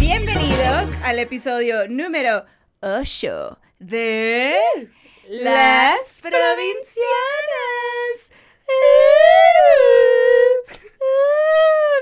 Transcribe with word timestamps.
Bienvenidos 0.00 0.90
al 1.02 1.18
episodio 1.18 1.88
número 1.88 2.46
8 2.80 3.58
de 3.80 4.56
Las 5.28 6.22
Provincianas. 6.22 6.84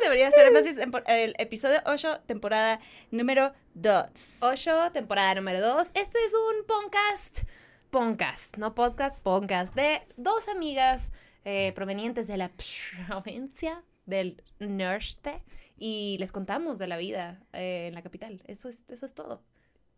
Debería 0.03 0.30
ser 0.30 0.46
énfasis 0.46 0.77
en 0.79 0.93
el 1.07 1.34
episodio 1.39 1.80
8, 1.87 2.21
temporada 2.27 2.80
número 3.11 3.53
2. 3.75 4.39
8, 4.43 4.91
temporada 4.93 5.34
número 5.34 5.61
2. 5.61 5.89
Este 5.95 6.25
es 6.25 6.32
un 6.34 6.64
podcast, 6.66 7.41
podcast, 7.93 8.56
no 8.56 8.74
podcast, 8.74 9.20
podcast, 9.20 9.75
de 9.75 10.00
dos 10.17 10.48
amigas 10.48 11.12
eh, 11.44 11.72
provenientes 11.75 12.26
de 12.26 12.39
la 12.39 12.50
provincia 13.07 13.84
del 14.07 14.43
norte 14.61 15.44
y 15.76 16.17
les 16.18 16.32
contamos 16.32 16.79
de 16.79 16.86
la 16.86 16.96
vida 16.96 17.44
eh, 17.53 17.89
en 17.89 17.94
la 17.94 18.00
capital. 18.00 18.43
Eso 18.46 18.70
es, 18.70 18.82
eso 18.90 19.04
es 19.04 19.14
todo. 19.14 19.43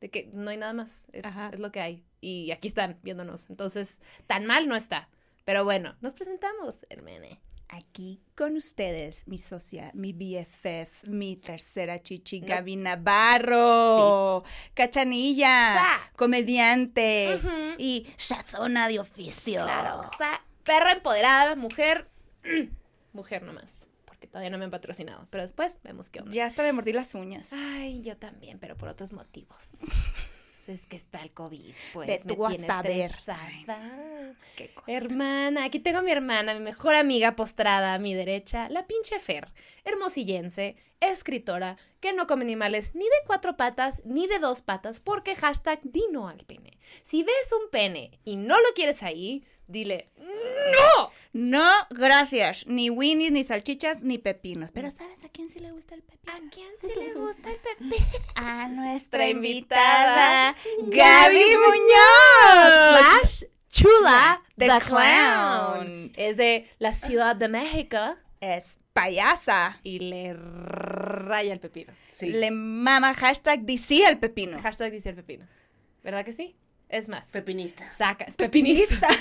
De 0.01 0.11
que 0.11 0.29
no 0.35 0.51
hay 0.51 0.57
nada 0.57 0.73
más, 0.73 1.07
es, 1.13 1.25
es 1.53 1.61
lo 1.61 1.71
que 1.71 1.81
hay. 1.81 2.05
Y 2.21 2.51
aquí 2.51 2.67
están 2.67 2.99
viéndonos. 3.05 3.49
Entonces, 3.49 4.03
tan 4.27 4.45
mal 4.45 4.67
no 4.67 4.75
está. 4.75 5.09
Pero 5.45 5.63
bueno, 5.63 5.95
nos 6.01 6.15
presentamos, 6.15 6.85
hermane. 6.91 7.41
Aquí 7.75 8.21
con 8.37 8.55
ustedes, 8.57 9.27
mi 9.27 9.37
socia, 9.37 9.91
mi 9.95 10.13
BFF, 10.13 11.09
mi 11.09 11.35
tercera 11.35 12.01
chichi, 12.01 12.39
Gaby 12.39 12.77
Navarro, 12.77 14.45
cachanilla, 14.75 15.75
Sa. 15.75 16.13
comediante 16.15 17.41
y 17.79 18.07
shazona 18.17 18.87
de 18.87 19.01
oficio. 19.01 19.65
Claro, 19.65 20.09
o 20.09 20.17
sea, 20.17 20.41
perra 20.63 20.93
empoderada, 20.93 21.57
mujer, 21.57 22.09
mujer 23.13 23.43
nomás, 23.43 23.89
porque 24.05 24.29
todavía 24.29 24.51
no 24.51 24.59
me 24.59 24.67
han 24.67 24.71
patrocinado, 24.71 25.27
pero 25.31 25.43
después 25.43 25.81
vemos 25.83 26.11
qué 26.11 26.21
onda. 26.21 26.31
Ya 26.33 26.47
hasta 26.47 26.63
me 26.63 26.73
mordí 26.73 26.93
las 26.93 27.13
uñas. 27.17 27.53
Ay, 27.53 28.03
yo 28.03 28.17
también, 28.17 28.61
pero 28.61 28.77
por 28.77 28.89
otros 28.89 29.11
motivos. 29.13 29.59
Es 30.67 30.87
que 30.87 30.97
está 30.97 31.21
el 31.23 31.31
COVID, 31.31 31.75
pues 31.93 32.07
Ve 32.07 32.21
me 32.25 32.35
tú 32.35 32.47
a 32.47 32.49
tiene 32.49 32.67
saber. 32.67 33.15
Qué 34.57 34.71
cosa. 34.73 34.91
Hermana, 34.91 35.65
aquí 35.65 35.79
tengo 35.79 35.99
a 35.99 36.03
mi 36.03 36.11
hermana, 36.11 36.55
mi 36.55 36.61
mejor 36.61 36.95
amiga 36.95 37.37
postrada 37.37 37.95
a 37.95 37.99
mi 37.99 38.15
derecha, 38.15 38.69
la 38.71 38.87
pinche 38.87 39.19
Fer, 39.19 39.53
hermosillense, 39.85 40.77
escritora, 41.01 41.77
que 42.01 42.13
no 42.13 42.27
come 42.27 42.45
animales 42.45 42.95
ni 42.95 43.05
de 43.05 43.27
cuatro 43.27 43.57
patas 43.57 44.03
ni 44.07 44.27
de 44.27 44.39
dos 44.39 44.63
patas, 44.63 45.01
porque 45.01 45.37
hashtag 45.37 45.81
dino 45.83 46.29
al 46.29 46.45
pene. 46.45 46.79
Si 47.03 47.23
ves 47.23 47.53
un 47.63 47.71
pene 47.71 48.19
y 48.25 48.37
no 48.37 48.57
lo 48.59 48.73
quieres 48.75 49.03
ahí, 49.03 49.45
dile 49.67 50.11
¡No! 50.19 51.11
No, 51.37 51.69
gracias. 51.91 52.65
Ni 52.69 52.91
winnies, 52.91 53.33
ni 53.33 53.43
salchichas, 53.43 54.03
ni 54.03 54.19
pepinos. 54.19 54.71
Pero 54.71 54.89
¿sabes 54.93 55.23
a 55.25 55.29
quién 55.31 55.51
sí 55.51 55.59
le 55.59 55.73
gusta 55.73 55.97
el 55.97 56.03
pepino? 56.03 56.33
¿A 56.33 56.39
quién 56.51 56.69
sí 56.81 56.87
le 56.97 57.13
gusta 57.15 57.51
el 57.51 57.57
pepino? 57.79 58.07
A 58.37 58.69
nuestra 58.69 59.29
invitada, 59.29 60.55
Gaby 60.81 61.45
Muñoz. 61.57 63.11
Slash 63.11 63.45
Chula 63.69 64.43
The 64.57 64.69
the, 64.69 64.79
Clown. 64.81 64.85
clown. 65.83 66.13
Es 66.15 66.37
de 66.37 66.71
la 66.79 66.93
Ciudad 66.93 67.35
de 67.35 67.49
México 67.49 67.99
Es 68.41 68.79
payasa. 68.93 69.81
y 69.83 69.99
le 69.99 70.35
raya 70.35 71.53
el 71.53 71.59
pepino. 71.59 71.93
Sí. 72.13 72.29
Le 72.31 72.53
mama 72.53 73.13
hashtag 73.13 73.63
DC 73.63 74.07
el 74.07 74.19
pepino. 74.21 74.57
Hashtag 74.61 74.93
dice 74.93 75.09
el 75.09 75.17
pepino. 75.17 75.49
¿Verdad 76.05 76.25
que 76.25 76.33
sí? 76.33 76.55
Es 76.89 77.09
más. 77.09 77.31
Pepinista. 77.31 77.89
Saca. 77.89 78.25
es 78.25 78.37
Pepinista. 78.37 79.09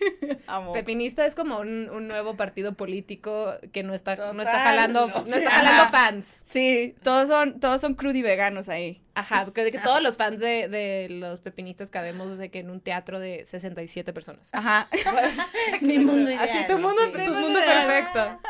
Amo. 0.46 0.72
Pepinista 0.72 1.26
es 1.26 1.34
como 1.34 1.58
un, 1.58 1.88
un 1.90 2.08
nuevo 2.08 2.36
partido 2.36 2.74
político 2.74 3.54
que 3.72 3.82
no 3.82 3.94
está, 3.94 4.16
no 4.32 4.42
está 4.42 4.60
jalando, 4.60 5.06
no 5.08 5.34
está 5.36 5.50
jalando 5.50 5.90
fans. 5.90 6.26
Sí, 6.44 6.94
todos 7.02 7.28
son, 7.28 7.60
todos 7.60 7.80
son 7.80 7.94
crudy 7.94 8.22
veganos 8.22 8.68
ahí. 8.68 9.02
Ajá, 9.14 9.44
porque 9.44 9.64
de 9.64 9.72
que 9.72 9.78
todos 9.78 10.02
los 10.02 10.16
fans 10.16 10.40
de, 10.40 10.68
de 10.68 11.08
los 11.10 11.40
pepinistas 11.40 11.90
cabemos 11.90 12.38
de 12.38 12.50
que 12.50 12.60
en 12.60 12.70
un 12.70 12.80
teatro 12.80 13.18
de 13.20 13.44
67 13.44 14.12
personas. 14.12 14.50
Ajá. 14.52 14.88
Mi 15.80 15.98
mundo 15.98 16.30
ideal. 16.30 16.48
Así 16.48 16.66
tu 16.66 16.78
mundo, 16.78 17.02
sí. 17.14 17.24
tu 17.24 17.34
mundo 17.34 17.58
perfecto. 17.60 18.40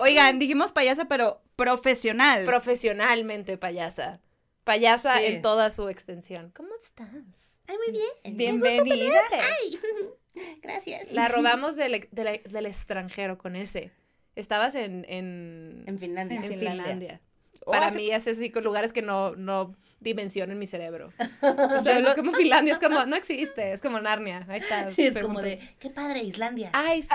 Oigan, 0.00 0.38
dijimos 0.38 0.72
payasa, 0.72 1.04
pero 1.06 1.40
profesional. 1.56 2.44
profesionalmente 2.44 3.58
payasa. 3.58 4.20
Payasa 4.64 5.18
Sí. 5.18 5.24
en 5.26 5.42
toda 5.42 5.70
su 5.70 5.88
extensión. 5.88 6.50
¿Cómo 6.54 6.70
estás? 6.82 7.58
Ay, 7.66 7.76
muy 7.86 7.92
bien. 7.92 8.36
Bienvenida. 8.36 9.20
Ay, 9.32 9.78
gracias. 10.62 11.12
La 11.12 11.28
robamos 11.28 11.76
del, 11.76 12.08
del- 12.12 12.42
del 12.44 12.66
extranjero 12.66 13.38
con 13.38 13.56
ese. 13.56 13.90
Estabas 14.36 14.74
en, 14.74 15.04
en, 15.08 15.84
En 15.86 15.98
Finlandia. 15.98 16.36
en 16.38 16.44
En 16.44 16.48
Finlandia. 16.50 16.82
Finlandia. 16.84 17.20
Oh, 17.66 17.72
Para 17.72 17.86
hace- 17.88 17.98
mí 17.98 18.10
es 18.10 18.26
así 18.28 18.50
con 18.50 18.62
lugares 18.64 18.92
que 18.92 19.02
no, 19.02 19.34
no 19.34 19.74
dimensionan 20.00 20.58
mi 20.58 20.66
cerebro. 20.66 21.12
O 21.42 21.82
sea, 21.82 21.98
es 21.98 22.14
como 22.14 22.32
Finlandia, 22.32 22.72
es 22.72 22.78
como, 22.78 23.04
no 23.04 23.16
existe, 23.16 23.72
es 23.72 23.80
como 23.80 24.00
Narnia. 24.00 24.46
Ahí 24.48 24.60
está. 24.60 24.88
Es 24.96 25.18
como 25.18 25.42
de, 25.42 25.58
qué 25.80 25.90
padre, 25.90 26.22
Islandia. 26.22 26.70
Ay, 26.72 27.02
sí. 27.02 27.08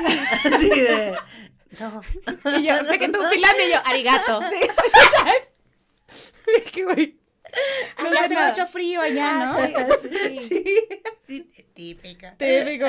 Así 0.54 0.70
de, 0.70 1.16
no. 1.80 2.02
Y 2.60 2.64
yo, 2.68 2.76
sé 2.84 2.98
que 3.00 3.08
tú 3.10 3.20
Finlandia 3.32 3.68
y 3.68 3.72
yo, 3.72 3.78
arigato. 3.86 4.40
¿Sabes? 5.16 5.52
Qué 6.74 6.84
güey. 6.84 7.20
No 8.04 8.10
hace 8.10 8.34
nada. 8.34 8.50
mucho 8.50 8.66
frío 8.68 9.00
allá, 9.02 9.34
¿no? 9.34 9.60
Sí, 10.02 10.38
sí, 11.22 11.50
sí, 11.52 11.64
típica. 11.74 12.36
Típico. 12.38 12.86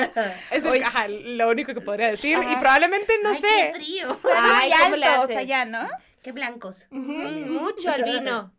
Es 0.51 0.65
el, 0.65 0.83
ajá, 0.83 1.07
lo 1.07 1.49
único 1.49 1.73
que 1.73 1.81
podría 1.81 2.07
decir. 2.09 2.31
Y 2.31 2.41
Ajá. 2.41 2.59
probablemente 2.59 3.13
no 3.23 3.29
Ay, 3.29 3.37
sé. 3.41 3.47
qué 3.47 3.71
frío. 3.75 4.19
Ay, 4.35 4.69
Muy 4.69 4.79
¿cómo 4.83 4.95
le 4.97 5.05
altos 5.05 5.23
haces? 5.25 5.37
allá, 5.37 5.65
¿no? 5.65 5.87
Qué 6.21 6.31
blancos. 6.31 6.87
Mucho 6.89 7.91
albino. 7.91 8.51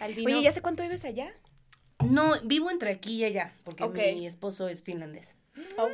Albino. 0.00 0.26
Oye, 0.30 0.42
¿ya 0.42 0.50
hace 0.50 0.62
cuánto 0.62 0.82
vives 0.82 1.04
allá? 1.04 1.32
No, 2.04 2.40
vivo 2.42 2.70
entre 2.70 2.90
aquí 2.90 3.16
y 3.16 3.24
allá, 3.24 3.52
porque 3.64 3.86
mi 3.88 4.26
esposo 4.26 4.68
es 4.68 4.82
finlandés. 4.82 5.36
Ok. 5.76 5.90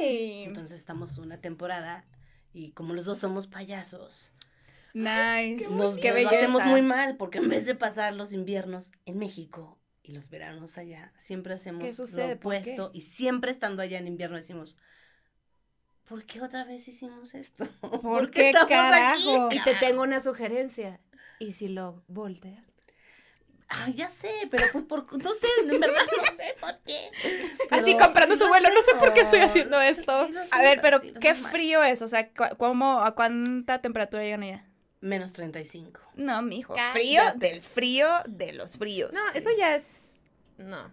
Entonces 0.00 0.78
estamos 0.78 1.18
una 1.18 1.38
temporada 1.40 2.04
y 2.52 2.70
como 2.72 2.94
los 2.94 3.04
dos 3.04 3.18
somos 3.18 3.46
payasos, 3.46 4.32
Nice. 4.94 5.74
nos, 5.74 5.96
Qué 5.96 6.12
nos 6.12 6.22
lo 6.22 6.28
hacemos 6.30 6.64
muy 6.66 6.80
mal, 6.80 7.16
porque 7.16 7.38
en 7.38 7.48
vez 7.48 7.66
de 7.66 7.74
pasar 7.74 8.14
los 8.14 8.32
inviernos 8.32 8.92
en 9.06 9.18
México 9.18 9.76
y 10.04 10.12
los 10.12 10.30
veranos 10.30 10.78
allá, 10.78 11.12
siempre 11.18 11.52
hacemos 11.52 11.82
¿Qué 11.82 11.92
sucede? 11.92 12.34
lo 12.34 12.40
¿Por 12.40 12.52
qué? 12.52 12.58
opuesto 12.60 12.90
y 12.94 13.00
siempre 13.00 13.50
estando 13.50 13.82
allá 13.82 13.98
en 13.98 14.06
invierno 14.06 14.36
decimos, 14.36 14.78
¿por 16.04 16.24
qué 16.24 16.40
otra 16.40 16.64
vez 16.64 16.86
hicimos 16.86 17.34
esto? 17.34 17.66
¿Por, 18.02 18.30
qué 18.30 18.52
carajo? 18.52 19.48
Y 19.50 19.60
te 19.64 19.74
tengo 19.74 20.02
una 20.02 20.20
sugerencia. 20.20 21.00
¿Y 21.40 21.52
si 21.52 21.66
lo 21.66 22.04
voltean? 22.06 22.64
Ay, 23.66 23.94
ya 23.94 24.08
sé, 24.08 24.30
pero 24.48 24.66
pues 24.70 24.84
por, 24.84 25.10
no 25.20 25.34
sé, 25.34 25.48
en 25.60 25.80
verdad 25.80 25.88
no 25.88 26.36
sé 26.36 26.54
por 26.60 26.78
qué. 26.86 27.10
Así 27.70 27.96
comprando 27.96 28.34
sí 28.34 28.38
su 28.38 28.44
lo 28.44 28.50
vuelo. 28.50 28.68
No 28.72 28.82
sé 28.82 28.94
por 28.94 29.12
qué 29.12 29.22
estoy 29.22 29.40
haciendo 29.40 29.80
esto. 29.80 30.28
Sí 30.28 30.34
A 30.52 30.62
ver, 30.62 30.78
pero 30.80 31.00
sí 31.00 31.12
¿qué 31.20 31.34
mal. 31.34 31.50
frío 31.50 31.82
es? 31.82 32.00
O 32.02 32.06
sea, 32.06 32.30
¿cómo, 32.32 33.00
¿a 33.00 33.16
cuánta 33.16 33.80
temperatura 33.80 34.22
llegan 34.22 34.44
allá? 34.44 34.64
Menos 35.04 35.34
35. 35.34 36.00
No, 36.14 36.40
mijo. 36.40 36.72
Cállate. 36.74 36.98
Frío 36.98 37.22
del 37.36 37.60
frío 37.62 38.08
de 38.26 38.52
los 38.54 38.78
fríos. 38.78 39.12
No, 39.12 39.20
eso 39.38 39.50
ya 39.58 39.74
es. 39.74 40.22
No. 40.56 40.90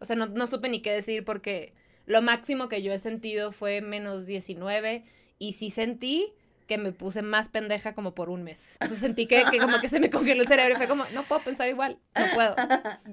O 0.00 0.04
sea, 0.04 0.16
no, 0.16 0.26
no 0.26 0.48
supe 0.48 0.68
ni 0.68 0.82
qué 0.82 0.90
decir 0.92 1.24
porque 1.24 1.72
lo 2.06 2.22
máximo 2.22 2.68
que 2.68 2.82
yo 2.82 2.92
he 2.92 2.98
sentido 2.98 3.52
fue 3.52 3.80
menos 3.82 4.26
19 4.26 5.04
y 5.38 5.52
sí 5.52 5.70
sentí 5.70 6.32
que 6.66 6.76
me 6.76 6.90
puse 6.92 7.22
más 7.22 7.48
pendeja 7.48 7.94
como 7.94 8.14
por 8.16 8.30
un 8.30 8.42
mes. 8.42 8.78
O 8.80 8.86
sea, 8.88 8.96
sentí 8.96 9.26
que, 9.26 9.44
que 9.50 9.58
como 9.58 9.80
que 9.80 9.88
se 9.88 10.00
me 10.00 10.10
congeló 10.10 10.42
el 10.42 10.48
cerebro 10.48 10.74
y 10.74 10.76
fue 10.76 10.88
como, 10.88 11.04
no 11.12 11.22
puedo 11.22 11.42
pensar 11.44 11.68
igual, 11.68 11.98
no 12.18 12.24
puedo. 12.34 12.56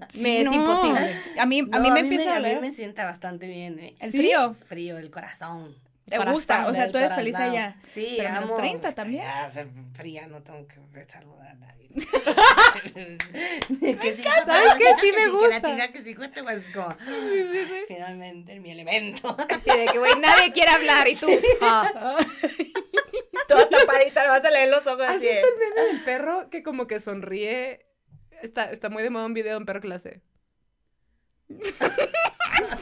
Sí, 0.09 0.23
Me 0.23 0.39
es 0.41 0.45
no. 0.45 0.53
imposible. 0.53 1.17
A 1.37 1.45
mí, 1.45 1.59
a 1.59 1.63
No, 1.63 1.79
mí 1.81 1.91
me 1.91 1.99
empieza 1.99 2.33
a 2.33 2.37
a 2.37 2.39
mí 2.39 2.55
me 2.59 2.71
sienta 2.71 3.05
bastante 3.05 3.45
bien, 3.47 3.77
¿eh? 3.79 3.95
el 3.99 4.11
¿Sí? 4.11 4.17
frío. 4.17 4.55
Frío 4.65 4.95
del 4.95 5.11
corazón. 5.11 5.75
¿Te 6.05 6.17
gusta? 6.17 6.67
O 6.67 6.73
sea, 6.73 6.91
tú 6.91 6.97
eres 6.97 7.13
feliz 7.13 7.35
allá. 7.35 7.77
Sí, 7.87 8.15
Pero 8.17 8.29
menos 8.33 8.51
amo. 8.51 8.59
30 8.59 8.91
también. 8.93 9.23
Ya, 9.23 9.49
ser 9.49 9.67
fría, 9.93 10.27
no 10.27 10.41
tengo 10.43 10.67
que 10.67 11.05
saludar 11.07 11.47
a 11.47 11.53
nadie. 11.55 11.89
que 14.01 14.15
sí, 14.15 14.23
¿Sabes 14.45 14.73
qué? 14.77 14.85
Sí 15.01 15.11
me 15.11 15.23
Que 15.23 15.29
gusta. 15.29 15.49
la 15.49 15.61
chica 15.61 15.87
que 15.91 16.03
sí 16.03 16.15
pues 16.15 16.69
como, 16.71 16.95
finalmente, 17.87 18.53
en 18.53 18.61
mi 18.61 18.71
elemento. 18.71 19.35
Así 19.49 19.69
de 19.69 19.85
que, 19.85 19.97
güey, 19.97 20.17
nadie 20.19 20.51
quiere 20.51 20.71
hablar 20.71 21.07
y 21.07 21.15
tú. 21.15 21.27
ah. 21.61 22.17
Toda 23.47 23.67
tapadita, 23.69 24.23
le 24.23 24.29
vas 24.29 24.45
a 24.45 24.51
leer 24.51 24.69
los 24.69 24.85
ojos 24.87 25.05
¿Has 25.05 25.17
así. 25.17 25.27
visto 25.27 25.47
el 25.47 25.57
meme 25.59 25.81
del 25.87 26.03
perro 26.03 26.49
que 26.49 26.63
como 26.63 26.87
que 26.87 26.99
sonríe? 26.99 27.85
Está, 28.41 28.71
está 28.71 28.89
muy 28.89 29.03
de 29.03 29.09
moda 29.09 29.25
un 29.25 29.33
video 29.33 29.53
de 29.53 29.57
un 29.57 29.65
perro 29.65 29.81
que 29.81 29.87
lo 29.87 29.95
hace. 29.95 30.21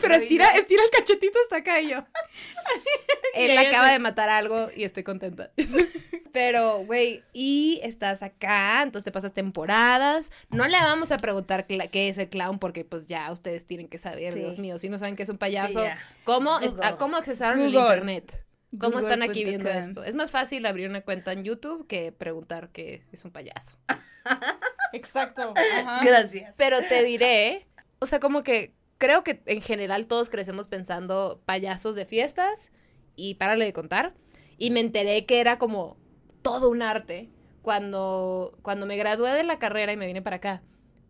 Pero 0.01 0.15
estira, 0.15 0.47
estira 0.55 0.83
el 0.83 0.89
cachetito 0.89 1.37
hasta 1.43 1.57
acá 1.57 1.79
y 1.81 1.89
yo. 1.89 2.03
Él 3.33 3.57
acaba 3.57 3.91
de 3.91 3.99
matar 3.99 4.29
algo 4.29 4.69
y 4.75 4.83
estoy 4.83 5.03
contenta. 5.03 5.51
Pero, 6.31 6.85
güey, 6.85 7.23
y 7.33 7.79
estás 7.83 8.21
acá, 8.21 8.81
entonces 8.83 9.03
te 9.05 9.11
pasas 9.11 9.33
temporadas. 9.33 10.31
No 10.49 10.67
le 10.67 10.77
vamos 10.77 11.11
a 11.11 11.17
preguntar 11.17 11.65
qué 11.65 12.07
es 12.09 12.17
el 12.19 12.29
clown 12.29 12.59
porque 12.59 12.85
pues 12.85 13.07
ya 13.07 13.31
ustedes 13.31 13.65
tienen 13.65 13.87
que 13.87 13.97
saber, 13.97 14.33
Sí. 14.33 14.39
Dios 14.39 14.59
mío, 14.59 14.77
si 14.77 14.89
no 14.89 14.97
saben 14.99 15.15
qué 15.15 15.23
es 15.23 15.29
un 15.29 15.37
payaso, 15.39 15.83
Sí. 15.83 15.89
¿cómo, 16.23 16.59
es- 16.59 16.71
Google. 16.71 16.85
a- 16.85 16.97
¿cómo 16.97 17.17
accesaron 17.17 17.61
el 17.61 17.73
internet? 17.73 18.45
¿Cómo 18.79 18.99
están 18.99 19.23
aquí 19.23 19.43
viendo 19.43 19.67
esto? 19.71 20.03
Es 20.03 20.13
más 20.13 20.29
fácil 20.29 20.63
abrir 20.67 20.87
una 20.87 21.01
cuenta 21.01 21.31
en 21.31 21.43
YouTube 21.43 21.87
que 21.87 22.11
preguntar 22.11 22.69
qué 22.69 23.03
es 23.11 23.25
un 23.25 23.31
payaso. 23.31 23.75
Exacto. 24.93 25.53
Ajá. 25.55 26.01
Gracias. 26.05 26.53
Pero 26.57 26.79
te 26.83 27.03
diré, 27.03 27.65
o 27.97 28.05
sea, 28.05 28.19
como 28.19 28.43
que 28.43 28.73
creo 28.99 29.23
que 29.23 29.41
en 29.47 29.61
general 29.61 30.05
todos 30.05 30.29
crecemos 30.29 30.67
pensando 30.67 31.41
payasos 31.45 31.95
de 31.95 32.05
fiestas 32.05 32.71
y 33.15 33.35
párale 33.35 33.65
de 33.65 33.73
contar. 33.73 34.13
Y 34.59 34.69
me 34.69 34.81
enteré 34.81 35.25
que 35.25 35.39
era 35.39 35.57
como 35.57 35.97
todo 36.43 36.69
un 36.69 36.83
arte 36.83 37.29
cuando, 37.63 38.57
cuando 38.61 38.85
me 38.85 38.97
gradué 38.97 39.31
de 39.31 39.43
la 39.43 39.57
carrera 39.57 39.91
y 39.91 39.97
me 39.97 40.05
vine 40.05 40.21
para 40.21 40.35
acá. 40.35 40.61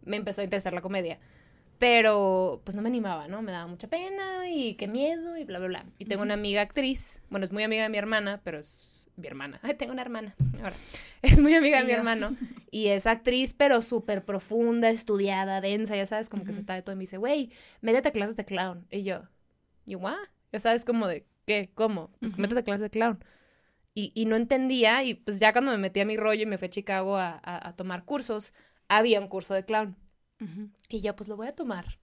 Me 0.05 0.17
empezó 0.17 0.41
a 0.41 0.43
interesar 0.45 0.73
la 0.73 0.81
comedia. 0.81 1.19
Pero 1.79 2.61
pues 2.63 2.75
no 2.75 2.81
me 2.81 2.89
animaba, 2.89 3.27
¿no? 3.27 3.41
Me 3.41 3.51
daba 3.51 3.67
mucha 3.67 3.87
pena 3.87 4.49
y 4.49 4.75
qué 4.75 4.87
miedo 4.87 5.37
y 5.37 5.45
bla, 5.45 5.59
bla, 5.59 5.67
bla. 5.67 5.85
Y 5.97 6.05
tengo 6.05 6.21
una 6.21 6.33
amiga 6.35 6.61
actriz, 6.61 7.21
bueno, 7.29 7.45
es 7.45 7.51
muy 7.51 7.63
amiga 7.63 7.83
de 7.83 7.89
mi 7.89 7.97
hermana, 7.97 8.41
pero 8.43 8.59
es 8.59 8.98
mi 9.19 9.27
hermana. 9.27 9.59
Ay, 9.63 9.75
tengo 9.75 9.93
una 9.93 10.01
hermana. 10.01 10.35
Ahora, 10.61 10.75
es 11.21 11.39
muy 11.39 11.53
amiga 11.55 11.79
de 11.79 11.85
mi 11.85 11.91
hermano. 11.91 12.35
Y 12.71 12.87
es 12.89 13.07
actriz, 13.07 13.53
pero 13.53 13.81
súper 13.81 14.23
profunda, 14.25 14.89
estudiada, 14.91 15.59
densa, 15.59 15.95
ya 15.95 16.05
sabes, 16.05 16.29
como 16.29 16.43
que 16.45 16.53
se 16.53 16.59
está 16.59 16.75
de 16.75 16.83
todo. 16.83 16.93
Y 16.93 16.97
me 16.97 17.01
dice, 17.03 17.17
güey, 17.17 17.51
métete 17.81 18.09
a 18.09 18.11
clases 18.11 18.35
de 18.35 18.45
clown. 18.45 18.85
Y 18.91 19.01
yo, 19.03 19.23
¿y 19.87 19.95
what? 19.95 20.17
Ya 20.51 20.59
sabes, 20.59 20.85
como 20.85 21.07
de, 21.07 21.25
¿qué? 21.47 21.71
¿Cómo? 21.73 22.11
Pues 22.19 22.37
métete 22.37 22.59
a 22.59 22.63
clases 22.63 22.81
de 22.81 22.89
clown. 22.91 23.23
Y, 23.95 24.11
y 24.13 24.25
no 24.25 24.35
entendía, 24.35 25.03
y 25.03 25.15
pues 25.15 25.39
ya 25.39 25.51
cuando 25.51 25.71
me 25.71 25.77
metí 25.79 25.99
a 25.99 26.05
mi 26.05 26.15
rollo 26.15 26.43
y 26.43 26.45
me 26.45 26.59
fui 26.59 26.67
a 26.67 26.69
Chicago 26.69 27.17
a, 27.17 27.39
a- 27.43 27.69
a 27.69 27.75
tomar 27.75 28.05
cursos, 28.05 28.53
había 28.87 29.19
un 29.19 29.27
curso 29.27 29.55
de 29.55 29.65
clown. 29.65 29.95
Y 30.89 31.01
yo, 31.01 31.15
pues 31.15 31.27
lo 31.27 31.35
voy 31.35 31.47
a 31.47 31.51
tomar. 31.55 31.97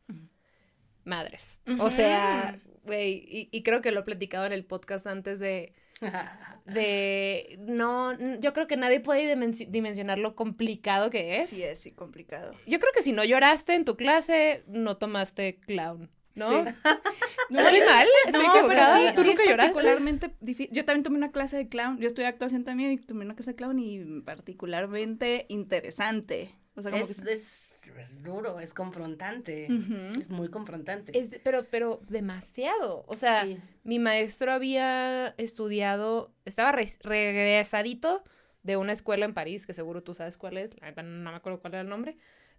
Madres. 1.04 1.60
O 1.78 1.90
sea, 1.92 2.58
güey, 2.82 3.24
y, 3.30 3.48
y 3.52 3.62
creo 3.62 3.80
que 3.80 3.92
lo 3.92 4.00
he 4.00 4.02
platicado 4.02 4.46
en 4.46 4.52
el 4.52 4.64
podcast 4.64 5.06
antes 5.06 5.38
de, 5.38 5.72
de, 6.66 7.56
no, 7.60 8.19
yo 8.40 8.52
creo 8.52 8.66
que 8.66 8.76
nadie 8.76 9.00
puede 9.00 9.34
dimensi- 9.34 9.69
dimensionar 9.69 10.19
lo 10.19 10.34
complicado 10.34 11.10
que 11.10 11.37
es. 11.38 11.48
Sí, 11.50 11.62
es 11.62 11.81
sí, 11.81 11.93
complicado. 11.93 12.52
Yo 12.66 12.78
creo 12.78 12.93
que 12.94 13.02
si 13.02 13.12
no 13.12 13.25
lloraste 13.25 13.75
en 13.75 13.84
tu 13.84 13.96
clase, 13.96 14.64
no 14.66 14.96
tomaste 14.96 15.56
clown, 15.60 16.10
¿no? 16.36 16.48
Sí. 16.48 16.54
¿Estoy 17.50 17.80
mal? 17.80 18.06
¿Estoy 18.26 18.46
No, 18.46 18.52
equivocada? 18.56 18.94
pero 18.94 19.08
sí, 19.08 19.14
¿Tú 19.14 19.22
sí 19.22 19.28
nunca 19.28 19.42
es 19.42 19.48
lloraste? 19.50 19.72
particularmente 19.74 20.30
difícil. 20.40 20.74
Yo 20.74 20.84
también 20.84 21.02
tomé 21.02 21.16
una 21.16 21.32
clase 21.32 21.56
de 21.56 21.68
clown. 21.68 21.98
Yo 21.98 22.06
estudié 22.06 22.28
actuación 22.28 22.64
también 22.64 22.92
y 22.92 22.98
tomé 22.98 23.24
una 23.24 23.34
clase 23.34 23.52
de 23.52 23.56
clown 23.56 23.78
y 23.78 24.20
particularmente 24.22 25.46
interesante. 25.48 26.50
O 26.74 26.82
sea, 26.82 26.90
como 26.90 27.04
Es, 27.04 27.20
que... 27.22 27.32
es, 27.32 27.74
es 27.98 28.22
duro, 28.22 28.60
es 28.60 28.74
confrontante. 28.74 29.66
Es 30.18 30.28
muy 30.30 30.48
confrontante. 30.50 31.18
Es 31.18 31.30
pero, 31.42 31.64
pero 31.70 32.00
demasiado. 32.08 33.04
O 33.06 33.16
sea, 33.16 33.44
Sí. 33.44 33.58
mi 33.84 33.98
maestro 33.98 34.52
había 34.52 35.34
estudiado, 35.38 36.34
estaba 36.44 36.72
re- 36.72 36.98
regresadito 37.00 38.22
de 38.62 38.76
una 38.76 38.92
escuela 38.92 39.24
en 39.24 39.32
París, 39.34 39.66
que 39.66 39.72
seguro 39.74 40.02
tú 40.02 40.14
sabes 40.14 40.36
cuál 40.36 40.56
es, 40.58 40.78
la 40.80 40.88
neta 40.88 41.02
no 41.02 41.30
me 41.30 41.36
acuerdo 41.36 41.60
cuál 41.60 41.74
era 41.74 41.82
el 41.82 41.88
nombre, 41.88 42.16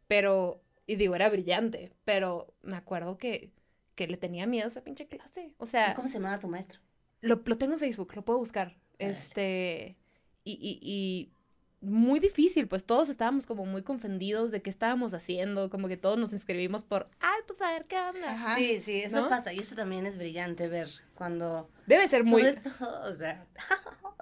pero, 0.07 0.61
y 0.87 0.95
digo, 0.95 1.15
era 1.15 1.29
brillante, 1.29 1.91
pero 2.05 2.53
me 2.63 2.77
acuerdo 2.77 3.17
que, 3.17 3.51
que 3.97 4.07
le 4.07 4.15
tenía 4.15 4.45
miedo 4.45 4.65
a 4.65 4.67
esa 4.69 4.81
pinche 4.83 5.07
clase. 5.07 5.53
O 5.57 5.65
¿Y 5.65 5.67
sea, 5.67 5.93
¿Cómo 5.95 6.07
se 6.07 6.13
llamaba 6.13 6.39
tu 6.39 6.47
maestro? 6.47 6.79
lo, 7.19 7.41
lo 7.43 7.57
tengo 7.57 7.73
en 7.73 7.79
Facebook, 7.79 8.15
lo 8.15 8.23
puedo 8.23 8.39
buscar. 8.39 8.77
Este, 8.99 9.97
y, 10.43 10.53
y, 10.53 10.79
y 10.81 11.33
muy 11.81 12.19
difícil, 12.19 12.67
pues 12.67 12.85
todos 12.85 13.09
estábamos 13.09 13.45
como 13.45 13.65
muy 13.65 13.81
confundidos 13.83 14.51
de 14.51 14.61
qué 14.61 14.69
estábamos 14.69 15.13
haciendo, 15.13 15.69
como 15.69 15.87
que 15.87 15.97
todos 15.97 16.17
nos 16.17 16.31
inscribimos 16.31 16.83
por, 16.83 17.09
ay, 17.19 17.39
pues 17.47 17.59
a 17.61 17.71
ver 17.71 17.85
qué 17.85 17.97
onda. 17.97 18.31
Ajá. 18.31 18.55
Sí, 18.55 18.79
sí, 18.79 19.01
eso 19.01 19.21
¿No? 19.23 19.29
pasa. 19.29 19.51
Y 19.51 19.59
eso 19.59 19.75
también 19.75 20.05
es 20.05 20.17
brillante 20.17 20.67
ver 20.67 20.89
cuando... 21.15 21.69
Debe 21.87 22.07
ser 22.07 22.23
muy... 22.23 22.41
Sobre 22.41 22.55
todo, 22.61 23.09
o 23.09 23.13
sea... 23.13 23.45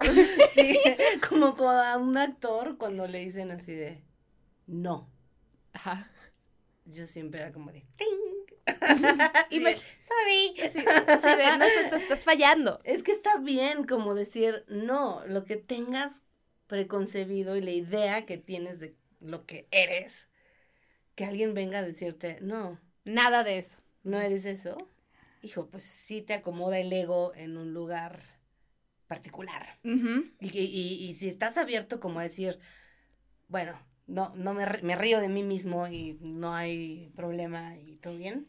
sí, 0.54 0.78
como, 1.28 1.56
como 1.56 1.70
a 1.70 1.96
un 1.96 2.16
actor 2.16 2.76
cuando 2.78 3.06
le 3.06 3.20
dicen 3.20 3.50
así 3.50 3.74
de... 3.74 4.02
No. 4.66 5.08
Ajá. 5.72 6.10
Yo 6.86 7.06
siempre 7.06 7.40
era 7.40 7.52
como 7.52 7.72
de... 7.72 7.84
"Ting". 7.96 8.45
Y 9.50 9.56
Sí, 9.58 9.60
me- 9.60 9.76
Sorry. 9.76 10.54
Sí, 10.56 10.80
sí, 10.80 10.80
de, 11.36 11.58
no, 11.58 11.64
estás, 11.64 11.92
estás 11.92 12.24
fallando. 12.24 12.80
Es 12.84 13.02
que 13.02 13.12
está 13.12 13.38
bien 13.38 13.84
como 13.84 14.14
decir, 14.14 14.64
no, 14.68 15.24
lo 15.26 15.44
que 15.44 15.56
tengas 15.56 16.24
preconcebido 16.66 17.56
y 17.56 17.60
la 17.62 17.70
idea 17.70 18.26
que 18.26 18.38
tienes 18.38 18.80
de 18.80 18.94
lo 19.20 19.46
que 19.46 19.68
eres, 19.70 20.28
que 21.14 21.24
alguien 21.24 21.54
venga 21.54 21.78
a 21.80 21.82
decirte, 21.82 22.38
no, 22.40 22.80
Nada 23.04 23.44
de 23.44 23.58
eso. 23.58 23.78
no 24.02 24.20
eres 24.20 24.44
eso, 24.44 24.76
hijo, 25.42 25.68
pues 25.68 25.84
sí 25.84 26.22
te 26.22 26.34
acomoda 26.34 26.78
el 26.78 26.92
ego 26.92 27.32
en 27.34 27.56
un 27.56 27.72
lugar 27.72 28.20
particular. 29.06 29.78
Y, 29.84 30.48
y- 30.58 30.64
y- 30.64 31.08
y 31.10 31.14
si 31.14 31.28
estás 31.28 31.56
abierto 31.56 32.00
como 32.00 32.20
a 32.20 32.24
decir, 32.24 32.58
bueno, 33.48 33.78
no, 34.06 34.32
no 34.36 34.54
me, 34.54 34.66
me 34.82 34.96
río 34.96 35.20
de 35.20 35.28
mí 35.28 35.42
mismo 35.42 35.86
y 35.88 36.18
no 36.20 36.54
hay 36.54 37.12
problema 37.16 37.76
y 37.76 37.96
todo 37.98 38.16
bien, 38.16 38.48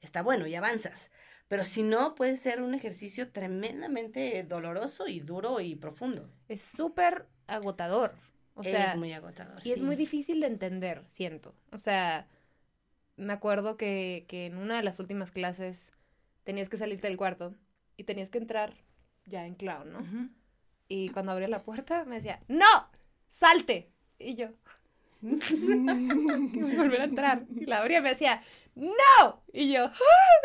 está 0.00 0.22
bueno 0.22 0.46
y 0.46 0.54
avanzas. 0.54 1.10
Pero 1.48 1.64
si 1.64 1.82
no, 1.82 2.14
puede 2.14 2.36
ser 2.36 2.60
un 2.62 2.74
ejercicio 2.74 3.30
tremendamente 3.30 4.44
doloroso 4.44 5.08
y 5.08 5.20
duro 5.20 5.60
y 5.60 5.76
profundo. 5.76 6.30
Es 6.48 6.60
súper 6.60 7.26
agotador. 7.46 8.14
O 8.54 8.62
sea, 8.62 8.86
es 8.86 8.96
muy 8.96 9.12
agotador. 9.12 9.64
y 9.64 9.70
es 9.70 9.80
muy 9.80 9.96
difícil 9.96 10.40
de 10.40 10.48
entender, 10.48 11.06
siento. 11.06 11.54
O 11.70 11.78
sea, 11.78 12.26
me 13.16 13.32
acuerdo 13.32 13.76
que, 13.76 14.26
que 14.28 14.46
en 14.46 14.58
una 14.58 14.76
de 14.76 14.82
las 14.82 14.98
últimas 14.98 15.30
clases 15.30 15.92
tenías 16.44 16.68
que 16.68 16.76
salirte 16.76 17.06
del 17.06 17.16
cuarto 17.16 17.54
y 17.96 18.04
tenías 18.04 18.30
que 18.30 18.38
entrar 18.38 18.74
ya 19.24 19.46
en 19.46 19.54
clown, 19.54 19.92
¿no? 19.92 20.30
Y 20.88 21.10
cuando 21.10 21.32
abría 21.32 21.48
la 21.48 21.62
puerta 21.62 22.04
me 22.04 22.16
decía, 22.16 22.40
¡No! 22.48 22.88
¡Salte! 23.28 23.92
Y 24.18 24.34
yo, 24.34 24.48
volver 25.20 27.00
a 27.00 27.04
entrar. 27.04 27.44
Y 27.54 27.66
la 27.66 27.78
abría 27.78 27.98
y 27.98 28.02
me 28.02 28.10
decía, 28.10 28.42
¡No! 28.78 29.42
Y 29.52 29.72
yo, 29.72 29.84
¡Ah! 29.84 29.90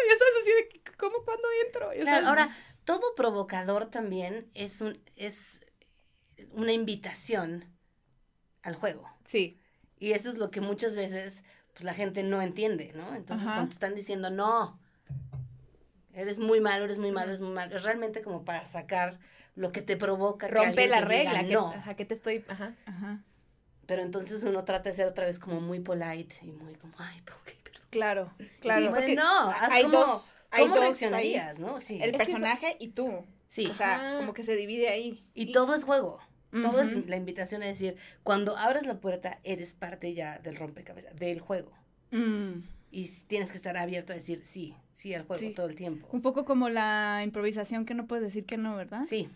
Y 0.10 0.12
estás 0.12 0.28
así 0.42 0.52
de, 0.52 0.82
¿cómo 0.98 1.24
cuando 1.24 1.48
entro? 1.66 1.94
Y 1.94 2.00
Claro, 2.00 2.18
estás- 2.18 2.28
ahora, 2.30 2.50
todo 2.84 3.14
provocador 3.16 3.90
también 3.90 4.50
es, 4.54 4.82
un, 4.82 5.00
es 5.16 5.64
una 6.52 6.72
invitación 6.74 7.66
al 8.64 8.76
juego. 8.76 9.10
Sí, 9.26 9.60
Y 10.00 10.12
eso 10.14 10.30
es 10.30 10.38
lo 10.38 10.50
que 10.52 10.62
muchas 10.62 10.96
veces 10.96 11.44
pues, 11.74 11.84
la 11.84 11.94
gente 11.94 12.24
no 12.24 12.42
entiende, 12.42 12.92
¿no? 12.96 13.14
Entonces, 13.16 13.48
Ajá. 13.48 13.56
cuando 13.58 13.70
te 13.70 13.74
están 13.76 13.96
diciendo, 13.96 14.30
no, 14.32 14.80
eres 16.14 16.40
muy 16.40 16.60
malo, 16.60 16.86
eres 16.86 16.98
muy 16.98 17.12
malo, 17.12 17.28
eres 17.30 17.40
muy 17.42 17.54
malo, 17.54 17.75
es 17.75 17.84
realmente 17.84 18.22
como 18.22 18.44
para 18.46 18.66
sacar 18.66 19.20
lo 19.56 19.72
que 19.72 19.82
te 19.82 19.96
provoca. 19.98 20.48
que 20.48 20.54
rompe 20.54 20.84
alguien 20.86 20.90
la 20.92 21.08
te 21.08 21.18
diga 21.18 21.32
regla. 21.34 21.48
que, 21.48 21.54
no. 21.54 21.72
ajá, 21.72 21.96
que 21.96 22.06
te 22.06 22.13
estoy, 22.16 22.44
ajá. 22.48 22.75
Ajá. 22.86 23.24
Pero 23.86 24.02
entonces 24.02 24.44
uno 24.44 24.63
trata 24.63 24.90
de 24.90 24.96
ser 24.96 25.08
otra 25.08 25.25
vez 25.25 25.40
como 25.40 25.60
muy 25.62 25.80
polite 25.80 26.38
y 26.42 26.52
muy 26.52 26.74
como, 26.75 26.94
ay, 26.98 27.20
ok, 27.22 27.46
perdón. 27.62 27.62
Claro, 27.94 28.34
Sí, 28.40 28.46
claro. 28.60 28.90
porque 28.92 29.16
no, 29.16 29.50
haz 29.50 29.72
hay 29.72 29.84
como, 29.84 30.00
dos- 30.00 30.36
hay 30.52 30.64
¿cómo 30.64 30.76
dos 30.76 30.84
reaccionarías, 30.84 31.60
no? 31.60 31.80
Sí. 31.80 32.00
el 32.02 32.12
personaje 32.14 32.76
y 32.80 32.90
tú. 32.90 33.26
Sí. 33.48 33.68
O 33.68 33.74
sea, 33.74 34.16
como 34.18 34.34
que 34.34 34.44
se 34.44 34.56
divide 34.56 34.90
ahí. 34.90 35.26
Y 35.34 35.52
todo 35.54 35.74
es 35.76 35.84
juego. 35.84 36.20
Todo 36.52 36.82
es 36.82 37.08
la 37.08 37.16
invitación 37.16 37.64
a 37.64 37.66
decir, 37.66 37.96
cuando 38.22 38.56
abres 38.58 38.86
la 38.86 39.00
puerta, 39.00 39.40
eres 39.44 39.74
parte 39.74 40.14
ya 40.14 40.38
del 40.40 40.56
rompecabezas, 40.56 41.16
del 41.16 41.40
juego. 41.40 41.72
Mm. 42.12 42.60
Y 42.92 43.10
tienes 43.28 43.50
que 43.52 43.58
estar 43.58 43.76
abierto 43.76 44.14
a 44.14 44.16
decir 44.16 44.42
sí, 44.46 44.76
sí 44.94 45.16
al 45.16 45.24
juego 45.26 45.40
Sí. 45.40 45.50
todo 45.56 45.68
el 45.68 45.74
tiempo. 45.76 46.08
Un 46.12 46.22
poco 46.22 46.46
como 46.46 46.70
la 46.70 47.22
improvisación 47.24 47.86
que 47.88 47.96
no 47.96 48.06
puedes 48.06 48.24
decir 48.24 48.46
que 48.46 48.58
no, 48.58 48.76
¿verdad? 48.76 49.04
Sí. 49.04 49.30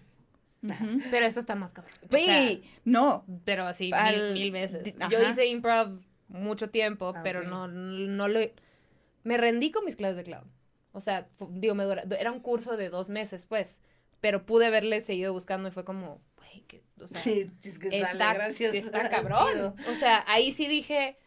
Pero 1.12 1.26
eso 1.26 1.40
está 1.40 1.56
más 1.56 1.72
cabrón. 1.74 1.94
O 2.06 2.08
sea, 2.18 2.48
Sí, 2.48 2.64
no. 2.84 3.26
pero 3.46 3.66
así 3.66 3.92
Al- 3.94 4.34
mil, 4.34 4.44
mil 4.44 4.52
veces. 4.52 4.96
Yo 5.10 5.30
hice 5.30 5.46
improv 5.48 6.00
mucho 6.27 6.69
tiempo, 6.69 7.13
Ah, 7.15 7.22
pero 7.24 7.43
no, 7.43 7.67
no 7.67 8.27
lo... 8.27 8.39
Me 9.24 9.38
rendí 9.38 9.72
con 9.72 9.86
mis 9.86 9.96
clases 9.96 10.17
de 10.17 10.24
clown. 10.24 10.50
O 10.93 11.01
sea, 11.01 11.27
digo, 11.50 11.75
me 11.75 11.84
dura, 11.84 12.03
era 12.17 12.31
un 12.31 12.39
curso 12.39 12.75
de 12.77 12.89
dos 12.89 13.10
meses, 13.10 13.46
pues. 13.46 13.81
Pero 14.19 14.46
pude 14.46 14.65
haberle 14.65 15.01
seguido 15.01 15.31
buscando 15.31 15.69
y 15.69 15.72
fue 15.72 15.86
como, 15.86 16.22
güey, 16.38 16.62
que, 16.62 16.81
o 17.00 17.07
sea, 17.07 17.22
sí, 17.22 17.51
es 17.63 17.77
que 17.77 17.89
está, 17.89 18.17
sale, 18.17 18.34
gracias. 18.34 18.74
está 18.74 19.10
cabrón. 19.12 19.38
Chido. 19.51 19.75
O 19.91 19.96
sea, 19.96 20.24
ahí 20.27 20.51
sí 20.51 20.67
dije, 20.67 21.17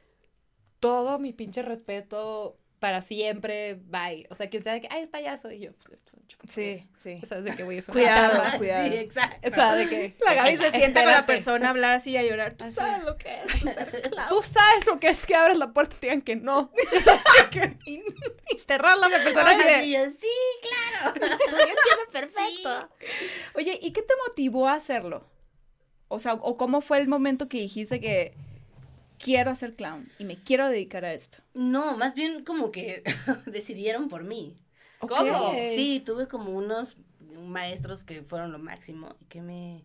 todo 0.80 1.18
mi 1.18 1.32
pinche 1.32 1.62
respeto 1.62 2.58
para 2.80 3.00
siempre, 3.00 3.74
bye. 3.84 4.26
O 4.30 4.34
sea, 4.34 4.48
quien 4.48 4.62
sea 4.62 4.72
de 4.72 4.80
que, 4.80 4.88
ay, 4.90 5.02
es 5.02 5.08
payaso. 5.08 5.52
Y 5.52 5.60
yo, 5.60 5.70
Sí, 6.48 6.88
sí. 6.98 7.20
O 7.22 7.26
sea, 7.26 7.40
de 7.40 7.54
que, 7.54 7.62
es 7.76 7.88
una 7.88 7.92
Cuidado, 7.92 8.42
cuidado. 8.58 8.88
Sí, 8.88 8.94
exacto. 8.96 9.48
O 9.48 9.54
sea, 9.54 9.74
de 9.74 9.88
que... 9.88 10.16
La 10.24 10.34
Gaby 10.34 10.56
se 10.56 10.70
sienta 10.72 11.02
con 11.04 11.12
la 11.12 11.26
persona 11.26 11.66
a 11.66 11.70
hablar 11.70 11.92
así 11.96 12.10
y 12.10 12.16
a 12.16 12.22
llorar. 12.22 12.54
Tú 12.54 12.64
Así. 12.64 12.74
sabes 12.74 13.04
lo 13.04 13.16
que 13.16 13.28
es. 13.42 13.60
Tú 14.28 14.42
sabes 14.42 14.86
lo 14.86 14.98
que 14.98 15.08
es 15.08 15.26
que 15.26 15.34
abres 15.34 15.58
la 15.58 15.72
puerta 15.72 15.96
y 15.96 15.98
te 16.00 16.06
digan 16.06 16.22
que 16.22 16.36
no. 16.36 16.72
y 17.86 18.58
cerrarla 18.58 19.06
a 19.06 19.08
la 19.10 19.22
persona 19.22 19.50
así 19.50 19.64
de, 19.64 19.82
sí, 19.82 19.92
yo, 19.92 20.04
sí, 20.10 20.28
claro. 20.62 21.14
"Tú 21.14 21.20
ya 21.26 21.62
entiendes 21.62 22.08
perfecto. 22.10 22.88
Oye, 23.54 23.78
¿y 23.82 23.92
qué 23.92 24.02
te 24.02 24.14
motivó 24.26 24.68
a 24.68 24.74
hacerlo? 24.74 25.26
O 26.08 26.18
sea, 26.18 26.34
o 26.34 26.56
cómo 26.56 26.80
fue 26.80 26.98
el 26.98 27.08
momento 27.08 27.48
que 27.48 27.58
dijiste 27.58 28.00
que 28.00 28.34
quiero 29.18 29.50
hacer 29.50 29.74
clown 29.74 30.10
y 30.18 30.24
me 30.24 30.36
quiero 30.36 30.68
dedicar 30.68 31.04
a 31.04 31.12
esto. 31.12 31.38
No, 31.54 31.96
más 31.96 32.14
bien 32.14 32.44
como 32.44 32.72
que 32.72 33.02
decidieron 33.46 34.08
por 34.08 34.24
mí. 34.24 34.59
¿Cómo? 35.00 35.52
Sí, 35.64 36.02
tuve 36.04 36.28
como 36.28 36.52
unos 36.52 36.98
maestros 37.18 38.04
que 38.04 38.22
fueron 38.22 38.52
lo 38.52 38.58
máximo 38.58 39.16
y 39.20 39.24
que 39.24 39.42
me, 39.42 39.84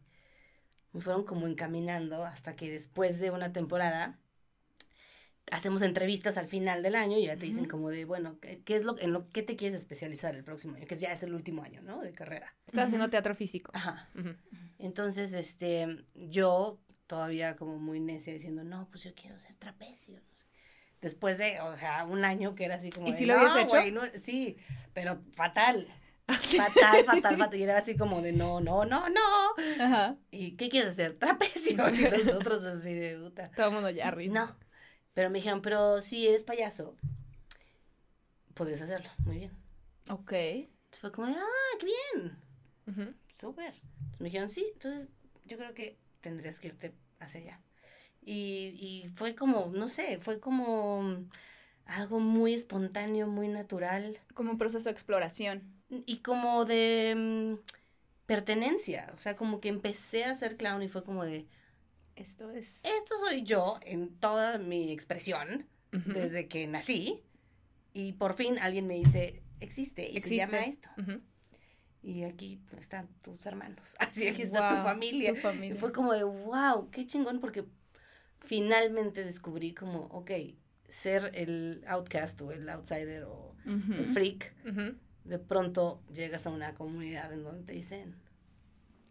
me 0.94 1.02
fueron 1.02 1.24
como 1.24 1.48
encaminando 1.48 2.24
hasta 2.24 2.56
que 2.56 2.70
después 2.70 3.20
de 3.20 3.32
una 3.32 3.52
temporada 3.54 4.20
hacemos 5.52 5.82
entrevistas 5.82 6.38
al 6.38 6.48
final 6.48 6.82
del 6.84 6.96
año 6.96 7.18
y 7.18 7.26
ya 7.26 7.38
te 7.38 7.46
dicen 7.46 7.66
como 7.66 7.90
de, 7.90 8.06
bueno, 8.06 8.40
¿qué, 8.40 8.62
qué 8.64 8.76
es 8.76 8.84
lo 8.84 9.00
en 9.00 9.14
lo 9.14 9.30
que 9.30 9.44
te 9.44 9.56
quieres 9.56 9.80
especializar 9.80 10.36
el 10.36 10.44
próximo 10.44 10.76
año? 10.76 10.88
Que 10.88 10.96
ya 10.96 11.12
es 11.12 11.24
el 11.24 11.34
último 11.34 11.64
año, 11.64 11.82
¿no? 11.82 12.02
De 12.02 12.14
carrera. 12.14 12.56
Estás 12.68 12.88
haciendo 12.88 13.10
teatro 13.10 13.36
físico. 13.36 13.72
Ajá. 13.74 14.10
Entonces, 14.80 15.34
este, 15.34 16.04
yo 16.16 16.80
todavía 17.08 17.56
como 17.56 17.78
muy 17.78 18.00
necia 18.00 18.34
diciendo, 18.34 18.64
no, 18.64 18.88
pues 18.90 19.04
yo 19.04 19.14
quiero 19.14 19.38
ser 19.40 19.56
trapecio. 19.56 20.20
Después 21.06 21.38
de, 21.38 21.62
o 21.62 21.78
sea, 21.78 22.04
un 22.06 22.26
año 22.26 22.56
que 22.56 22.66
era 22.66 22.76
así 22.76 22.90
como 22.90 23.08
¿Y 23.08 23.12
de, 23.12 23.18
si 23.20 23.26
lo 23.26 23.36
habías 23.36 23.54
"No, 23.54 23.60
hecho? 23.60 23.76
güey, 23.76 23.92
no", 23.92 24.02
sí, 24.16 24.58
pero 24.92 25.22
fatal. 25.34 25.88
Fatal, 26.28 27.06
fatal, 27.06 27.38
fatal. 27.38 27.60
Y 27.60 27.62
era 27.62 27.78
así 27.78 27.96
como 27.96 28.24
de, 28.24 28.34
no, 28.34 28.60
no, 28.60 28.86
no, 28.86 29.08
no. 29.10 29.22
Ajá. 29.80 30.18
¿Y 30.32 30.54
qué 30.54 30.68
quieres 30.70 30.90
hacer? 30.90 31.14
Trapecio. 31.20 31.74
Y 31.94 32.02
nosotros 32.24 32.64
así 32.64 32.92
de 32.96 33.20
puta. 33.20 33.52
Todo 33.52 33.68
el 33.68 33.74
mundo 33.74 33.92
ya 33.92 34.10
ríe. 34.10 34.30
No. 34.30 34.58
Pero 35.14 35.30
me 35.30 35.38
dijeron, 35.38 35.62
pero 35.62 36.02
si 36.02 36.28
eres 36.28 36.44
payaso, 36.44 36.96
podrías 38.56 38.82
hacerlo. 38.82 39.12
Muy 39.20 39.38
bien. 39.38 39.52
Ok. 40.10 40.32
Entonces 40.34 41.00
fue 41.02 41.12
como 41.12 41.28
de, 41.28 41.36
ah, 41.36 41.78
qué 41.80 41.86
bien. 41.86 42.38
Ujú. 42.88 43.14
Súper. 43.28 43.76
Entonces 43.76 44.20
me 44.22 44.26
dijeron, 44.26 44.50
sí, 44.50 44.66
entonces 44.74 45.10
yo 45.46 45.58
creo 45.58 45.76
que 45.76 46.00
tendrías 46.22 46.60
que 46.60 46.70
irte 46.70 46.96
hacia 47.20 47.42
allá. 47.42 47.62
Y, 48.26 48.74
y 48.80 49.10
fue 49.16 49.36
como, 49.36 49.72
no 49.74 49.88
sé, 49.88 50.18
fue 50.20 50.40
como 50.40 51.26
algo 51.86 52.20
muy 52.20 52.56
espontáneo, 52.56 53.28
muy 53.28 53.48
natural 53.48 54.18
Como 54.34 54.52
un 54.52 54.58
proceso 54.58 54.86
de 54.86 54.94
exploración. 54.94 55.62
y 55.90 56.18
como 56.18 56.66
de 56.66 57.14
mm, 57.16 57.54
pertenencia. 58.26 59.14
O 59.16 59.20
sea, 59.20 59.36
como 59.36 59.60
que 59.62 59.70
empecé 59.70 60.24
a 60.26 60.34
ser 60.36 60.58
clown 60.58 60.82
y 60.82 60.88
fue 60.90 61.04
como 61.04 61.24
de, 61.24 61.46
Esto 62.16 62.50
es. 62.52 62.84
esto 62.86 63.16
soy 63.20 63.44
yo 63.44 63.80
en 63.84 64.10
toda 64.20 64.58
mi 64.58 64.92
expresión 64.92 65.68
Ujú. 65.94 66.14
desde 66.14 66.48
que 66.48 66.66
nací. 66.68 67.22
Y 67.94 68.14
por 68.14 68.34
fin 68.34 68.58
alguien 68.60 68.88
me 68.88 68.96
dice, 68.96 69.44
existe 69.60 70.02
y 70.04 70.08
se 70.08 70.18
Existe. 70.18 70.38
llama 70.38 70.66
esto. 70.66 70.90
Ujú. 70.98 71.22
Y 72.02 72.24
aquí 72.24 72.60
están 72.80 73.08
tus 73.22 73.46
hermanos. 73.46 73.96
Así, 74.00 74.28
aquí 74.28 74.42
está 74.42 74.60
tu 74.70 74.76
Wow, 74.76 74.84
familia. 74.84 75.34
tu 75.34 75.40
familia. 75.42 75.76
Y 75.76 75.80
fue 75.80 75.92
como 75.92 76.14
de, 76.14 76.24
wow, 76.24 76.90
qué 76.92 77.06
chingón, 77.06 77.40
porque 77.40 77.66
finalmente 78.40 79.24
descubrí 79.24 79.74
como, 79.74 80.06
ok, 80.12 80.32
ser 80.88 81.32
el 81.34 81.84
outcast 81.88 82.40
o 82.42 82.52
el 82.52 82.68
outsider 82.70 83.24
o 83.24 83.56
el 83.66 84.06
freak, 84.14 84.54
de 85.24 85.40
pronto 85.40 86.02
llegas 86.14 86.46
a 86.46 86.52
una 86.52 86.74
comunidad 86.76 87.34
en 87.34 87.44
donde 87.44 87.64
te 87.64 87.74
dicen, 87.74 88.16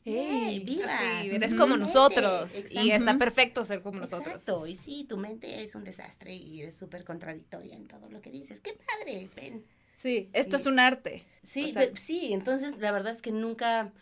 ¡Ey! 0.06 0.16
¡Ey, 0.16 0.58
viva! 0.60 0.86
Sí, 1.22 1.30
eres 1.30 1.54
como 1.54 1.76
nosotros. 1.78 2.52
Y 2.70 2.90
está 2.90 3.16
perfecto 3.18 3.64
ser 3.64 3.80
como 3.80 4.00
nosotros. 4.00 4.34
Exacto, 4.34 4.66
y 4.66 4.76
sí, 4.76 5.04
tu 5.08 5.16
mente 5.16 5.62
es 5.62 5.74
un 5.74 5.82
desastre 5.82 6.34
y 6.34 6.60
es 6.60 6.76
súper 6.76 7.04
contradictoria 7.04 7.74
en 7.74 7.88
todo 7.88 8.10
lo 8.10 8.20
que 8.20 8.30
dices. 8.30 8.60
¡Qué 8.60 8.74
padre! 8.74 9.30
ven! 9.34 9.64
Sí, 9.96 10.28
esto 10.34 10.56
Y- 10.56 10.60
es 10.60 10.66
un 10.66 10.78
arte. 10.78 11.24
Sí, 11.42 11.70
O 11.70 11.72
sea- 11.72 11.82
pero- 11.84 11.96
sí, 11.96 12.32
entonces 12.34 12.78
la 12.78 12.92
verdad 12.92 13.12
es 13.12 13.22
que 13.22 13.32
nunca, 13.32 13.92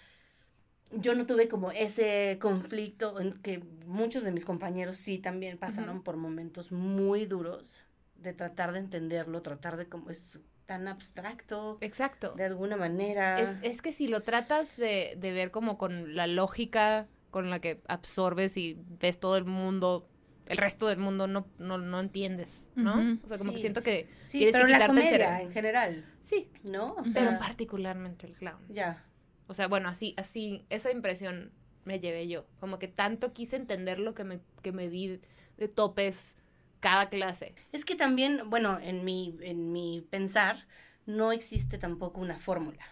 yo 0.92 1.14
no 1.14 1.26
tuve 1.26 1.48
como 1.48 1.70
ese 1.72 2.38
conflicto 2.40 3.20
en 3.20 3.32
que 3.40 3.62
muchos 3.86 4.24
de 4.24 4.32
mis 4.32 4.44
compañeros 4.44 4.96
sí 4.96 5.18
también 5.18 5.58
pasaron 5.58 6.02
por 6.02 6.16
momentos 6.16 6.72
muy 6.72 7.26
duros 7.26 7.82
de 8.16 8.32
tratar 8.32 8.72
de 8.72 8.78
entenderlo, 8.78 9.42
tratar 9.42 9.76
de 9.76 9.86
como 9.88 10.10
es 10.10 10.26
tan 10.66 10.86
abstracto 10.88 11.78
Exacto. 11.80 12.32
de 12.34 12.44
alguna 12.44 12.76
manera. 12.76 13.40
Es, 13.40 13.58
es 13.62 13.82
que 13.82 13.90
si 13.92 14.06
lo 14.08 14.22
tratas 14.22 14.76
de, 14.76 15.14
de 15.18 15.32
ver 15.32 15.50
como 15.50 15.76
con 15.78 16.14
la 16.14 16.26
lógica 16.26 17.08
con 17.30 17.50
la 17.50 17.60
que 17.60 17.80
absorbes 17.88 18.56
y 18.56 18.78
ves 19.00 19.18
todo 19.18 19.36
el 19.38 19.44
mundo, 19.46 20.06
el 20.46 20.58
resto 20.58 20.86
del 20.86 20.98
mundo 20.98 21.26
no, 21.26 21.46
no, 21.58 21.78
no 21.78 21.98
entiendes, 22.00 22.68
¿no? 22.74 23.18
O 23.24 23.28
sea, 23.28 23.38
como 23.38 23.52
que 23.52 23.58
siento 23.58 23.82
que 23.82 24.08
sí, 24.22 24.38
tienes 24.38 24.52
pero 24.52 24.66
que 24.66 24.72
la 24.78 24.86
comedia 24.86 25.08
cerebro. 25.10 25.36
en 25.46 25.52
general, 25.52 26.04
Sí, 26.20 26.50
¿no? 26.62 26.92
O 26.92 27.02
pero 27.14 27.30
sea, 27.30 27.38
particularmente 27.38 28.26
el 28.26 28.36
clown. 28.36 28.60
ya. 28.68 29.04
O 29.46 29.54
sea, 29.54 29.68
bueno, 29.68 29.88
así, 29.88 30.14
así, 30.16 30.64
esa 30.70 30.90
impresión 30.90 31.52
me 31.84 32.00
llevé 32.00 32.28
yo. 32.28 32.46
Como 32.60 32.78
que 32.78 32.88
tanto 32.88 33.32
quise 33.32 33.56
entender 33.56 33.98
lo 33.98 34.14
que 34.14 34.24
me, 34.24 34.40
que 34.62 34.72
me 34.72 34.88
di 34.88 35.20
de 35.56 35.68
topes 35.68 36.36
cada 36.80 37.08
clase. 37.08 37.54
Es 37.72 37.84
que 37.84 37.94
también, 37.94 38.50
bueno, 38.50 38.78
en 38.80 39.04
mi, 39.04 39.36
en 39.42 39.72
mi 39.72 40.06
pensar, 40.10 40.66
no 41.06 41.32
existe 41.32 41.78
tampoco 41.78 42.20
una 42.20 42.38
fórmula. 42.38 42.84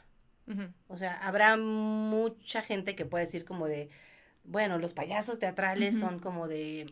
O 0.89 0.99
sea, 0.99 1.17
habrá 1.19 1.57
mucha 1.57 2.61
gente 2.61 2.97
que 2.97 3.07
puede 3.07 3.25
decir 3.25 3.45
como 3.45 3.69
de, 3.69 3.89
bueno, 4.43 4.79
los 4.79 4.95
payasos 4.95 5.39
teatrales 5.39 6.01
son 6.01 6.19
como 6.19 6.49
de 6.49 6.87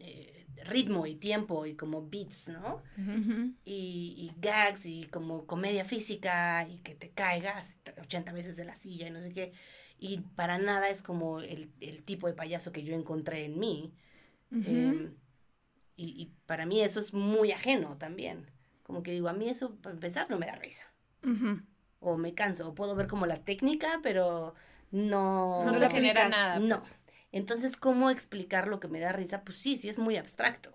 eh, 0.00 0.33
ritmo 0.64 1.06
y 1.06 1.14
tiempo 1.14 1.66
y 1.66 1.74
como 1.74 2.08
beats, 2.08 2.48
¿no? 2.48 2.82
Ujú. 2.98 3.52
Y, 3.64 4.14
y 4.16 4.32
gags 4.40 4.86
y 4.86 5.04
como 5.06 5.46
comedia 5.46 5.84
física 5.84 6.66
y 6.68 6.78
que 6.78 6.94
te 6.94 7.10
caigas 7.10 7.78
80 8.00 8.32
veces 8.32 8.56
de 8.56 8.64
la 8.64 8.74
silla 8.74 9.06
y 9.06 9.10
no 9.10 9.20
sé 9.20 9.32
qué. 9.32 9.52
Y 9.98 10.18
para 10.36 10.58
nada 10.58 10.88
es 10.88 11.02
como 11.02 11.40
el, 11.40 11.70
el 11.80 12.02
tipo 12.02 12.26
de 12.26 12.34
payaso 12.34 12.72
que 12.72 12.82
yo 12.82 12.94
encontré 12.94 13.44
en 13.44 13.58
mí. 13.58 13.94
Ujú. 14.50 14.62
Eh, 14.66 15.10
y, 15.96 16.04
y 16.22 16.32
para 16.46 16.66
mí 16.66 16.80
eso 16.80 17.00
es 17.00 17.12
muy 17.14 17.52
ajeno 17.52 17.96
también. 17.96 18.50
Como 18.82 19.02
que 19.02 19.12
digo, 19.12 19.28
a 19.28 19.32
mí 19.32 19.48
eso, 19.48 19.76
para 19.76 19.94
empezar, 19.94 20.28
no 20.28 20.38
me 20.38 20.46
da 20.46 20.56
risa. 20.56 20.84
Ujú. 21.22 21.60
O 22.00 22.16
me 22.18 22.34
canso, 22.34 22.68
o 22.68 22.74
puedo 22.74 22.94
ver 22.94 23.06
como 23.06 23.26
la 23.26 23.44
técnica, 23.44 24.00
pero 24.02 24.54
no... 24.90 25.64
No 25.64 25.72
te 25.72 25.78
lo 25.80 25.90
genera 25.90 26.28
nada. 26.28 26.58
No. 26.58 26.80
Entonces, 27.34 27.76
¿cómo 27.76 28.10
explicar 28.10 28.68
lo 28.68 28.78
que 28.78 28.86
me 28.88 29.00
da 29.00 29.10
risa? 29.12 29.42
Pues 29.42 29.58
sí, 29.58 29.76
sí 29.76 29.88
es 29.88 29.98
muy 29.98 30.16
abstracto. 30.16 30.72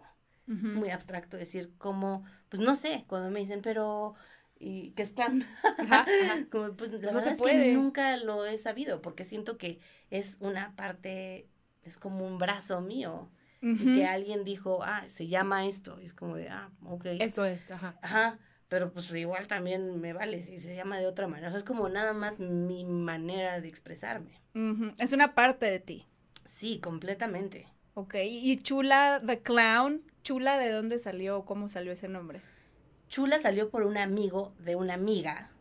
Es 0.66 0.74
muy 0.74 0.89
abstracto 0.89 1.38
decir 1.38 1.72
cómo, 1.78 2.25
pues 2.50 2.62
no 2.62 2.75
sé, 2.75 3.06
cuando 3.08 3.30
me 3.32 3.39
dicen, 3.39 3.62
pero, 3.62 4.16
¿y 4.60 4.92
qué 4.92 5.04
están? 5.04 5.46
Ajá, 5.63 6.06
ajá. 6.22 6.46
Como, 6.51 6.74
pues 6.74 6.92
la 6.92 7.00
No 7.00 7.20
verdad 7.20 7.34
es 7.34 7.42
que 7.42 7.74
nunca 7.74 8.18
lo 8.18 8.46
he 8.46 8.58
sabido, 8.58 9.01
porque 9.01 9.24
siento 9.24 9.58
que 9.58 9.80
es 10.10 10.38
una 10.42 10.75
parte, 10.75 11.48
es 11.84 11.98
como 11.98 12.25
un 12.28 12.38
brazo 12.39 12.82
mío. 12.82 13.30
Y 13.62 13.94
que 13.94 14.06
alguien 14.06 14.44
dijo, 14.44 14.84
ah, 14.84 15.04
se 15.08 15.28
llama 15.28 15.66
esto. 15.66 16.01
Y 16.01 16.08
es 16.08 16.13
como 16.13 16.36
de, 16.36 16.50
ah, 16.50 16.72
ok. 16.86 17.06
Esto 17.20 17.46
es, 17.46 17.72
ajá. 17.72 17.96
Ajá, 18.01 18.39
pero 18.68 18.92
pues 18.92 19.12
igual 19.13 19.48
también 19.48 20.00
me 20.01 20.13
vale 20.13 20.44
si 20.44 20.60
se 20.60 20.75
llama 20.75 21.00
de 21.00 21.08
otra 21.08 21.28
manera. 21.28 21.48
O 21.48 21.51
sea, 21.51 21.60
es 21.60 21.63
como 21.63 21.88
nada 21.88 22.13
más 22.13 22.39
mi 22.39 22.84
manera 22.86 23.62
de 23.62 23.68
expresarme. 23.68 24.42
Es 24.98 25.13
una 25.13 25.36
parte 25.36 25.66
de 25.68 25.80
ti. 25.80 26.09
Sí, 26.50 26.79
completamente. 26.79 27.68
Ok. 27.94 28.15
Y 28.24 28.58
Chula 28.58 29.22
the 29.24 29.39
Clown, 29.39 30.01
Chula, 30.24 30.58
¿de 30.58 30.72
dónde 30.72 30.98
salió? 30.98 31.46
¿Cómo 31.46 31.70
salió 31.70 31.91
ese 31.91 32.08
nombre? 32.08 32.41
Chula 33.08 33.39
salió 33.39 33.70
por 33.70 33.84
un 33.84 33.98
amigo 33.98 34.53
de 34.58 34.75
una 34.75 34.96
amiga, 34.96 35.51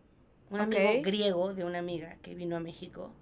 un 0.48 0.60
amigo 0.60 1.02
griego 1.02 1.52
de 1.52 1.64
una 1.64 1.78
amiga 1.78 2.16
que 2.22 2.34
vino 2.34 2.56
a 2.56 2.60
México 2.60 3.12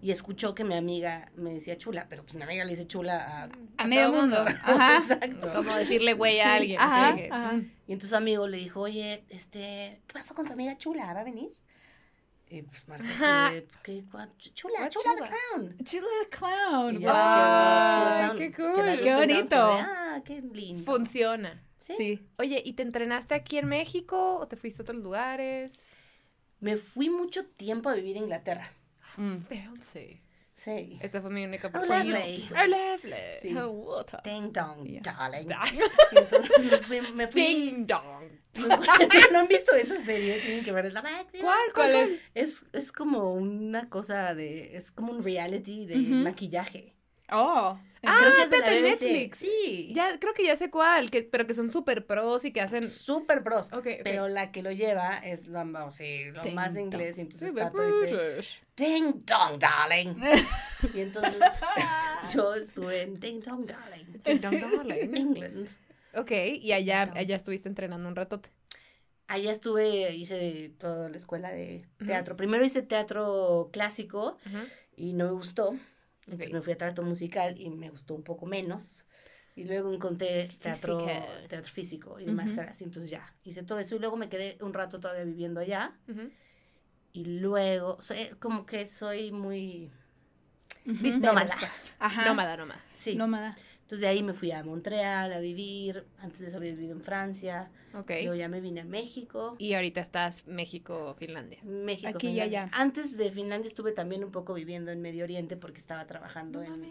y 0.00 0.12
escuchó 0.12 0.54
que 0.54 0.62
mi 0.62 0.74
amiga 0.74 1.32
me 1.34 1.52
decía 1.52 1.76
chula, 1.76 2.06
pero 2.08 2.22
pues 2.22 2.36
mi 2.36 2.42
amiga 2.42 2.64
le 2.64 2.70
dice 2.70 2.86
chula 2.86 3.42
a... 3.42 3.48
A 3.76 3.86
medio 3.88 4.10
todo 4.10 4.20
mundo. 4.20 4.44
mundo. 4.44 4.58
Ajá. 4.62 4.96
Exacto. 5.02 5.52
Como 5.52 5.74
decirle 5.74 6.14
güey 6.14 6.38
a 6.38 6.54
alguien. 6.54 6.78
ajá, 6.80 7.08
así 7.08 7.16
que, 7.16 7.28
ajá. 7.32 7.56
Y 7.88 7.92
entonces 7.92 8.10
su 8.10 8.16
amigo 8.16 8.46
le 8.46 8.56
dijo, 8.56 8.80
oye, 8.80 9.24
este, 9.30 10.00
¿qué 10.06 10.14
pasó 10.14 10.34
con 10.36 10.46
tu 10.46 10.52
amiga 10.52 10.78
chula? 10.78 11.12
¿Va 11.12 11.20
a 11.20 11.24
venir? 11.24 11.50
Y 12.52 12.62
pues 12.62 12.88
Marcia 12.88 13.10
Ajá. 13.12 13.46
así 13.46 13.54
de, 13.54 13.68
¿qué? 13.84 14.02
Chula, 14.54 14.74
¿Cuál 14.76 14.88
chula 14.90 15.14
the 15.14 15.24
chula? 15.24 15.30
clown. 15.54 15.76
Chula 15.84 16.06
the 16.22 16.28
Clown. 16.36 16.92
Se 16.94 16.98
quedó 17.00 17.12
Chula 17.12 18.20
Clown, 18.24 18.36
qué 18.38 18.52
cool, 18.52 19.04
qué 19.04 19.14
bonito. 19.14 19.56
ah, 19.56 20.20
qué 20.24 20.42
lindo. 20.42 20.84
Funciona. 20.84 21.62
¿Sí? 21.78 21.94
Sí. 21.96 22.28
Oye, 22.38 22.60
¿y 22.64 22.72
te 22.74 22.82
entrenaste 22.82 23.34
aquí 23.34 23.56
en 23.58 23.66
México 23.68 24.36
o 24.38 24.48
te 24.48 24.56
fuiste 24.56 24.82
a 24.82 24.84
otros 24.84 24.98
lugares? 24.98 25.94
Me 26.58 26.76
fui 26.76 27.08
mucho 27.08 27.46
tiempo 27.46 27.88
a 27.88 27.94
vivir 27.94 28.16
a 28.16 28.20
Inglaterra. 28.20 28.72
Mm. 29.16 29.36
Sí. 29.82 30.20
Sí. 30.62 30.98
Esa 31.00 31.22
fue 31.22 31.30
mi 31.30 31.44
única 31.44 31.68
Oh, 31.68 31.70
oportunidad. 31.70 32.18
lovely. 32.20 32.48
Oh, 32.50 32.66
lovely. 32.66 33.14
Sí. 33.40 33.56
Oh, 33.56 33.68
water. 33.70 34.20
Ding 34.22 34.52
dong, 34.52 34.84
Yeah. 34.86 35.00
darling. 35.02 35.48
Entonces 36.12 36.64
nos 36.70 36.86
fui- 36.86 37.00
me 37.14 37.26
fui. 37.28 37.40
Ding 37.42 37.86
dong. 37.86 38.28
¿No 39.32 39.38
han 39.38 39.48
visto 39.48 39.74
esa 39.74 39.98
serie? 40.04 40.38
Tienen 40.40 40.62
que 40.64 40.72
ver. 40.72 40.84
Es 40.86 40.92
la 40.92 41.00
máxima. 41.02 41.44
¿Cuál? 41.44 41.60
¿Cuál 41.74 41.94
es? 41.94 42.20
Es, 42.34 42.66
es 42.74 42.92
como 42.92 43.32
una 43.32 43.88
cosa 43.88 44.34
de. 44.34 44.76
Es 44.76 44.92
como 44.92 45.12
un 45.12 45.22
reality 45.24 45.86
de 45.86 45.94
Ujú. 45.98 46.14
maquillaje. 46.24 46.94
Oh. 47.32 47.78
Ah, 48.02 48.16
Creo 48.18 48.34
que 48.34 48.42
es 48.44 48.50
de 48.50 48.58
la. 48.58 48.80
Netflix. 48.80 49.38
Sí. 49.38 49.92
Ya, 49.94 50.18
creo 50.18 50.32
que 50.32 50.44
ya 50.44 50.56
sé 50.56 50.70
cuál, 50.70 51.10
que, 51.10 51.22
pero 51.22 51.46
que 51.46 51.52
son 51.54 51.70
súper 51.70 52.06
pros 52.06 52.44
y 52.46 52.52
que 52.52 52.60
hacen... 52.62 52.88
Súper 52.88 53.42
pros. 53.42 53.66
Ok, 53.72 53.78
ok. 53.78 53.86
Pero 54.04 54.28
la 54.28 54.52
que 54.52 54.62
lo 54.62 54.72
lleva 54.72 55.18
es 55.18 55.46
o 55.48 55.90
sea, 55.90 56.32
lo 56.32 56.40
Ding 56.42 56.54
más 56.54 56.74
dong. 56.74 56.84
inglés. 56.84 57.18
Y 57.18 57.22
entonces 57.22 57.50
Súper 57.50 57.64
Pato 57.64 58.00
dice. 58.00 58.60
Ding 58.76 59.22
dong, 59.26 59.58
darling. 59.58 60.14
y 60.94 61.00
entonces 61.00 61.36
yo 62.34 62.54
estuve 62.54 63.02
en 63.02 63.20
Ding 63.20 63.42
dong, 63.42 63.66
darling. 63.66 64.06
Ding 64.24 64.40
dong, 64.40 64.60
darling. 64.60 65.16
England. 65.16 65.68
Ok, 66.14 66.30
y 66.60 66.72
allá, 66.72 67.02
allá 67.14 67.36
estuviste 67.36 67.68
entrenando 67.68 68.08
un 68.08 68.16
ratote. 68.16 68.50
Allá 69.28 69.52
estuve, 69.52 70.12
hice 70.16 70.72
toda 70.78 71.08
la 71.08 71.16
escuela 71.16 71.50
de 71.52 71.86
teatro. 72.04 72.36
Primero 72.36 72.64
hice 72.64 72.82
teatro 72.82 73.70
clásico 73.72 74.38
y 74.96 75.12
no 75.12 75.26
me 75.26 75.30
gustó. 75.32 75.76
Entonces 76.26 76.52
me 76.52 76.62
fui 76.62 76.72
a 76.72 76.78
teatro 76.78 77.04
musical 77.04 77.58
y 77.58 77.70
me 77.70 77.90
gustó 77.90 78.14
un 78.14 78.22
poco 78.22 78.46
menos. 78.46 79.04
Y 79.56 79.64
luego 79.64 79.92
encontré 79.92 80.48
teatro, 80.60 80.98
Física. 80.98 81.48
teatro 81.48 81.72
físico 81.72 82.20
y 82.20 82.24
de 82.24 82.32
Ujú. 82.32 82.40
máscaras. 82.42 82.80
Y 82.80 82.84
entonces 82.84 83.10
ya, 83.10 83.34
hice 83.42 83.62
todo 83.62 83.78
eso. 83.78 83.96
Y 83.96 83.98
luego 83.98 84.16
me 84.16 84.28
quedé 84.28 84.56
un 84.60 84.72
rato 84.72 85.00
todavía 85.00 85.24
viviendo 85.24 85.60
allá. 85.60 85.98
Y 87.12 87.24
luego, 87.24 88.00
soy, 88.00 88.28
como 88.38 88.64
que 88.64 88.86
soy 88.86 89.32
muy 89.32 89.90
Ujú. 90.86 91.18
nómada. 91.20 91.54
Ajá. 91.98 92.24
Nómada, 92.26 92.56
nómada. 92.56 92.80
Sí. 92.98 93.16
Nómada. 93.16 93.56
Entonces 93.90 94.02
de 94.02 94.06
ahí 94.06 94.22
me 94.22 94.34
fui 94.34 94.52
a 94.52 94.62
Montreal 94.62 95.32
a 95.32 95.40
vivir. 95.40 96.04
Antes 96.20 96.38
de 96.38 96.46
eso 96.46 96.58
había 96.58 96.70
vivido 96.70 96.92
en 96.92 97.00
Francia. 97.00 97.72
Ok. 97.92 98.08
Luego 98.22 98.36
ya 98.36 98.46
me 98.46 98.60
vine 98.60 98.82
a 98.82 98.84
México. 98.84 99.56
Y 99.58 99.74
ahorita 99.74 100.00
estás 100.00 100.46
México, 100.46 101.16
Finlandia. 101.18 101.58
México. 101.64 102.08
Aquí 102.14 102.28
y 102.28 102.30
Finlandia. 102.30 102.62
allá. 102.62 102.70
Antes 102.72 103.16
de 103.16 103.32
Finlandia 103.32 103.66
estuve 103.66 103.90
también 103.90 104.22
un 104.22 104.30
poco 104.30 104.54
viviendo 104.54 104.92
en 104.92 105.02
Medio 105.02 105.24
Oriente 105.24 105.56
porque 105.56 105.78
estaba 105.78 106.06
trabajando 106.06 106.62
en. 106.62 106.84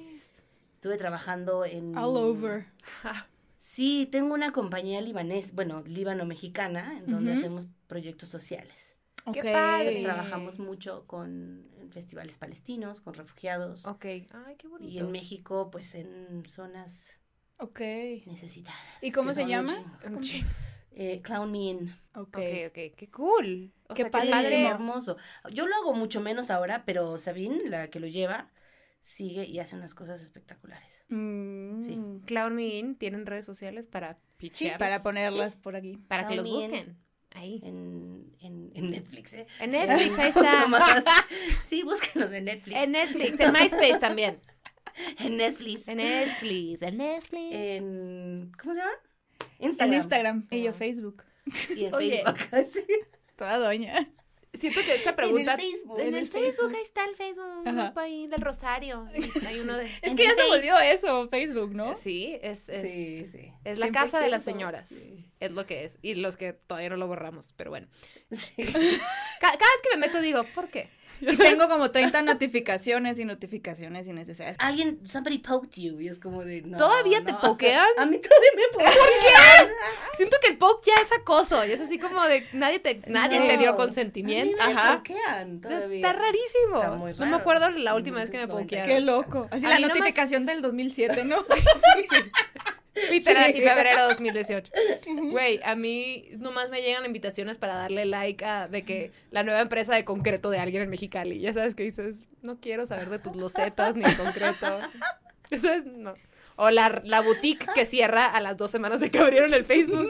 Estuve 0.76 0.98
trabajando 0.98 1.64
en. 1.64 1.98
All 1.98 2.18
over. 2.18 2.66
Sí, 3.56 4.08
tengo 4.10 4.34
una 4.34 4.54
compañía 4.54 5.02
libanés, 5.02 5.54
bueno, 5.54 5.84
líbano-mexicana, 5.86 6.98
en 6.98 7.12
donde 7.12 7.34
hacemos 7.34 7.68
proyectos 7.88 8.30
sociales. 8.30 8.96
¡Qué 9.32 9.40
Ok. 9.42 9.46
padre! 9.46 9.78
Entonces 9.80 10.04
trabajamos 10.04 10.60
mucho 10.60 11.06
con 11.08 11.68
festivales 11.92 12.38
palestinos, 12.38 13.02
con 13.02 13.14
refugiados. 13.14 13.86
Ok. 13.86 14.06
Ay, 14.06 14.56
qué 14.58 14.68
bonito. 14.68 14.92
Y 14.92 14.98
en 15.00 15.12
México, 15.12 15.70
pues 15.72 15.96
en 15.96 16.44
zonas 16.48 17.20
Ok. 17.58 17.80
necesitadas. 18.26 18.80
¿Y 19.02 19.12
cómo 19.12 19.34
se 19.34 19.46
llama? 19.48 19.74
chingo. 20.02 20.16
Un 20.18 20.22
chingo. 20.22 20.50
Eh, 20.92 21.22
Clown 21.22 21.52
Me 21.52 21.60
In. 21.60 21.90
Ok. 22.16 22.38
Ok, 22.38 22.38
ok. 22.68 22.96
Qué 22.96 23.10
cool. 23.12 23.74
O 23.88 23.94
Qué 23.94 24.04
sea, 24.04 24.12
padre. 24.12 24.26
qué 24.28 24.32
padre. 24.32 24.66
hermoso. 24.68 25.18
Yo 25.52 25.66
lo 25.68 25.76
hago 25.76 25.94
mucho 25.94 26.20
menos 26.20 26.50
ahora, 26.50 26.84
pero 26.86 27.18
Sabine, 27.18 27.70
la 27.70 27.90
que 27.90 28.00
lo 28.00 28.08
lleva, 28.08 28.52
sigue 29.02 29.46
y 29.46 29.60
hace 29.60 29.76
unas 29.78 29.94
cosas 29.94 30.22
espectaculares. 30.22 31.04
Mm. 31.08 31.84
Sí. 31.84 32.00
Clown 32.26 32.56
Me 32.56 32.66
In 32.78 32.96
tienen 32.96 33.26
redes 33.26 33.46
sociales 33.46 33.88
para 33.88 34.16
Sí, 34.18 34.24
pitchearlos? 34.38 34.80
para 34.80 35.02
ponerlas 35.02 35.56
por 35.56 35.76
aquí. 35.76 35.98
Para 36.08 36.28
que 36.28 36.36
los 36.36 36.46
busquen. 36.50 36.98
Ahí. 37.32 37.62
En, 37.64 38.34
en, 38.42 38.72
en 38.74 38.92
Netflix, 38.92 39.34
¿eh? 39.34 39.46
En 39.60 39.72
Netflix, 39.72 40.18
ahí 40.20 40.32
¿Cómo 40.32 40.46
se 40.46 40.50
está. 40.52 40.62
llama? 40.64 40.80
Sí, 41.64 41.84
búsquenos 41.84 42.32
en 42.32 42.46
Netflix. 42.46 42.78
En 42.78 42.92
Netflix, 42.92 43.40
en 43.40 43.52
MySpace 43.54 44.00
también. 44.00 44.40
En 45.20 45.38
Netflix. 45.38 45.88
En 45.88 45.98
Netflix, 45.98 46.82
en 46.82 46.98
Netflix. 46.98 47.56
En- 47.56 48.52
¿Cómo 48.62 48.74
se 48.74 48.80
llama? 48.82 48.92
En 49.60 49.94
Instagram. 49.94 50.48
Y 50.52 50.64
yo 50.64 50.70
Ajá. 50.72 50.80
Facebook. 50.80 51.24
Y 51.76 51.86
en 51.86 51.96
Oye. 51.96 52.24
Facebook. 52.50 52.68
Sí. 52.74 52.84
Toda 53.38 53.60
doña. 53.60 54.10
Siento 54.54 54.82
que 54.82 54.96
esta 54.96 55.16
pregunta. 55.16 55.54
En 55.54 55.60
el 55.60 55.66
Facebook. 55.68 56.00
En 56.00 56.08
en 56.08 56.14
el 56.16 56.20
el 56.22 56.28
Facebook, 56.28 56.74
ahí 56.76 56.82
está 56.82 57.06
el 57.06 57.16
Facebook, 57.16 57.64
un 57.66 57.76
grupo 57.76 58.00
ahí 58.00 58.28
del 58.28 58.42
Rosario. 58.42 59.08
Hay 59.48 59.60
uno 59.60 59.78
de. 59.78 59.86
Es 60.02 60.16
que 60.16 60.24
ya 60.24 60.36
se 60.36 60.48
volvió 60.48 60.78
eso, 60.80 61.28
Facebook, 61.30 61.74
¿no? 61.76 61.94
Sí, 61.94 62.38
es, 62.42 62.68
es, 62.68 62.90
Sí, 62.90 63.26
sí. 63.28 63.54
es 63.64 63.78
la 63.78 63.92
casa 63.92 64.20
de 64.20 64.30
las 64.30 64.42
100%, 64.42 64.46
señoras. 64.46 64.90
sí. 64.90 65.26
Es 65.40 65.52
lo 65.52 65.66
que 65.66 65.86
es. 65.86 66.00
Y 66.02 66.16
los 66.16 66.36
que 66.36 66.54
todavía 66.54 66.90
no 66.90 66.98
lo 66.98 67.08
borramos, 67.08 67.54
pero 67.56 67.70
bueno. 67.70 67.88
Sí. 68.32 68.54
Cada 69.40 69.54
vez 69.54 69.82
que 69.84 69.90
me 69.98 70.08
meto 70.08 70.20
digo, 70.20 70.44
¿por 70.54 70.70
qué? 70.70 70.90
Y 71.22 71.36
tengo 71.38 71.68
como 71.68 71.92
30 71.92 72.22
notificaciones 72.22 73.20
y 73.20 73.26
notificaciones 73.26 74.08
innecesarias. 74.08 74.56
Alguien, 74.60 75.00
somebody 75.06 75.40
poked 75.40 75.82
you. 75.82 76.00
Y 76.00 76.08
es 76.08 76.20
como 76.20 76.44
de. 76.44 76.62
No, 76.62 76.78
¿Todavía 76.78 77.24
te 77.24 77.34
pokean? 77.34 77.86
A 77.98 78.06
mí 78.06 78.18
todavía 78.18 78.50
me 78.56 78.64
pokean. 78.74 79.70
Siento 80.18 80.38
que 80.42 80.52
el 80.52 80.58
poke 80.58 80.88
ya 80.88 81.02
es 81.02 81.12
acoso. 81.12 81.66
Y 81.66 81.72
es 81.72 81.82
así 81.82 82.00
como 82.00 82.24
de 82.26 82.46
nadie 82.54 82.80
te, 82.80 83.02
nadie 83.08 83.40
te 83.48 83.58
dio 83.58 83.76
consentimiento. 83.76 84.62
A 84.62 84.68
mí 84.68 84.74
me 84.74 84.80
Ajá. 84.80 84.98
pokean 84.98 85.62
todavía. 85.62 85.98
Está 86.08 86.14
rarísimo. 86.14 86.76
Está 86.76 86.92
muy 86.92 87.12
No 87.14 87.18
me 87.20 87.26
raro. 87.26 87.38
acuerdo 87.38 87.70
la 87.72 87.96
última 87.96 88.20
vez 88.20 88.30
que 88.30 88.38
me 88.38 88.48
1990. 88.48 88.66
pokearon. 88.66 88.90
Qué 88.90 89.00
loco. 89.02 89.48
Así 89.52 89.66
A 89.66 89.70
la 89.70 89.76
nomás- 89.80 89.90
notificación 89.98 90.46
del 90.46 90.62
2007, 90.62 91.26
¿no? 91.26 91.38
Literal, 93.10 93.52
Sí. 93.54 93.62
febrero 93.62 94.02
de 94.02 94.08
2018. 94.10 94.72
Güey, 95.32 95.60
a 95.64 95.76
mí 95.76 96.30
nomás 96.38 96.70
me 96.70 96.82
llegan 96.82 97.06
invitaciones 97.06 97.58
para 97.58 97.76
darle 97.76 98.06
like 98.06 98.44
a 98.46 98.68
de 98.68 98.84
que 98.84 99.12
la 99.32 99.44
nueva 99.44 99.62
empresa 99.62 99.96
de 99.96 100.04
concreto 100.06 100.50
de 100.50 100.60
alguien 100.60 100.84
en 100.84 100.90
Mexicali. 100.90 101.40
Ya 101.40 101.54
sabes 101.54 101.76
que 101.76 101.84
dices, 101.84 102.24
no 102.42 102.60
quiero 102.60 102.86
saber 102.86 103.10
de 103.10 103.20
tus 103.20 103.36
losetas 103.36 103.96
ni 103.96 104.04
el 104.04 104.16
concreto. 104.18 104.80
Eso 105.50 105.72
es, 105.72 105.86
no. 105.86 106.14
O 106.62 106.70
la, 106.72 107.02
la 107.06 107.22
boutique 107.22 107.66
que 107.74 107.86
cierra 107.86 108.26
a 108.26 108.42
las 108.42 108.58
dos 108.58 108.70
semanas 108.70 109.00
de 109.00 109.10
que 109.10 109.20
abrieron 109.20 109.54
el 109.54 109.64
Facebook. 109.64 110.10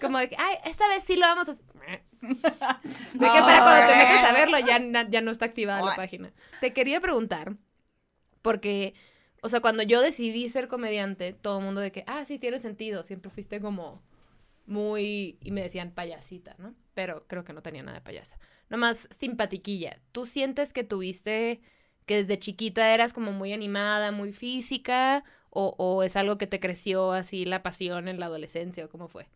Como 0.00 0.18
de 0.18 0.30
que, 0.30 0.36
ay, 0.38 0.56
esta 0.64 0.88
vez 0.88 1.02
sí 1.04 1.16
lo 1.16 1.22
vamos 1.26 1.48
a. 1.50 1.52
De 2.22 2.28
que 2.28 3.40
para 3.40 3.62
cuando 3.62 3.86
te 3.88 3.96
metes 3.96 4.24
a 4.24 4.32
verlo 4.32 4.58
ya, 4.60 4.80
ya 5.10 5.20
no 5.20 5.30
está 5.30 5.44
activada 5.44 5.82
la 5.82 5.94
página. 5.96 6.32
Te 6.60 6.72
quería 6.72 7.00
preguntar, 7.00 7.56
porque, 8.40 8.94
o 9.42 9.48
sea, 9.50 9.60
cuando 9.60 9.82
yo 9.82 10.00
decidí 10.00 10.48
ser 10.48 10.68
comediante, 10.68 11.34
todo 11.34 11.58
el 11.58 11.64
mundo 11.64 11.82
de 11.82 11.92
que, 11.92 12.04
ah, 12.06 12.24
sí, 12.24 12.38
tiene 12.38 12.58
sentido, 12.60 13.02
siempre 13.02 13.30
fuiste 13.30 13.60
como 13.60 14.02
muy, 14.66 15.38
y 15.42 15.50
me 15.50 15.62
decían 15.62 15.92
payasita, 15.92 16.54
¿no? 16.58 16.74
Pero 16.94 17.26
creo 17.26 17.44
que 17.44 17.52
no 17.52 17.62
tenía 17.62 17.82
nada 17.82 17.98
de 17.98 18.04
payasa. 18.04 18.38
Nomás 18.70 19.08
simpatiquilla. 19.10 20.00
¿Tú 20.12 20.26
sientes 20.26 20.72
que 20.72 20.84
tuviste, 20.84 21.60
que 22.06 22.16
desde 22.16 22.38
chiquita 22.38 22.94
eras 22.94 23.12
como 23.12 23.32
muy 23.32 23.52
animada, 23.52 24.12
muy 24.12 24.32
física, 24.32 25.24
o, 25.50 25.74
o 25.78 26.02
es 26.02 26.16
algo 26.16 26.38
que 26.38 26.46
te 26.46 26.60
creció 26.60 27.12
así 27.12 27.44
la 27.44 27.62
pasión 27.62 28.08
en 28.08 28.20
la 28.20 28.26
adolescencia, 28.26 28.84
o 28.84 28.88
cómo 28.88 29.08
fue? 29.08 29.28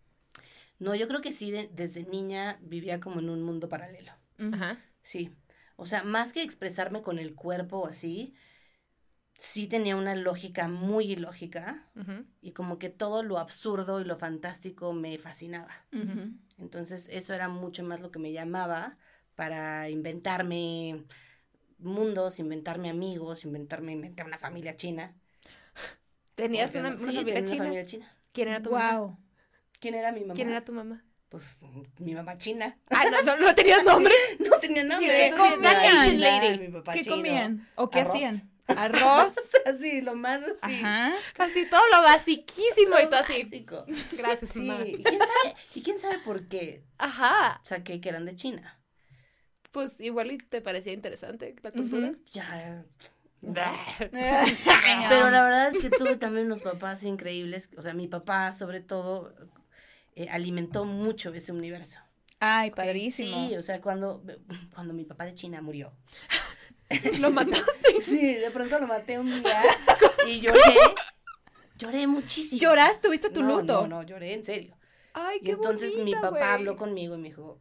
No, 0.78 0.94
yo 0.94 1.08
creo 1.08 1.20
que 1.22 1.32
sí, 1.32 1.50
de- 1.50 1.68
desde 1.72 2.04
niña 2.04 2.58
vivía 2.62 3.00
como 3.00 3.20
en 3.20 3.30
un 3.30 3.42
mundo 3.42 3.68
paralelo. 3.68 4.12
Ajá. 4.38 4.78
Sí. 5.02 5.32
O 5.76 5.86
sea, 5.86 6.04
más 6.04 6.32
que 6.32 6.42
expresarme 6.42 7.02
con 7.02 7.18
el 7.18 7.34
cuerpo 7.34 7.86
así, 7.86 8.34
sí 9.38 9.66
tenía 9.66 9.96
una 9.96 10.14
lógica 10.14 10.68
muy 10.68 11.12
ilógica 11.12 11.84
y 12.40 12.52
como 12.52 12.78
que 12.78 12.88
todo 12.90 13.22
lo 13.22 13.38
absurdo 13.38 14.00
y 14.00 14.04
lo 14.04 14.16
fantástico 14.16 14.92
me 14.92 15.18
fascinaba. 15.18 15.74
Entonces 16.58 17.08
eso 17.10 17.34
era 17.34 17.48
mucho 17.48 17.82
más 17.84 18.00
lo 18.00 18.10
que 18.10 18.18
me 18.18 18.32
llamaba 18.32 18.96
para 19.34 19.90
inventarme 19.90 21.04
mundos, 21.78 22.38
inventarme 22.38 22.88
amigos, 22.88 23.44
inventarme 23.44 23.92
inventar 23.92 24.26
una 24.26 24.38
familia 24.38 24.76
china. 24.76 25.14
¿Tenías 26.34 26.74
una, 26.74 26.90
no- 26.90 26.96
una 26.96 26.98
sí, 27.10 27.16
familia 27.16 27.34
tenía 27.34 27.44
china? 27.44 27.54
una 27.56 27.64
familia 27.64 27.84
china. 27.84 28.16
¿Quién 28.32 28.48
era 28.48 28.62
tu 28.62 28.70
mamá? 28.70 28.98
Wow. 28.98 29.18
¿Quién 29.80 29.94
era 29.94 30.12
mi 30.12 30.20
mamá? 30.20 30.34
¿Quién 30.34 30.48
era 30.50 30.64
tu 30.64 30.72
mamá? 30.72 31.02
Pues 31.28 31.58
mi 31.98 32.14
mamá 32.14 32.36
china. 32.38 32.78
Ah, 32.90 33.04
no, 33.10 33.22
no, 33.22 33.36
no 33.36 33.54
tenías 33.54 33.84
nombre. 33.84 34.14
No 34.38 34.58
tenía 34.60 34.84
nombre. 34.84 35.08
¿qué 35.08 35.30
comían? 35.36 35.60
mamá 35.60 35.70
Asian 35.70 36.16
china, 36.16 36.40
lady. 36.42 36.58
Mi 36.58 36.68
papá 36.68 36.92
¿Qué 36.94 37.00
chino. 37.02 37.16
comían? 37.16 37.68
¿O 37.74 37.90
qué 37.90 38.00
Arroz. 38.00 38.14
hacían? 38.14 38.50
Arroz. 38.68 39.34
Así, 39.66 40.00
lo 40.00 40.14
más 40.14 40.42
así. 40.42 40.58
Ajá. 40.84 41.14
Así 41.38 41.66
todo 41.68 41.80
lo 41.92 42.02
basiquísimo 42.02 42.98
y 43.02 43.08
todo 43.08 43.20
así. 43.20 43.42
básico. 43.42 43.84
Gracias, 44.12 44.50
Sí, 44.52 44.60
mamá. 44.60 44.86
¿y 44.86 45.02
quién 45.02 45.18
sabe, 45.18 45.56
y 45.74 45.82
quién 45.82 45.98
sabe 45.98 46.18
por 46.20 46.46
qué 46.46 46.82
Ajá. 46.98 47.60
saqué 47.64 48.00
que 48.00 48.08
eran 48.08 48.24
de 48.26 48.36
China? 48.36 48.78
Pues 49.72 50.00
igual 50.00 50.32
y 50.32 50.38
te 50.38 50.60
parecía 50.60 50.92
interesante 50.92 51.54
la 51.62 51.70
cultura. 51.70 52.08
Ujú. 52.08 52.18
Ya. 52.32 52.84
Pero 53.40 53.70
Pero 55.08 55.30
la 55.30 55.42
verdad 55.42 55.74
es 55.74 55.80
que 55.80 55.90
tuve 55.90 56.16
también 56.16 56.46
unos 56.46 56.60
papás 56.62 57.02
increíbles. 57.04 57.70
O 57.76 57.82
sea, 57.82 57.92
mi 57.94 58.08
papá, 58.08 58.52
sobre 58.52 58.80
todo, 58.80 59.34
eh, 60.14 60.28
alimentó 60.30 60.84
mucho 60.84 61.32
ese 61.34 61.52
universo. 61.52 62.00
Ay, 62.40 62.70
padrísimo. 62.70 63.48
Sí, 63.48 63.56
o 63.56 63.62
sea, 63.62 63.80
cuando, 63.80 64.22
cuando 64.74 64.92
mi 64.94 65.04
papá 65.04 65.24
de 65.24 65.34
China 65.34 65.60
murió. 65.62 65.92
lo 67.20 67.30
mataste. 67.30 67.62
Sí, 68.04 68.34
de 68.34 68.50
pronto 68.52 68.78
lo 68.78 68.86
maté 68.86 69.18
un 69.18 69.42
día 69.42 69.62
y 70.28 70.40
lloré. 70.40 70.60
Lloré 71.76 72.06
muchísimo. 72.06 72.60
¿Lloraste? 72.60 73.08
¿Tuviste 73.08 73.30
tu 73.30 73.42
no, 73.42 73.60
luto? 73.60 73.82
No, 73.82 73.88
no, 73.88 74.02
lloré 74.04 74.32
en 74.32 74.44
serio. 74.44 74.76
Ay, 75.12 75.38
Y 75.40 75.44
qué 75.44 75.50
entonces 75.52 75.96
mi 75.96 76.14
papá 76.14 76.54
habló 76.54 76.76
conmigo 76.76 77.16
y 77.16 77.18
me 77.18 77.28
dijo, 77.28 77.58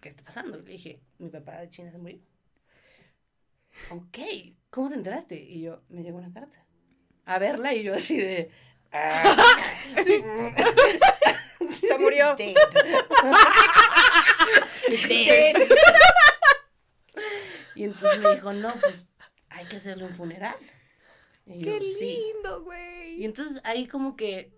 ¿qué 0.00 0.08
está 0.08 0.24
pasando? 0.24 0.58
Y 0.58 0.62
le 0.62 0.72
dije, 0.72 1.00
mi 1.18 1.28
papá 1.28 1.58
de 1.58 1.68
China 1.70 1.92
se 1.92 1.98
murió. 1.98 2.18
Ok, 3.90 4.18
¿cómo 4.70 4.88
te 4.88 4.94
enteraste? 4.96 5.36
Y 5.36 5.60
yo, 5.60 5.82
me 5.88 6.02
llegó 6.02 6.18
una 6.18 6.32
carta. 6.32 6.64
A 7.26 7.38
verla 7.38 7.74
y 7.74 7.82
yo 7.84 7.94
así 7.94 8.16
de... 8.16 8.50
"Ah, 8.92 9.36
Se 10.04 11.98
murió. 11.98 12.34
dead". 12.36 12.54
Sí. 15.06 15.28
Y 17.76 17.84
entonces 17.84 18.18
me 18.20 18.34
dijo, 18.34 18.52
no, 18.52 18.72
pues 18.80 19.06
hay 19.50 19.66
que 19.66 19.76
hacerle 19.76 20.04
un 20.04 20.14
funeral. 20.14 20.56
Y 21.46 21.62
¡Qué 21.62 21.78
lindo, 21.80 22.64
güey! 22.64 23.20
Y 23.20 23.24
entonces 23.24 23.60
ahí 23.64 23.86
como 23.86 24.16
que 24.16 24.52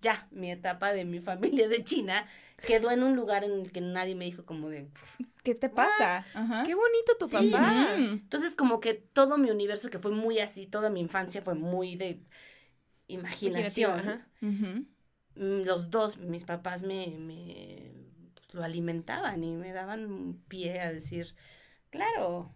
ya 0.00 0.26
mi 0.30 0.50
etapa 0.50 0.92
de 0.92 1.04
mi 1.04 1.20
familia 1.30 1.68
de 1.68 1.84
China 1.84 2.26
quedó 2.66 2.90
en 2.90 3.02
un 3.02 3.16
lugar 3.16 3.44
en 3.44 3.52
el 3.52 3.72
que 3.72 3.80
nadie 3.80 4.14
me 4.14 4.24
dijo 4.24 4.44
como 4.44 4.68
de... 4.70 4.88
¿Qué 5.42 5.54
te 5.56 5.68
pasa? 5.68 6.24
Ajá. 6.34 6.62
¡Qué 6.64 6.74
bonito 6.74 7.16
tu 7.18 7.26
Sí. 7.26 7.50
papá! 7.50 7.94
Entonces 7.96 8.54
como 8.54 8.78
que 8.80 8.94
todo 8.94 9.38
mi 9.38 9.50
universo 9.50 9.90
que 9.90 9.98
fue 9.98 10.12
muy 10.12 10.38
así, 10.38 10.66
toda 10.68 10.88
mi 10.88 11.00
infancia 11.00 11.42
fue 11.42 11.54
muy 11.54 11.96
de 11.96 12.20
imaginación. 13.08 13.98
Ajá. 14.00 14.28
Mm, 14.40 15.62
Los 15.64 15.90
dos, 15.90 16.18
mis 16.18 16.44
papás 16.44 16.82
me, 16.82 17.08
me 17.18 17.92
pues, 18.34 18.54
lo 18.54 18.62
alimentaban 18.62 19.42
y 19.42 19.52
me 19.52 19.72
daban 19.72 20.42
pie 20.48 20.80
a 20.80 20.92
decir, 20.92 21.34
claro, 21.92 22.52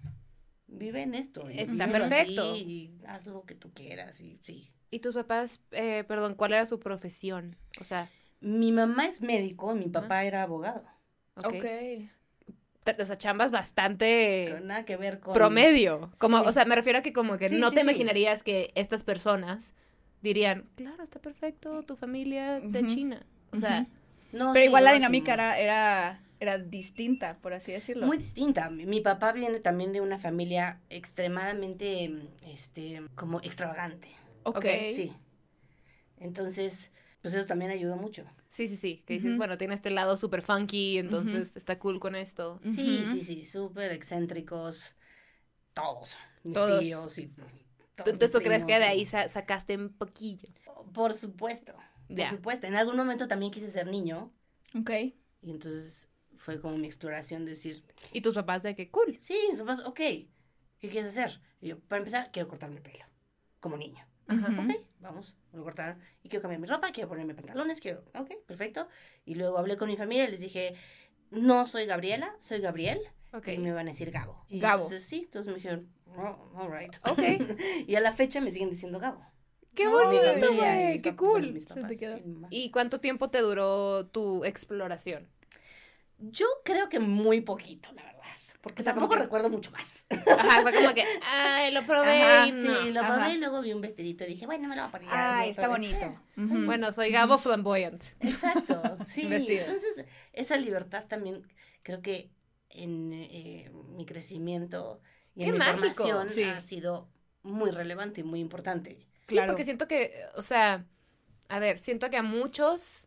vive 0.67 1.03
en 1.03 1.15
esto. 1.15 1.49
y 1.49 1.61
Está 1.61 1.87
vívelo 1.87 2.09
perfecto. 2.09 2.53
así, 2.53 2.65
y 3.01 3.07
haz 3.07 3.27
lo 3.27 3.45
que 3.45 3.55
tú 3.55 3.73
quieras 3.73 4.21
y 4.21 4.39
sí. 4.43 4.73
¿Y 4.91 4.99
tus 5.01 5.15
papás, 5.15 5.61
eh, 5.71 6.05
perdón, 6.09 6.35
cuál 6.35 6.53
era 6.55 6.67
su 6.67 6.81
profesión? 6.81 7.57
O 7.81 7.85
sea, 7.85 8.11
Mi 8.41 8.73
mamá 8.73 9.07
es 9.07 9.21
médico, 9.21 9.75
mi 9.75 9.87
papá 9.89 10.25
era 10.25 10.43
abogado. 10.43 10.85
ok. 11.37 11.55
Ok. 11.55 11.65
Te- 12.85 13.03
O 13.03 13.07
sea, 13.07 13.19
chambas 13.19 13.51
bastante 13.51 14.49
Con 14.53 14.69
nada 14.69 14.85
que 14.85 14.97
ver 14.97 15.19
con... 15.21 15.35
promedio. 15.35 16.11
Como, 16.19 16.39
Sí. 16.39 16.45
o 16.47 16.53
sea, 16.53 16.65
me 16.67 16.77
refiero 16.77 17.01
a 17.01 17.03
que 17.03 17.13
como 17.13 17.37
que 17.37 17.49
Sí, 17.49 17.59
no 17.59 17.71
sí, 17.71 17.75
te 17.75 17.81
sí. 17.81 17.85
imaginarías 17.87 18.43
que 18.45 18.71
estas 18.77 19.03
personas 19.03 19.75
dirían, 20.23 20.69
claro, 20.77 21.03
está 21.03 21.21
perfecto, 21.21 21.83
tu 21.83 21.97
familia 21.97 22.61
de. 22.61 22.87
China. 22.87 23.27
O 23.53 23.57
sea. 23.59 23.87
No, 24.33 24.53
Pero 24.53 24.63
sí, 24.65 24.69
igual 24.69 24.85
la 24.85 24.93
dinámica 24.93 25.35
era, 25.35 25.59
era, 25.59 26.21
era 26.41 26.59
distinta, 26.59 27.39
por 27.41 27.53
así 27.55 27.73
decirlo. 27.73 28.07
Muy 28.07 28.19
distinta. 28.19 28.69
Mi, 28.71 29.01
papá 29.01 29.33
viene 29.33 29.61
también 29.61 29.93
de 29.93 30.01
una 30.01 30.19
familia 30.19 30.81
extremadamente, 30.91 32.11
este, 32.47 33.03
como 33.15 33.41
extravagante. 33.41 34.09
ok. 34.45 34.65
Sí. 34.95 35.13
Entonces, 36.19 36.91
pues 37.23 37.35
eso 37.35 37.47
también 37.47 37.71
ayudó 37.71 37.97
mucho. 37.97 38.25
sí, 38.49 38.67
sí, 38.69 38.77
sí. 38.77 39.03
Que 39.07 39.15
dices, 39.15 39.37
bueno, 39.37 39.59
tiene 39.59 39.75
este 39.75 39.91
lado 39.91 40.17
súper 40.17 40.43
funky, 40.43 40.99
entonces 40.99 41.57
está 41.57 41.79
cool 41.79 42.01
con 42.01 42.15
esto. 42.15 42.61
Sí, 42.65 43.05
sí, 43.13 43.23
sí, 43.23 43.45
súper 43.45 43.93
excéntricos. 43.93 44.95
Todos. 45.75 46.17
Mis 46.43 46.55
Todos. 46.55 46.81
tíos 46.81 47.19
y 47.19 47.27
todos 47.29 47.51
Entonces 48.09 48.31
tú 48.31 48.39
mis 48.39 48.47
crees 48.47 48.65
que 48.65 48.79
de 48.79 48.85
ahí 48.85 49.05
sa- 49.05 49.29
sacaste 49.29 49.77
un 49.77 49.91
poquillo. 49.91 50.49
Por 50.95 51.13
supuesto. 51.13 51.75
Por 52.09 52.17
Ya. 52.17 52.31
supuesto. 52.31 52.67
En 52.67 52.77
algún 52.77 52.97
momento 52.97 53.29
también 53.29 53.53
quise 53.53 53.69
ser 53.69 53.87
niño. 53.87 54.33
Ok. 54.75 54.91
Y 55.43 55.51
entonces 55.51 56.09
fue 56.47 56.61
como 56.61 56.79
mi 56.79 56.87
exploración 56.87 57.45
de 57.45 57.51
decir, 57.51 57.83
Y 58.13 58.21
tus 58.21 58.37
papás 58.37 58.63
de 58.63 58.77
que 58.77 58.89
cool. 58.89 59.17
sí, 59.19 59.37
mis 59.51 59.59
papás, 59.59 59.81
ok, 59.81 59.97
¿qué 59.97 60.29
quieres 60.79 61.07
hacer? 61.07 61.41
Y 61.61 61.69
yo, 61.71 61.81
para 61.81 61.99
empezar, 61.99 62.31
quiero 62.33 62.47
cortarme 62.47 62.77
el 62.77 62.83
pelo. 62.83 63.05
Como 63.59 63.77
niño. 63.77 64.07
Ajá. 64.29 64.53
Ujú. 64.53 64.63
Ok, 64.63 64.81
vamos, 65.01 65.35
voy 65.51 65.63
a 65.63 65.65
cortar. 65.65 65.99
Y 66.23 66.29
quiero 66.29 66.43
cambiar 66.43 66.61
mi 66.61 66.69
ropa, 66.69 66.93
quiero 66.93 67.09
ponerme 67.09 67.35
pantalones, 67.35 67.81
quiero. 67.81 68.05
Ok, 68.15 68.31
perfecto. 68.47 68.87
Y 69.25 69.35
luego 69.35 69.59
hablé 69.59 69.77
con 69.77 69.89
mi 69.89 69.97
familia 69.97 70.29
y 70.29 70.31
les 70.31 70.39
dije, 70.39 70.75
no 71.33 71.67
soy 71.67 71.85
Gabriela, 71.87 72.37
soy 72.39 72.61
Gabriel. 72.61 73.01
Ok. 73.33 73.49
Y 73.49 73.59
me 73.59 73.73
van 73.73 73.89
a 73.89 73.91
decir 73.91 74.13
Gabo. 74.13 74.47
Y 74.49 74.61
Gabo. 74.61 74.85
Entonces, 74.85 75.03
sí, 75.03 75.23
entonces 75.25 75.49
me 75.49 75.57
dijeron, 75.57 75.89
oh, 76.17 76.53
all 76.55 76.71
right. 76.71 76.95
Ok. 77.11 77.59
y 77.89 77.97
a 77.97 78.01
la 78.01 78.13
fecha 78.13 78.41
me 78.41 78.53
siguen 78.53 78.71
diciendo 78.71 79.01
Gabo. 79.01 79.27
¡Qué 79.75 79.89
bonito, 79.89 80.55
güey! 80.55 81.01
¡Qué 81.01 81.17
cool! 81.17 81.59
papás, 81.69 81.99
sí. 81.99 82.07
¿Y 82.51 82.71
cuánto 82.71 83.01
tiempo 83.01 83.31
te 83.31 83.41
duró 83.41 84.07
tu 84.07 84.45
exploración? 84.45 85.29
Yo 86.19 86.47
creo 86.65 86.89
que 86.89 86.99
muy 87.01 87.41
poquito, 87.41 87.91
la 87.93 88.03
verdad. 88.03 88.13
Porque 88.63 88.83
O 88.83 88.85
sea, 88.85 88.95
como 88.95 89.03
tampoco 89.07 89.19
que- 89.21 89.25
recuerdo 89.27 89.49
mucho 89.51 89.71
más. 89.71 90.07
Ajá, 90.11 90.63
fue 90.63 90.73
como 90.73 90.93
que, 90.93 91.05
ay, 91.33 91.71
lo 91.73 91.87
probé 91.87 92.23
Ajá, 92.23 92.47
y 92.49 92.53
no. 92.53 92.63
Sí, 92.85 92.91
lo 92.91 93.01
Ajá. 93.01 93.15
probé 93.15 93.35
y 93.35 93.39
luego 93.39 93.61
vi 93.63 93.73
un 93.73 93.81
vestidito 93.81 94.25
y 94.25 94.29
dije, 94.29 94.45
bueno, 94.47 94.67
me 94.69 94.75
lo 94.75 94.83
voy 94.83 94.89
a 94.89 94.91
poner. 94.93 95.09
Ay, 95.13 95.51
está 95.51 95.69
bonito. 95.69 96.21
Bueno, 96.35 96.91
soy 96.91 97.11
Gabo 97.13 97.39
Flamboyant. 97.39 98.03
Exacto, 98.21 98.83
sí. 99.07 99.27
Vestido. 99.27 99.61
Entonces, 99.67 100.05
esa 100.33 100.57
libertad 100.57 101.05
también 101.07 101.47
creo 101.83 102.03
que 102.03 102.33
en 102.71 103.13
eh, 103.13 103.71
mi 103.97 104.05
crecimiento 104.05 105.01
y 105.37 105.43
en 105.45 105.47
¡Qué 105.49 105.53
mi 105.53 105.59
mágico! 105.59 105.95
formación 105.95 106.29
Sí. 106.29 106.43
ha 106.43 106.61
sido 106.61 107.09
muy 107.43 107.71
relevante 107.71 108.23
y 108.23 108.25
muy 108.25 108.41
importante. 108.41 108.99
Sí, 109.29 109.35
Claro. 109.35 109.53
porque 109.53 109.65
siento 109.65 109.87
que, 109.87 110.13
o 110.35 110.43
sea, 110.43 110.85
a 111.49 111.59
ver, 111.61 111.79
siento 111.79 112.11
que 112.11 112.17
a 112.17 112.23
muchos 112.23 113.06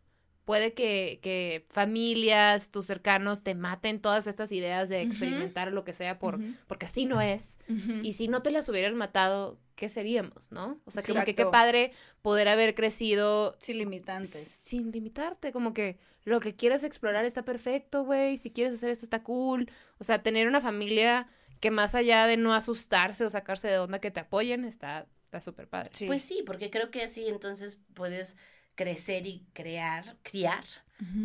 puede 0.50 0.74
que, 0.74 1.20
que 1.22 1.64
familias, 1.68 2.72
tus 2.72 2.84
cercanos 2.86 3.44
te 3.44 3.54
maten 3.54 4.00
todas 4.00 4.26
estas 4.26 4.50
ideas 4.50 4.88
de 4.88 5.00
experimentar 5.00 5.70
lo 5.70 5.84
que 5.84 5.92
sea 5.92 6.18
por, 6.18 6.40
porque 6.66 6.86
así 6.86 7.04
no 7.06 7.20
es. 7.20 7.60
Y 8.02 8.14
si 8.14 8.26
no 8.26 8.42
te 8.42 8.50
las 8.50 8.68
hubieran 8.68 8.96
matado, 8.96 9.60
¿qué 9.76 9.88
seríamos, 9.88 10.50
no? 10.50 10.80
O 10.86 10.90
sea, 10.90 11.04
como 11.04 11.22
que 11.22 11.36
qué 11.36 11.46
padre 11.46 11.92
poder 12.20 12.48
haber 12.48 12.74
crecido 12.74 13.54
Sin 13.60 13.78
limitantes. 13.78 14.32
sin 14.42 14.90
limitarte, 14.90 15.52
como 15.52 15.72
que 15.72 16.00
lo 16.24 16.40
que 16.40 16.56
quieras 16.56 16.82
explorar 16.82 17.24
está 17.24 17.44
perfecto, 17.44 18.02
güey, 18.02 18.36
si 18.36 18.50
quieres 18.50 18.74
hacer 18.74 18.90
esto 18.90 19.06
está 19.06 19.22
cool. 19.22 19.70
O 19.98 20.02
sea, 20.02 20.20
tener 20.20 20.48
una 20.48 20.60
familia 20.60 21.28
que 21.60 21.70
más 21.70 21.94
allá 21.94 22.26
de 22.26 22.36
no 22.36 22.54
asustarse 22.54 23.24
o 23.24 23.30
sacarse 23.30 23.68
de 23.68 23.78
onda 23.78 24.00
que 24.00 24.10
te 24.10 24.18
apoyen, 24.18 24.64
está 24.64 25.06
está 25.26 25.40
súper 25.40 25.68
padre. 25.68 25.90
Sí. 25.92 26.06
Pues 26.06 26.22
sí, 26.22 26.42
porque 26.44 26.70
creo 26.70 26.90
que 26.90 27.04
así 27.04 27.28
entonces 27.28 27.78
puedes 27.94 28.36
crecer 28.74 29.26
y 29.26 29.46
crear, 29.52 30.18
criar 30.22 30.64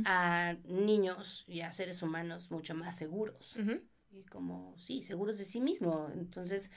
a 0.03 0.55
niños 0.65 1.45
y 1.47 1.61
a 1.61 1.71
seres 1.71 2.01
humanos 2.01 2.51
mucho 2.51 2.75
más 2.75 2.97
seguros. 2.97 3.61
Y 4.11 4.23
como, 4.25 4.77
sí, 4.77 5.01
seguros 5.03 5.37
de 5.37 5.45
sí 5.45 5.61
mismo. 5.61 6.09
Entonces, 6.13 6.71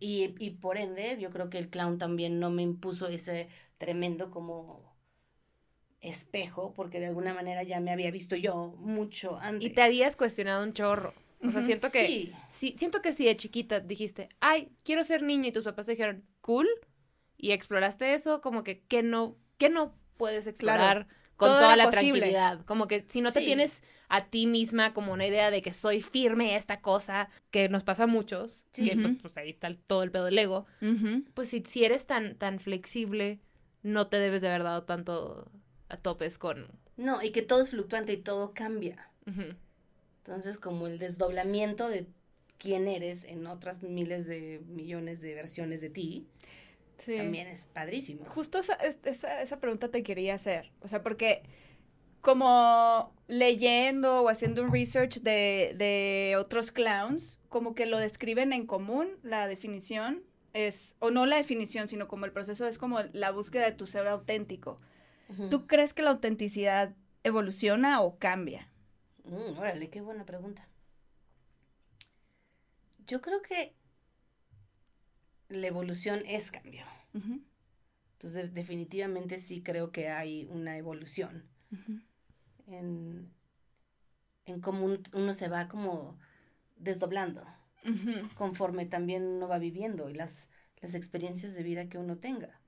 y, 0.00 0.34
y 0.44 0.50
por 0.50 0.76
ende, 0.78 1.16
yo 1.20 1.30
creo 1.30 1.50
que 1.50 1.58
el 1.58 1.70
clown 1.70 1.98
también 1.98 2.38
no 2.40 2.50
me 2.50 2.62
impuso 2.62 3.08
ese 3.08 3.48
tremendo 3.78 4.30
como 4.30 4.96
espejo, 6.00 6.72
porque 6.74 7.00
de 7.00 7.06
alguna 7.06 7.34
manera 7.34 7.62
ya 7.62 7.80
me 7.80 7.90
había 7.92 8.10
visto 8.10 8.36
yo 8.36 8.74
mucho 8.78 9.38
antes. 9.38 9.62
Y 9.64 9.70
te 9.70 9.82
habías 9.82 10.16
cuestionado 10.16 10.62
un 10.64 10.72
chorro. 10.72 11.14
O 11.44 11.52
sea, 11.52 11.62
Ujú, 11.62 11.62
siento 11.62 11.90
que 11.90 12.18
Sí, 12.18 12.34
sí, 12.48 12.74
siento 12.76 13.02
que 13.02 13.12
si 13.12 13.24
de 13.24 13.36
chiquita 13.36 13.80
dijiste, 13.80 14.28
ay, 14.40 14.72
quiero 14.82 15.04
ser 15.04 15.22
niño 15.22 15.48
y 15.48 15.52
tus 15.52 15.64
papás 15.64 15.86
te 15.86 15.92
dijeron, 15.92 16.24
cool, 16.40 16.68
y 17.36 17.52
exploraste 17.52 18.14
eso, 18.14 18.40
como 18.40 18.64
que, 18.64 18.82
que 18.84 19.02
no, 19.02 19.36
que 19.58 19.68
no 19.70 19.94
puedes 20.16 20.46
explorar 20.46 21.06
con 21.36 21.48
toda 21.48 21.76
la 21.76 21.84
posible. 21.84 22.12
tranquilidad. 22.20 22.64
Como 22.64 22.86
que 22.88 23.04
si 23.08 23.20
no 23.20 23.30
te 23.32 23.40
Sí. 23.40 23.46
tienes 23.46 23.82
a 24.08 24.24
ti 24.26 24.46
misma 24.46 24.94
como 24.94 25.12
una 25.12 25.26
idea 25.26 25.50
de 25.50 25.60
que 25.62 25.72
soy 25.72 26.00
firme 26.00 26.56
esta 26.56 26.80
cosa, 26.80 27.28
que 27.50 27.68
nos 27.68 27.82
pasa 27.84 28.04
a 28.04 28.06
muchos, 28.06 28.64
Sí. 28.72 28.88
que 28.88 28.96
pues, 28.96 29.14
pues 29.20 29.36
ahí 29.36 29.50
está 29.50 29.66
el- 29.66 29.76
todo 29.78 30.02
el 30.02 30.10
pedo 30.10 30.24
del 30.26 30.38
ego, 30.38 30.64
pues 31.34 31.48
si, 31.48 31.62
si 31.66 31.84
eres 31.84 32.06
tan, 32.06 32.36
tan 32.36 32.58
flexible, 32.60 33.40
no 33.82 34.06
te 34.06 34.18
debes 34.18 34.40
de 34.42 34.48
haber 34.48 34.62
dado 34.62 34.84
tanto 34.84 35.50
a 35.88 35.96
topes 35.96 36.38
con... 36.38 36.66
no, 36.96 37.22
y 37.22 37.30
que 37.30 37.42
todo 37.42 37.60
es 37.62 37.70
fluctuante 37.70 38.12
y 38.14 38.16
todo 38.16 38.52
cambia. 38.54 39.10
Entonces, 40.24 40.58
como 40.58 40.86
el 40.86 40.98
desdoblamiento 40.98 41.88
de 41.88 42.06
quién 42.58 42.88
eres 42.88 43.24
en 43.24 43.46
otras 43.46 43.82
miles 43.82 44.26
de 44.26 44.60
millones 44.66 45.20
de 45.20 45.34
versiones 45.34 45.80
de 45.80 45.90
ti, 45.90 46.26
Sí. 46.96 47.16
también 47.16 47.46
es 47.48 47.64
padrísimo. 47.66 48.24
Justo 48.26 48.58
esa, 48.58 48.74
es- 48.74 48.98
esa, 49.04 49.42
esa 49.42 49.60
pregunta 49.60 49.90
te 49.90 50.02
quería 50.02 50.34
hacer. 50.34 50.72
O 50.80 50.88
sea, 50.88 51.02
porque 51.02 51.42
como 52.20 53.12
leyendo 53.28 54.22
o 54.22 54.28
haciendo 54.28 54.62
un 54.62 54.72
research 54.72 55.20
de, 55.20 55.74
de 55.76 56.36
otros 56.38 56.72
clowns, 56.72 57.38
como 57.48 57.74
que 57.74 57.86
lo 57.86 57.98
describen 57.98 58.52
en 58.52 58.66
común, 58.66 59.08
la 59.22 59.46
definición 59.46 60.24
es, 60.52 60.96
o 60.98 61.10
no 61.10 61.26
la 61.26 61.36
definición, 61.36 61.88
sino 61.88 62.08
como 62.08 62.24
el 62.24 62.32
proceso 62.32 62.66
es 62.66 62.78
como 62.78 63.00
la 63.12 63.30
búsqueda 63.30 63.64
de 63.66 63.72
tu 63.72 63.86
ser 63.86 64.06
auténtico. 64.08 64.76
¿Tú 65.50 65.66
crees 65.66 65.92
que 65.92 66.02
la 66.02 66.10
autenticidad 66.10 66.94
evoluciona 67.24 68.00
o 68.00 68.16
cambia? 68.18 68.70
Mm, 69.24 69.58
órale, 69.58 69.90
qué 69.90 70.00
buena 70.00 70.24
pregunta. 70.24 70.68
Yo 73.06 73.20
creo 73.20 73.42
que 73.42 73.74
la 75.48 75.66
evolución 75.66 76.22
es 76.26 76.50
cambio. 76.50 76.84
Entonces, 78.14 78.52
definitivamente 78.52 79.38
sí 79.38 79.62
creo 79.62 79.92
que 79.92 80.08
hay 80.08 80.46
una 80.50 80.76
evolución 80.76 81.44
en, 82.66 83.30
en 84.46 84.60
cómo 84.60 84.84
un- 84.84 85.02
uno 85.12 85.34
se 85.34 85.48
va 85.48 85.68
como 85.68 86.18
desdoblando 86.76 87.44
conforme 88.36 88.86
también 88.86 89.24
uno 89.26 89.48
va 89.48 89.58
viviendo 89.58 90.10
y 90.10 90.14
las, 90.14 90.48
las 90.82 90.94
experiencias 90.94 91.54
de 91.54 91.62
vida 91.62 91.88
que 91.88 91.98
uno 91.98 92.18
tenga. 92.18 92.60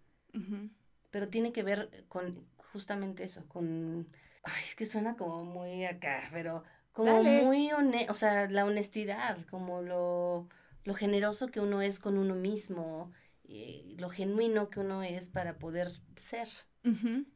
Pero 1.11 1.29
tiene 1.29 1.53
que 1.53 1.63
ver 1.63 2.05
con 2.09 2.47
justamente 2.73 3.25
eso, 3.25 3.47
con... 3.49 4.09
Ay, 4.45 4.63
es 4.65 4.75
que 4.75 4.85
suena 4.87 5.17
como 5.17 5.45
muy 5.45 5.85
acá, 5.85 6.21
pero 6.33 6.63
como 6.93 7.23
Dale. 7.23 7.43
muy 7.45 7.71
o 8.09 8.15
sea, 8.15 8.49
la 8.51 8.65
honestidad, 8.65 9.39
como 9.51 9.83
lo, 9.83 10.49
lo 10.89 10.95
generoso 10.95 11.49
que 11.49 11.61
uno 11.61 11.83
es 11.83 12.01
con 12.01 12.17
uno 12.17 12.35
mismo, 12.35 13.13
y 13.45 13.95
lo 13.99 14.09
genuino 14.09 14.71
que 14.71 14.81
uno 14.81 15.03
es 15.03 15.29
para 15.29 15.59
poder 15.59 15.93
ser. 16.17 16.49
Ujú. 16.83 17.27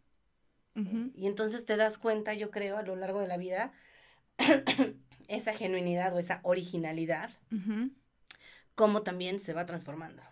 Y 1.14 1.26
entonces 1.26 1.66
te 1.66 1.76
das 1.76 1.98
cuenta, 1.98 2.32
yo 2.32 2.50
creo, 2.50 2.78
a 2.78 2.82
lo 2.82 2.96
largo 2.96 3.20
de 3.20 3.26
la 3.28 3.36
vida, 3.36 3.74
esa 5.28 5.52
genuinidad 5.52 6.14
o 6.14 6.18
esa 6.18 6.40
originalidad, 6.44 7.28
Ujú. 7.50 7.90
cómo 8.74 9.02
también 9.02 9.38
se 9.38 9.52
va 9.52 9.66
transformando. 9.66 10.22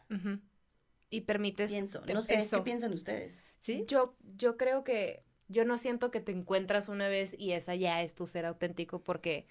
Y 1.10 1.20
permites... 1.20 1.72
Pienso, 1.72 2.00
te- 2.00 2.14
no 2.14 2.22
sé, 2.22 2.36
eso. 2.36 2.56
¿qué 2.56 2.62
piensan 2.62 2.94
ustedes? 2.94 3.44
¿Sí? 3.58 3.84
Yo, 3.86 4.16
yo 4.34 4.56
creo 4.56 4.82
que 4.82 5.24
yo 5.48 5.66
no 5.66 5.76
siento 5.76 6.10
que 6.10 6.20
te 6.22 6.32
encuentras 6.32 6.88
una 6.88 7.08
vez 7.08 7.36
y 7.38 7.52
esa 7.52 7.74
ya 7.74 8.00
es 8.00 8.14
tu 8.14 8.26
ser 8.26 8.46
auténtico 8.46 9.02
porque 9.02 9.46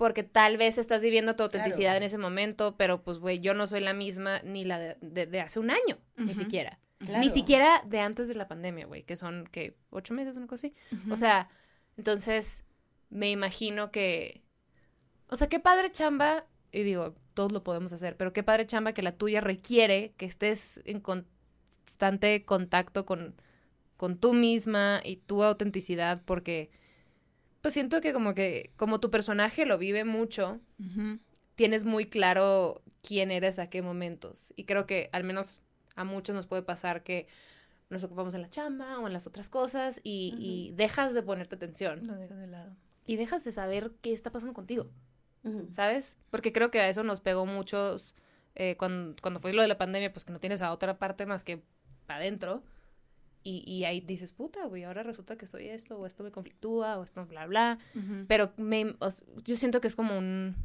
porque 0.00 0.22
tal 0.22 0.56
vez 0.56 0.78
estás 0.78 1.02
viviendo 1.02 1.36
tu 1.36 1.42
autenticidad 1.42 1.90
Claro. 1.90 1.96
en 1.98 2.02
ese 2.04 2.16
momento, 2.16 2.74
pero 2.78 3.02
pues 3.02 3.18
güey, 3.18 3.40
yo 3.40 3.52
no 3.52 3.66
soy 3.66 3.80
la 3.80 3.92
misma 3.92 4.40
ni 4.44 4.64
la 4.64 4.78
de, 4.78 4.96
de- 5.02 5.26
de 5.26 5.40
hace 5.42 5.58
un 5.60 5.70
año, 5.70 5.98
ni 6.16 6.34
siquiera. 6.34 6.78
Claro. 6.96 7.20
Ni 7.22 7.28
siquiera 7.28 7.82
de 7.86 8.00
antes 8.00 8.26
de 8.26 8.34
la 8.34 8.48
pandemia, 8.48 8.86
güey, 8.86 9.02
que 9.02 9.16
son 9.16 9.46
que 9.52 9.76
ocho 9.90 10.14
meses, 10.14 10.36
una 10.36 10.46
cosa 10.46 10.68
así. 10.68 10.74
O 11.10 11.16
sea, 11.18 11.50
entonces 11.98 12.64
me 13.10 13.30
imagino 13.30 13.90
que. 13.90 14.42
O 15.28 15.36
sea, 15.36 15.50
qué 15.50 15.60
padre 15.60 15.92
chamba. 15.92 16.46
Y 16.72 16.82
digo, 16.82 17.14
todos 17.34 17.52
lo 17.52 17.62
podemos 17.62 17.92
hacer, 17.92 18.16
pero 18.16 18.32
qué 18.32 18.42
padre 18.42 18.64
chamba 18.66 18.94
que 18.94 19.02
la 19.02 19.12
tuya 19.12 19.42
requiere 19.42 20.14
que 20.16 20.24
estés 20.24 20.80
en 20.86 21.00
constante 21.00 22.42
contacto 22.46 23.04
con, 23.04 23.34
con 23.98 24.16
tú 24.18 24.32
misma 24.32 25.02
y 25.04 25.16
tu 25.16 25.42
autenticidad, 25.44 26.22
porque. 26.24 26.70
Pues 27.60 27.74
siento 27.74 28.00
que 28.00 28.12
como 28.12 28.34
que, 28.34 28.72
como 28.76 29.00
tu 29.00 29.10
personaje 29.10 29.66
lo 29.66 29.76
vive 29.78 30.04
mucho, 30.04 30.60
tienes 31.54 31.84
muy 31.84 32.06
claro 32.06 32.82
quién 33.02 33.30
eres 33.30 33.58
a 33.58 33.68
qué 33.68 33.82
momentos. 33.82 34.52
Y 34.56 34.64
creo 34.64 34.86
que 34.86 35.10
al 35.12 35.24
menos 35.24 35.60
a 35.94 36.04
muchos 36.04 36.34
nos 36.34 36.46
puede 36.46 36.62
pasar 36.62 37.02
que 37.02 37.26
nos 37.90 38.04
ocupamos 38.04 38.34
en 38.34 38.42
la 38.42 38.48
chamba 38.50 38.98
o 39.00 39.06
en 39.06 39.12
las 39.12 39.26
otras 39.26 39.48
cosas 39.50 40.00
y, 40.04 40.34
y 40.38 40.72
dejas 40.76 41.12
de 41.12 41.22
ponerte 41.22 41.56
atención 41.56 41.98
Lo 42.06 42.14
dejo 42.14 42.34
de 42.36 42.46
lado. 42.46 42.76
y 43.04 43.16
dejas 43.16 43.42
de 43.44 43.50
saber 43.52 43.92
qué 44.00 44.12
está 44.12 44.30
pasando 44.30 44.54
contigo. 44.54 44.90
¿sabes? 45.72 46.16
Porque 46.30 46.52
creo 46.52 46.70
que 46.70 46.80
a 46.80 46.88
eso 46.88 47.02
nos 47.02 47.20
pegó 47.20 47.46
muchos 47.46 48.14
eh, 48.54 48.76
cuando, 48.78 49.16
cuando 49.22 49.40
fue 49.40 49.52
lo 49.54 49.62
de 49.62 49.68
la 49.68 49.78
pandemia, 49.78 50.12
pues 50.12 50.24
que 50.26 50.32
no 50.32 50.38
tienes 50.40 50.60
a 50.60 50.70
otra 50.70 50.98
parte 50.98 51.24
más 51.26 51.44
que 51.44 51.62
para 52.06 52.20
adentro. 52.20 52.62
Y, 53.42 53.64
y 53.70 53.84
ahí 53.84 54.00
dices, 54.00 54.32
puta, 54.32 54.66
güey, 54.66 54.84
ahora 54.84 55.02
resulta 55.02 55.36
que 55.36 55.46
soy 55.46 55.68
esto, 55.68 55.98
o 55.98 56.06
esto 56.06 56.22
me 56.22 56.30
conflictúa, 56.30 56.98
o 56.98 57.02
esto 57.04 57.24
bla, 57.26 57.46
bla. 57.46 57.78
Pero 58.28 58.52
me, 58.56 58.94
o 59.00 59.08
yo 59.44 59.56
siento 59.56 59.80
que 59.80 59.88
es 59.88 59.96
como 59.96 60.18
un, 60.18 60.56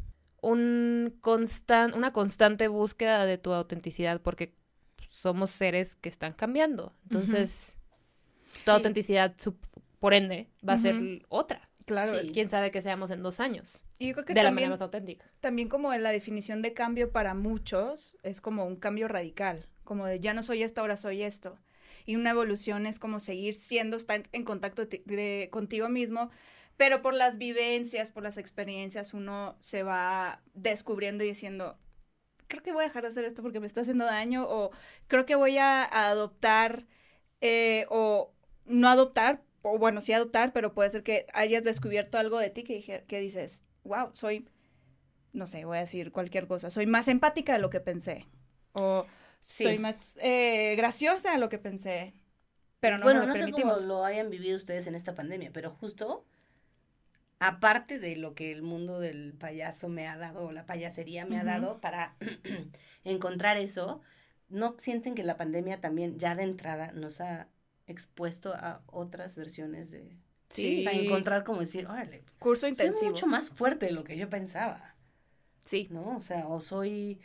un 0.42 1.18
constan, 1.22 1.94
una 1.94 2.12
constante 2.12 2.68
búsqueda 2.68 3.26
de 3.26 3.38
tu 3.38 3.54
autenticidad 3.54 4.22
porque 4.22 4.54
somos 5.10 5.50
seres 5.52 5.96
que 5.96 6.10
están 6.10 6.34
cambiando. 6.34 6.94
Entonces, 7.04 7.78
tu 8.54 8.60
Sí. 8.66 8.70
autenticidad, 8.72 9.34
por 10.00 10.14
ende, 10.14 10.50
va 10.68 10.74
a 10.74 10.78
ser 10.78 11.24
otra. 11.30 11.62
Claro. 11.86 12.20
Sí. 12.20 12.32
Quién 12.34 12.50
sabe 12.50 12.72
que 12.72 12.82
seamos 12.82 13.12
en 13.12 13.22
dos 13.24 13.40
años. 13.40 13.84
Y 14.00 14.08
yo 14.08 14.14
creo 14.14 14.26
que 14.26 14.34
de 14.34 14.44
la 14.44 14.52
manera 14.52 14.72
más 14.72 14.82
auténtica. 14.82 15.26
también 15.40 15.70
como 15.70 15.94
la 15.94 16.10
definición 16.12 16.62
de 16.62 16.74
cambio 16.74 17.12
para 17.12 17.34
muchos 17.36 18.18
es 18.24 18.42
como 18.42 18.66
un 18.66 18.76
cambio 18.76 19.08
radical, 19.08 19.68
como 19.84 20.06
de 20.08 20.20
ya 20.20 20.34
no 20.34 20.42
soy 20.44 20.64
esto, 20.64 20.82
ahora 20.82 20.98
soy 20.98 21.22
esto. 21.24 21.58
Y 22.06 22.16
una 22.16 22.32
evolución 22.32 22.86
es 22.86 23.00
como 23.00 23.20
seguir 23.20 23.56
siendo, 23.56 23.98
estar 23.98 24.24
en 24.32 24.44
contacto 24.44 24.86
de- 24.86 25.50
contigo 25.52 25.90
mismo, 25.90 26.30
pero 26.78 27.02
por 27.02 27.14
las 27.14 27.38
vivencias, 27.38 28.12
por 28.12 28.24
las 28.24 28.38
experiencias, 28.38 29.14
uno 29.14 29.56
se 29.60 29.84
va 29.84 30.42
descubriendo 30.54 31.24
y 31.24 31.28
diciendo, 31.28 31.78
creo 32.48 32.64
que 32.64 32.72
voy 32.74 32.84
a 32.84 32.88
dejar 32.88 33.04
de 33.04 33.10
hacer 33.10 33.26
esto 33.26 33.42
porque 33.42 33.60
me 33.60 33.68
está 33.68 33.82
haciendo 33.82 34.06
daño, 34.06 34.46
o 34.48 34.72
creo 35.08 35.26
que 35.26 35.36
voy 35.36 35.58
a, 35.58 35.84
adoptar, 35.84 36.86
eh, 37.42 37.86
o 37.90 38.34
no 38.66 38.90
adoptar, 38.90 39.42
o 39.62 39.78
bueno, 39.78 40.02
sí 40.02 40.14
adoptar, 40.14 40.54
pero 40.54 40.74
puede 40.74 40.90
ser 40.90 41.04
que 41.04 41.28
hayas 41.34 41.64
descubierto 41.64 42.18
algo 42.18 42.40
de 42.40 42.50
ti 42.50 42.64
que, 42.64 43.06
que 43.08 43.20
dices, 43.20 43.64
wow, 43.84 44.12
soy, 44.14 44.48
no 45.34 45.48
sé, 45.48 45.66
voy 45.66 45.78
a 45.78 45.82
decir 45.82 46.12
cualquier 46.12 46.48
cosa, 46.48 46.70
soy 46.70 46.86
más 46.86 47.08
empática 47.08 47.54
de 47.54 47.60
lo 47.60 47.70
que 47.70 47.80
pensé, 47.80 48.28
o 48.74 49.06
Sí. 49.48 49.64
soy 49.64 49.80
más 49.80 50.18
eh, 50.22 50.76
graciosa 50.76 51.32
de 51.32 51.38
lo 51.38 51.50
que 51.50 51.60
pensé, 51.60 52.14
pero 52.80 52.98
no 52.98 53.04
bueno, 53.04 53.22
me 53.22 53.28
lo 53.28 53.28
no 53.28 53.36
sé 53.38 53.52
cómo 53.52 53.78
permitimos. 53.78 53.84
lo 53.84 54.04
hayan 54.06 54.30
vivido 54.30 54.58
ustedes 54.58 54.88
en 54.88 54.96
esta 54.96 55.16
pandemia, 55.16 55.52
pero 55.54 55.70
justo 55.70 56.26
aparte 57.40 58.00
de 58.00 58.16
lo 58.18 58.34
que 58.36 58.52
el 58.52 58.62
mundo 58.62 59.00
del 59.00 59.34
payaso 59.34 59.90
me 59.90 60.08
ha 60.08 60.18
dado, 60.18 60.46
o 60.46 60.52
la 60.52 60.66
payasería 60.66 61.26
me 61.26 61.38
ha 61.38 61.44
Ujú. 61.44 61.48
dado 61.48 61.82
para 61.82 62.16
encontrar 63.04 63.58
eso, 63.58 64.02
¿no 64.50 64.76
sienten 64.80 65.16
que 65.16 65.24
la 65.24 65.38
pandemia 65.38 65.82
también 65.82 66.18
ya 66.20 66.36
de 66.36 66.44
entrada 66.44 66.92
nos 66.94 67.22
ha 67.22 67.50
expuesto 67.88 68.54
a 68.54 68.84
otras 68.88 69.36
versiones 69.36 69.92
de... 69.92 70.18
Sí. 70.50 70.80
O 70.80 70.82
sea, 70.84 70.94
encontrar 70.94 71.44
como 71.44 71.60
decir, 71.62 71.88
órale, 71.88 72.24
Curso 72.40 72.62
soy 72.62 72.70
intensivo. 72.72 73.12
mucho 73.12 73.28
más 73.28 73.50
fuerte 73.50 73.88
de 73.88 73.92
lo 73.92 74.04
que 74.04 74.18
yo 74.18 74.30
pensaba, 74.30 74.96
Sí. 75.66 75.90
¿no? 75.90 76.18
O 76.18 76.22
sea, 76.22 76.48
o 76.48 76.62
soy, 76.62 77.20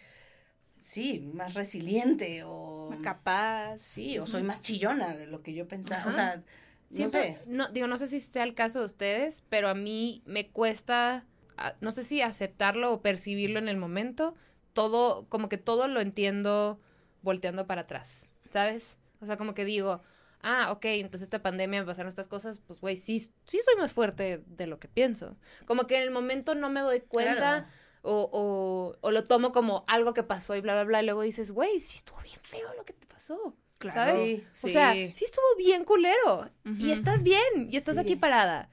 sí, 0.81 1.21
más 1.33 1.55
resiliente, 1.55 2.43
o... 2.45 2.91
capaz. 3.03 3.79
Sí, 3.79 4.19
o 4.19 4.27
soy 4.27 4.43
más 4.43 4.61
chillona 4.61 5.15
de 5.15 5.27
lo 5.27 5.43
que 5.43 5.55
yo 5.55 5.69
pensaba. 5.69 6.07
O 6.07 6.13
sea, 6.13 6.37
no 6.37 6.97
Siento, 6.97 7.19
sé. 7.19 7.39
no, 7.47 7.69
digo, 7.69 7.87
no 7.87 7.97
sé 7.97 8.09
si 8.09 8.19
sea 8.19 8.43
el 8.43 8.55
caso 8.55 8.81
de 8.81 8.87
ustedes, 8.87 9.45
pero 9.49 9.69
a 9.69 9.75
mí 9.75 10.23
me 10.27 10.49
cuesta, 10.49 11.25
ah, 11.57 11.75
no 11.81 11.93
sé 11.93 12.03
si 12.03 12.21
aceptarlo 12.23 12.93
o 12.93 13.03
percibirlo 13.03 13.59
en 13.59 13.69
el 13.69 13.77
momento. 13.77 14.35
Todo, 14.73 15.27
como 15.29 15.49
que 15.49 15.59
todo 15.59 15.89
lo 15.89 16.01
entiendo 16.01 16.81
volteando 17.23 17.67
para 17.67 17.83
atrás, 17.83 18.29
¿sabes? 18.51 18.99
O 19.21 19.27
sea, 19.27 19.37
como 19.37 19.53
que 19.55 19.65
digo, 19.65 20.01
ah, 20.43 20.71
ok, 20.73 20.85
entonces 20.87 21.23
esta 21.23 21.43
pandemia 21.43 21.81
me 21.81 21.87
pasaron 21.87 22.09
estas 22.09 22.29
cosas, 22.29 22.59
pues 22.67 22.81
güey, 22.81 22.97
sí, 22.97 23.19
sí 23.19 23.59
soy 23.65 23.77
más 23.79 23.93
fuerte 23.93 24.43
de 24.47 24.67
lo 24.67 24.79
que 24.79 24.89
pienso. 24.89 25.37
Como 25.67 25.87
que 25.87 25.97
en 25.97 26.03
el 26.03 26.11
momento 26.11 26.55
no 26.55 26.71
me 26.71 26.81
doy 26.81 27.01
cuenta 27.01 27.35
Claro. 27.37 27.67
O, 28.03 28.29
o, 28.33 28.97
o 29.01 29.11
lo 29.11 29.25
tomo 29.25 29.53
como 29.53 29.85
algo 29.87 30.15
que 30.15 30.23
pasó 30.23 30.57
y 30.57 30.61
bla, 30.61 30.75
bla, 30.75 30.85
bla, 30.85 31.03
y 31.03 31.05
luego 31.07 31.23
dices, 31.23 31.51
güey, 31.51 31.81
sí 31.81 31.97
estuvo 31.99 32.19
bien 32.23 32.39
feo 32.43 32.73
lo 32.75 32.85
que 32.85 32.93
te 32.93 33.07
pasó. 33.07 33.55
Claro. 33.79 33.95
¿Sabes? 33.95 34.23
Sí, 34.53 34.67
O 34.67 34.69
sea, 34.71 34.93
sí 34.93 35.25
estuvo 35.25 35.45
bien 35.57 35.85
culero. 35.85 36.51
Y 36.65 36.85
Ujú. 36.85 36.93
estás 36.93 37.23
bien. 37.23 37.69
Y 37.71 37.77
estás 37.77 37.95
Sí. 37.97 38.01
aquí 38.03 38.17
parada. 38.17 38.69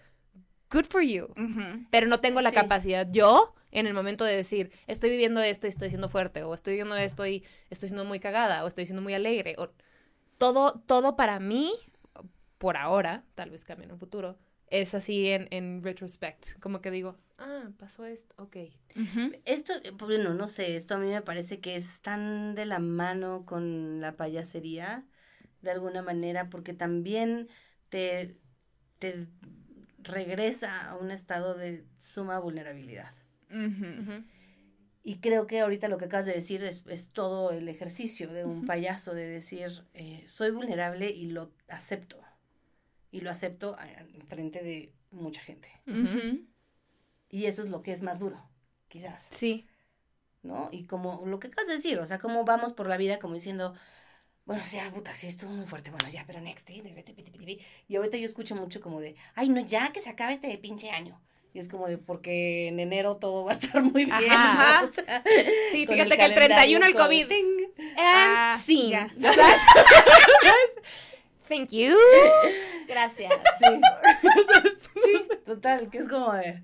Good 0.69 0.85
for 0.85 1.01
you. 1.01 1.25
Ujú. 1.37 1.85
Pero 1.91 2.07
no 2.07 2.19
tengo 2.19 2.41
la 2.41 2.49
Sí. 2.49 2.55
capacidad 2.55 3.07
yo 3.09 3.53
en 3.71 3.87
el 3.87 3.93
momento 3.93 4.25
de 4.25 4.35
decir, 4.35 4.71
estoy 4.85 5.09
viviendo 5.09 5.39
esto 5.41 5.65
y 5.67 5.69
estoy 5.69 5.89
siendo 5.89 6.09
fuerte. 6.09 6.43
O 6.43 6.53
estoy 6.53 6.73
viviendo 6.73 6.95
esto 6.97 7.25
y 7.25 7.43
estoy 7.69 7.87
siendo 7.89 8.03
muy 8.03 8.19
cagada. 8.19 8.65
O 8.65 8.67
estoy 8.67 8.85
siendo 8.85 9.01
muy 9.01 9.13
alegre. 9.13 9.55
O 9.57 9.69
todo, 10.37 10.83
todo 10.85 11.15
para 11.15 11.39
mí, 11.39 11.71
por 12.57 12.75
ahora, 12.75 13.23
tal 13.35 13.49
vez 13.49 13.63
cambie 13.63 13.85
en 13.85 13.93
un 13.93 13.99
futuro, 13.99 14.37
es 14.69 14.93
así 14.93 15.29
en, 15.29 15.47
en 15.51 15.83
retrospect. 15.83 16.59
Como 16.59 16.81
que 16.81 16.91
digo, 16.91 17.15
ah, 17.37 17.69
pasó 17.77 18.05
esto. 18.05 18.35
Ok. 18.37 18.57
Esto, 19.45 19.73
eh, 19.83 19.91
bueno, 19.91 20.33
no 20.33 20.47
sé, 20.47 20.75
esto 20.75 20.95
a 20.95 20.97
mí 20.97 21.07
me 21.07 21.21
parece 21.21 21.59
que 21.59 21.75
es 21.75 22.01
tan 22.01 22.55
de 22.55 22.65
la 22.65 22.79
mano 22.79 23.45
con 23.45 24.01
la 24.01 24.15
payasería, 24.15 25.05
de 25.61 25.71
alguna 25.71 26.01
manera, 26.01 26.49
porque 26.49 26.73
también 26.73 27.49
te, 27.89 28.37
te 28.99 29.27
regresa 29.99 30.89
a 30.89 30.95
un 30.95 31.11
estado 31.11 31.55
de 31.55 31.85
suma 31.97 32.39
vulnerabilidad. 32.39 33.13
Y 35.03 35.19
creo 35.19 35.47
que 35.47 35.61
ahorita 35.61 35.87
lo 35.87 35.97
que 35.97 36.05
acabas 36.05 36.25
de 36.25 36.33
decir 36.33 36.63
es, 36.63 36.83
es 36.87 37.09
todo 37.09 37.51
el 37.51 37.69
ejercicio 37.69 38.27
de 38.27 38.43
un 38.43 38.65
payaso, 38.65 39.13
de 39.13 39.25
decir, 39.25 39.85
eh, 39.93 40.21
soy 40.27 40.51
vulnerable 40.51 41.09
y 41.09 41.27
lo 41.27 41.51
acepto. 41.69 42.21
Y 43.09 43.21
lo 43.21 43.31
acepto 43.31 43.77
en 43.79 44.27
frente 44.27 44.61
de 44.61 44.91
mucha 45.11 45.39
gente. 45.39 45.69
Y 47.29 47.45
eso 47.45 47.61
es 47.61 47.69
lo 47.69 47.81
que 47.81 47.91
es 47.91 48.01
más 48.01 48.19
duro, 48.19 48.41
quizás. 48.87 49.27
Sí. 49.29 49.67
¿no? 50.43 50.69
Y 50.71 50.85
como 50.85 51.23
lo 51.25 51.39
que 51.39 51.47
acabas 51.47 51.67
de 51.67 51.75
decir, 51.75 51.99
o 51.99 52.07
sea, 52.07 52.19
cómo 52.19 52.45
vamos 52.45 52.73
por 52.73 52.87
la 52.87 52.97
vida 52.97 53.19
como 53.19 53.35
diciendo, 53.35 53.73
bueno, 54.45 54.63
o 54.63 54.65
sea, 54.65 54.89
puta, 54.91 55.13
sí, 55.13 55.27
estuvo 55.27 55.51
muy 55.51 55.65
fuerte, 55.65 55.91
bueno, 55.91 56.07
ya, 56.09 56.23
pero 56.25 56.39
next, 56.39 56.69
eh, 56.69 57.59
y 57.87 57.95
ahorita 57.95 58.17
yo 58.17 58.25
escucho 58.25 58.55
mucho 58.55 58.79
como 58.79 59.01
de, 59.01 59.15
ay, 59.35 59.49
no, 59.49 59.59
ya 59.59 59.91
que 59.91 60.01
se 60.01 60.09
acabe 60.09 60.33
este 60.33 60.57
pinche 60.57 60.89
año. 60.89 61.21
Y 61.53 61.59
es 61.59 61.69
como 61.69 61.87
de, 61.87 61.97
porque 61.97 62.67
en 62.67 62.79
enero 62.79 63.17
todo 63.17 63.45
va 63.45 63.51
a 63.51 63.55
estar 63.55 63.81
muy 63.81 64.05
bien, 64.05 64.31
Ajá. 64.31 64.81
¿no? 64.81 64.87
O 64.87 64.91
sea, 64.91 65.23
Sí, 65.71 65.87
fíjate 65.87 66.17
que 66.17 66.25
el 66.25 66.33
calendario 66.33 66.79
31 66.79 66.85
el 66.85 66.93
como 66.93 67.05
COVID. 67.05 67.31
And 67.31 67.67
Ah. 67.97 68.59
¿Sabes? 68.63 69.17
Thank 71.47 71.71
you. 71.71 71.95
Gracias. 72.87 73.33
Sí. 73.59 73.81
sí, 75.03 75.27
total, 75.45 75.89
que 75.89 75.99
es 75.99 76.07
como 76.07 76.33
de, 76.33 76.63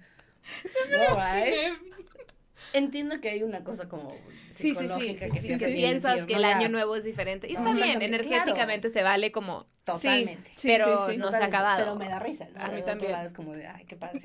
Entiendo 2.73 3.21
que 3.21 3.29
hay 3.29 3.43
una 3.43 3.63
cosa 3.63 3.87
como 3.87 4.15
Sí, 4.55 4.75
sí, 4.75 4.87
sí. 4.87 5.15
que 5.15 5.31
sí, 5.41 5.57
que 5.57 5.67
piensas 5.69 6.13
decir, 6.13 6.27
que 6.27 6.33
¿no? 6.33 6.39
el 6.39 6.45
año 6.45 6.69
nuevo 6.69 6.95
es 6.95 7.03
diferente. 7.03 7.49
Y 7.49 7.53
No, 7.53 7.71
está 7.71 7.85
bien, 7.85 8.01
energéticamente 8.01 8.89
se 8.89 9.03
vale 9.03 9.31
como... 9.31 9.65
Totalmente. 9.83 10.51
Sí, 10.55 10.69
pero 10.69 11.05
sí, 11.05 11.13
sí. 11.13 11.17
no 11.17 11.29
se 11.31 11.37
ha 11.37 11.45
acabado. 11.45 11.79
Pero 11.83 11.95
me 11.95 12.07
da 12.07 12.19
risa. 12.19 12.47
¿no? 12.53 12.61
A 12.61 12.69
mí 12.69 12.81
también. 12.83 13.11
lado 13.11 13.25
es 13.25 13.33
como 13.33 13.53
de, 13.53 13.67
ay, 13.67 13.83
qué 13.85 13.97
padre. 13.97 14.21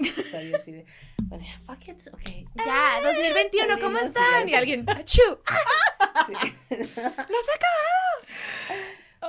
Así 0.56 0.70
de, 0.70 0.86
bueno, 1.24 1.44
fuck 1.66 1.88
it, 1.88 1.98
ok. 2.12 2.22
Ya, 2.64 3.00
2021, 3.02 3.80
¿cómo 3.80 3.98
están? 3.98 4.48
Y 4.48 4.54
alguien, 4.54 4.88
¡achú! 4.88 5.20
¡Nos 6.70 6.98
ha 6.98 7.54
acabado! 7.56 8.82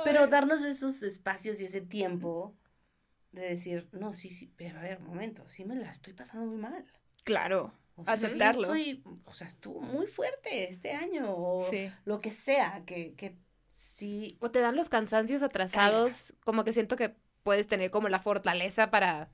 Pero 0.04 0.28
darnos 0.28 0.62
esos 0.64 1.02
espacios 1.02 1.60
y 1.60 1.64
ese 1.64 1.80
tiempo 1.80 2.54
de 3.32 3.42
decir, 3.42 3.88
no, 3.92 4.12
sí, 4.12 4.30
sí, 4.30 4.52
pero 4.56 4.78
a 4.78 4.82
ver, 4.82 4.98
un 4.98 5.06
momento, 5.06 5.46
sí 5.48 5.64
me 5.64 5.76
la 5.76 5.90
estoy 5.90 6.12
pasando 6.14 6.46
muy 6.46 6.56
mal. 6.58 6.84
Claro. 7.24 7.72
O 7.96 8.04
sea, 8.04 8.16
sí 8.16 8.24
Aceptarlo. 8.26 8.62
estoy, 8.62 9.02
o 9.26 9.34
sea, 9.34 9.46
estuvo 9.46 9.80
muy 9.80 10.06
fuerte 10.06 10.68
este 10.68 10.92
año, 10.92 11.24
o 11.28 11.68
Sí. 11.68 11.90
lo 12.04 12.18
que 12.20 12.30
sea, 12.30 12.82
que, 12.86 13.14
que 13.14 13.36
sí, 13.70 14.36
O 14.40 14.50
te 14.50 14.60
dan 14.60 14.74
los 14.76 14.88
cansancios 14.88 15.42
atrasados, 15.42 16.34
como 16.44 16.64
que 16.64 16.72
siento 16.72 16.96
que 16.96 17.14
puedes 17.42 17.66
tener 17.68 17.90
como 17.90 18.08
la 18.08 18.18
fortaleza 18.20 18.90
para, 18.90 19.30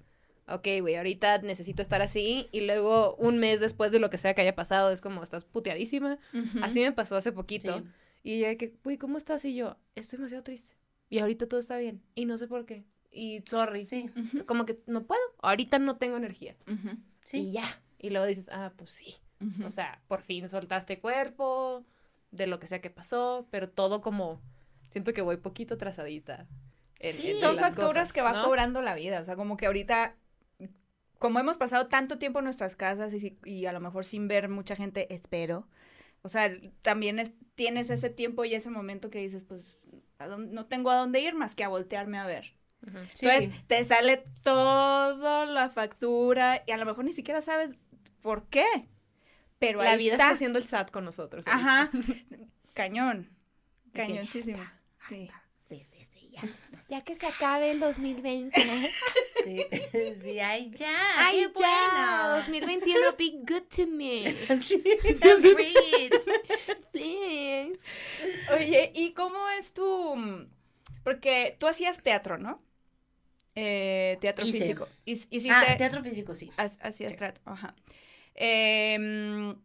ok, 0.49 0.67
güey, 0.81 0.97
ahorita 0.97 1.39
necesito 1.39 1.81
estar 1.81 2.03
así, 2.03 2.49
y 2.53 2.63
luego 2.63 3.15
un 3.17 3.39
mes 3.39 3.61
después 3.61 3.93
de 3.93 3.99
lo 4.01 4.11
que 4.11 4.19
sea 4.19 4.35
que 4.35 4.43
haya 4.43 4.55
pasado, 4.55 4.91
es 4.91 5.01
como, 5.01 5.23
estás 5.23 5.45
puteadísima. 5.45 6.19
Ujú. 6.35 6.59
Así 6.63 6.81
me 6.81 6.93
pasó 6.93 7.17
hace 7.17 7.33
poquito. 7.33 7.79
sí. 7.79 7.85
Y 8.25 8.33
ella 8.35 8.49
de 8.49 8.57
que, 8.57 8.75
güey, 8.83 8.99
¿cómo 8.99 9.17
estás? 9.19 9.45
Y 9.45 9.55
yo, 9.55 9.77
estoy 9.95 10.17
demasiado 10.17 10.43
triste. 10.43 10.75
Y 11.09 11.21
ahorita 11.21 11.47
todo 11.47 11.61
está 11.61 11.79
bien. 11.79 12.03
Y 12.17 12.25
no 12.25 12.37
sé 12.37 12.49
por 12.49 12.67
qué. 12.67 12.85
Y 13.17 13.43
sorry. 13.49 13.85
Sí. 13.85 14.11
Como 14.47 14.67
que 14.67 14.79
no 14.87 15.05
puedo. 15.05 15.21
Ahorita 15.43 15.79
no 15.79 15.97
tengo 15.97 16.17
energía. 16.17 16.55
Ujú. 16.71 16.91
Y 16.91 16.99
sí. 17.25 17.53
ya. 17.53 17.65
Y 17.99 18.11
luego 18.11 18.27
dices, 18.27 18.49
ah, 18.53 18.73
pues 18.77 18.91
sí. 18.91 19.15
O 19.65 19.71
sea, 19.71 20.01
por 20.09 20.23
fin 20.23 20.49
soltaste 20.49 20.99
cuerpo, 20.99 21.85
de 22.31 22.47
lo 22.47 22.59
que 22.59 22.67
sea 22.67 22.81
que 22.81 22.91
pasó, 22.91 23.47
pero 23.51 23.69
todo 23.69 24.01
como, 24.01 24.41
siento 24.91 25.13
que 25.13 25.21
voy 25.23 25.37
poquito 25.39 25.75
atrasadita. 25.75 26.47
en- 26.99 27.15
Sí. 27.17 27.31
en 27.33 27.41
son 27.41 27.57
las 27.57 27.67
facturas 27.75 27.93
cosas, 27.93 28.13
que 28.15 28.23
va 28.23 28.33
¿no? 28.33 28.45
cobrando 28.45 28.81
la 28.83 28.95
vida. 28.95 29.21
O 29.21 29.25
sea, 29.25 29.37
como 29.37 29.57
que 29.59 29.67
ahorita, 29.67 30.17
como 31.19 31.39
hemos 31.39 31.59
pasado 31.59 31.87
tanto 31.89 32.19
tiempo 32.19 32.39
en 32.41 32.45
nuestras 32.47 32.77
casas 32.77 33.13
y, 33.45 33.67
a 33.67 33.73
lo 33.73 33.81
mejor 33.81 34.05
sin 34.07 34.29
ver 34.29 34.49
mucha 34.49 34.77
gente, 34.77 35.13
espero. 35.15 35.69
O 36.23 36.29
sea, 36.29 36.51
también 36.83 37.19
es- 37.19 37.33
tienes 37.55 37.91
ese 37.91 38.09
tiempo 38.11 38.45
y 38.45 38.55
ese 38.55 38.71
momento 38.71 39.11
que 39.11 39.19
dices, 39.21 39.45
pues, 39.45 39.79
¿a 40.19 40.27
dónde- 40.27 40.53
no 40.55 40.67
tengo 40.67 40.91
a 40.91 40.97
dónde 40.97 41.21
ir 41.21 41.35
más 41.35 41.55
que 41.55 41.65
a 41.65 41.69
voltearme 41.69 42.19
a 42.19 42.27
ver. 42.27 42.55
Ujú. 42.87 42.99
Sí. 43.15 43.27
Entonces, 43.27 43.67
te 43.67 43.85
sale 43.85 44.25
toda 44.43 45.47
la 45.47 45.71
factura 45.71 46.63
y 46.67 46.71
a 46.73 46.77
lo 46.77 46.87
mejor 46.87 47.05
ni 47.05 47.13
siquiera 47.13 47.41
sabes 47.41 47.71
por 48.21 48.49
qué. 48.49 48.67
Pero 49.59 49.83
La 49.83 49.93
ahí 49.93 49.99
vida 49.99 50.13
está. 50.15 50.25
está 50.25 50.35
haciendo 50.35 50.59
el 50.59 50.65
SAT 50.65 50.91
con 50.91 51.05
nosotros. 51.05 51.47
ahorita. 51.47 51.83
Ajá. 51.83 51.91
Cañón. 52.75 53.31
Cañoncísimo. 53.93 54.63
Sí. 55.09 55.31
Sí, 55.69 55.87
sí, 55.91 56.07
sí, 56.15 56.31
ya. 56.33 56.43
Ya 56.89 57.01
que 57.01 57.17
se 57.17 57.27
acabe 57.27 57.73
el 57.73 57.81
2020. 57.81 58.61
Sí, 59.45 59.67
sí, 60.23 60.39
ay, 60.39 60.71
ya. 60.73 60.89
Ay, 61.19 61.49
qué 61.53 61.61
ya. 61.61 62.21
bueno. 62.29 62.37
2021, 62.37 63.17
be 63.19 63.33
good 63.45 63.63
to 63.75 63.87
me. 63.89 64.33
Sí. 64.63 64.81
Please. 66.93 67.79
Oye, 68.55 68.93
¿y 68.95 69.13
cómo 69.15 69.39
es 69.59 69.73
tu...? 69.73 70.15
mm, 70.17 70.49
Porque 71.03 71.57
tú 71.59 71.67
hacías 71.67 72.01
teatro, 72.03 72.39
¿no? 72.39 72.63
Eh, 73.57 74.19
teatro 74.21 74.45
Hice. 74.45 74.59
físico. 74.59 74.89
Hic- 75.07 75.29
Hiciste... 75.31 75.53
Ah, 75.53 75.77
teatro 75.79 76.03
físico, 76.03 76.35
sí. 76.35 76.53
ha- 76.59 76.71
Hacías 76.83 77.13
Sí. 77.13 77.19
teatro, 77.19 77.43
ajá. 77.47 77.75
Em, 78.35 79.57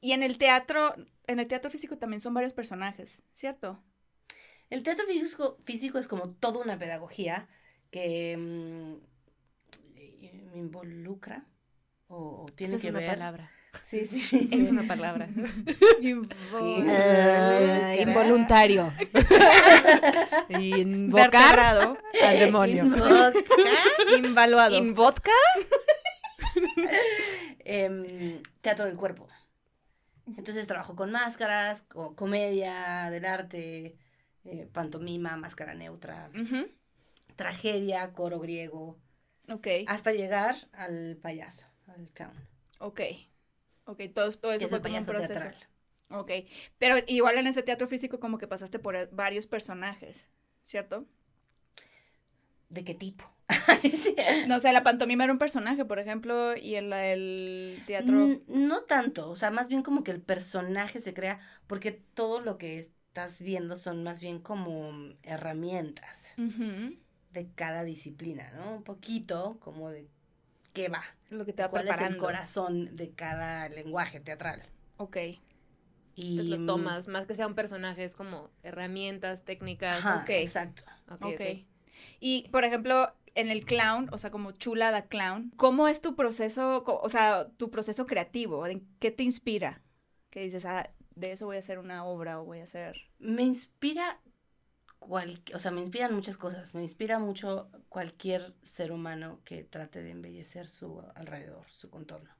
y 0.00 0.12
en 0.12 0.22
el 0.22 0.38
teatro, 0.38 0.94
en 1.26 1.38
el 1.40 1.46
teatro 1.46 1.70
físico 1.70 1.98
también 1.98 2.20
son 2.20 2.34
varios 2.34 2.52
personajes, 2.52 3.22
¿cierto? 3.34 3.82
El 4.70 4.82
teatro 4.82 5.06
físico, 5.06 5.58
físico 5.64 5.98
es 5.98 6.08
como 6.08 6.30
toda 6.30 6.60
una 6.62 6.78
pedagogía 6.78 7.48
que 7.90 8.36
mm, 8.36 8.94
eh, 9.96 10.50
involucra 10.54 11.46
o, 12.08 12.44
o 12.44 12.46
tiene 12.56 12.74
Esa 12.74 12.76
es 12.76 12.82
que 12.82 12.90
una 12.90 13.00
ver. 13.00 13.12
palabra. 13.12 13.50
Sí, 13.82 14.04
sí. 14.04 14.48
Es 14.52 14.68
una 14.68 14.86
palabra. 14.86 15.28
Involucra. 16.00 17.94
involuntario. 18.02 18.92
Invocar 20.48 21.58
al 22.22 22.38
demonio. 22.38 22.84
Invoca. 22.84 23.32
Invaluado. 24.16 24.76
¿In 24.76 24.94
vodka? 24.94 25.32
em, 27.60 28.40
teatro 28.60 28.86
del 28.86 28.96
cuerpo. 28.96 29.26
Entonces 30.36 30.66
trabajo 30.66 30.94
con 30.94 31.10
máscaras, 31.10 31.82
co- 31.84 32.14
comedia 32.14 33.08
del 33.10 33.24
arte, 33.24 33.96
eh, 34.44 34.68
pantomima, 34.72 35.36
máscara 35.36 35.74
neutra, 35.74 36.30
tragedia, 37.36 38.12
coro 38.12 38.38
griego, 38.38 38.98
Ok, 39.50 39.66
hasta 39.86 40.12
llegar 40.12 40.54
al 40.72 41.16
payaso, 41.22 41.66
al 41.86 42.08
clown. 42.12 42.32
ok. 42.78 43.00
Ok, 43.88 44.00
todo, 44.14 44.30
todo 44.32 44.52
eso 44.52 44.68
es 44.68 44.70
fue 44.70 44.80
el 44.80 44.82
como 44.82 44.98
un 44.98 45.06
proceso. 45.06 45.48
teatral. 45.48 45.56
Ok, 46.10 46.30
pero 46.78 46.96
igual 47.08 47.38
en 47.38 47.46
ese 47.48 47.62
teatro 47.64 47.88
físico 47.88 48.20
como 48.20 48.38
que 48.38 48.48
pasaste 48.48 48.78
por 48.78 49.10
varios 49.12 49.46
personajes, 49.46 50.28
¿cierto? 50.64 51.06
¿De 52.70 52.84
qué 52.84 52.94
tipo? 52.94 53.24
Sí. 53.82 54.14
No 54.44 54.60
sé, 54.60 54.72
la 54.72 54.82
pantomima 54.82 55.24
era 55.24 55.32
un 55.32 55.38
personaje, 55.38 55.84
por 55.84 55.98
ejemplo, 55.98 56.56
y 56.56 56.76
en 56.76 56.90
la- 56.90 57.06
el 57.12 57.82
teatro... 57.86 58.28
Mm, 58.28 58.68
No 58.68 58.82
tanto, 58.84 59.30
o 59.30 59.36
sea, 59.36 59.50
más 59.50 59.68
bien 59.68 59.82
como 59.82 60.04
que 60.04 60.10
el 60.12 60.22
personaje 60.22 61.00
se 61.00 61.14
crea, 61.14 61.40
porque 61.66 61.92
todo 61.92 62.40
lo 62.40 62.58
que 62.58 62.78
estás 62.78 63.40
viendo 63.40 63.76
son 63.76 64.02
más 64.04 64.20
bien 64.20 64.40
como 64.40 64.90
herramientas 65.22 66.36
de 67.32 67.52
cada 67.54 67.84
disciplina, 67.84 68.52
¿no? 68.56 68.76
Un 68.76 68.84
poquito 68.84 69.58
como 69.60 69.90
de 69.90 70.08
qué 70.72 70.88
va, 70.88 71.02
Lo 71.30 71.44
que 71.44 71.52
te 71.52 71.62
va 71.62 71.70
cuál 71.70 71.88
es 71.88 72.00
el 72.02 72.14
preparando. 72.14 72.24
corazón 72.24 72.96
de 72.96 73.10
cada 73.14 73.68
lenguaje 73.68 74.20
teatral. 74.20 74.62
Ok, 74.96 75.16
Y 76.14 76.30
Entonces 76.30 76.58
lo 76.58 76.66
tomas, 76.66 77.08
más 77.08 77.26
que 77.26 77.34
sea 77.34 77.46
un 77.46 77.54
personaje, 77.54 78.04
es 78.04 78.14
como 78.14 78.50
herramientas, 78.62 79.44
técnicas. 79.44 79.98
Ajá, 80.00 80.22
Ok. 80.22 80.30
exacto. 80.30 80.82
Ok, 81.10 81.24
ok. 81.24 81.34
ok. 81.34 81.40
Y, 82.20 82.48
por 82.50 82.64
ejemplo, 82.64 83.14
en 83.34 83.48
el 83.50 83.64
clown, 83.64 84.08
o 84.12 84.18
sea, 84.18 84.30
como 84.30 84.52
chula 84.52 84.90
da 84.90 85.06
clown, 85.06 85.52
¿cómo 85.56 85.86
es 85.88 86.00
tu 86.00 86.16
proceso, 86.16 86.82
o 86.86 87.08
sea, 87.08 87.48
tu 87.56 87.70
proceso 87.70 88.06
creativo? 88.06 88.66
¿En 88.66 88.86
qué 88.98 89.10
te 89.10 89.22
inspira? 89.22 89.82
Que 90.30 90.40
dices, 90.40 90.64
ah, 90.64 90.90
de 91.14 91.32
eso 91.32 91.46
voy 91.46 91.56
a 91.56 91.60
hacer 91.60 91.78
una 91.78 92.04
obra 92.04 92.40
o 92.40 92.44
voy 92.44 92.60
a 92.60 92.64
hacer... 92.64 92.96
Me 93.18 93.42
inspira 93.42 94.20
cual, 94.98 95.40
o 95.54 95.58
sea, 95.58 95.70
me 95.70 95.80
inspiran 95.80 96.14
muchas 96.14 96.36
cosas. 96.36 96.74
Me 96.74 96.82
inspira 96.82 97.18
mucho 97.18 97.70
cualquier 97.88 98.54
ser 98.62 98.92
humano 98.92 99.40
que 99.44 99.64
trate 99.64 100.02
de 100.02 100.10
embellecer 100.10 100.68
su 100.68 101.02
alrededor, 101.14 101.66
su 101.70 101.90
contorno, 101.90 102.30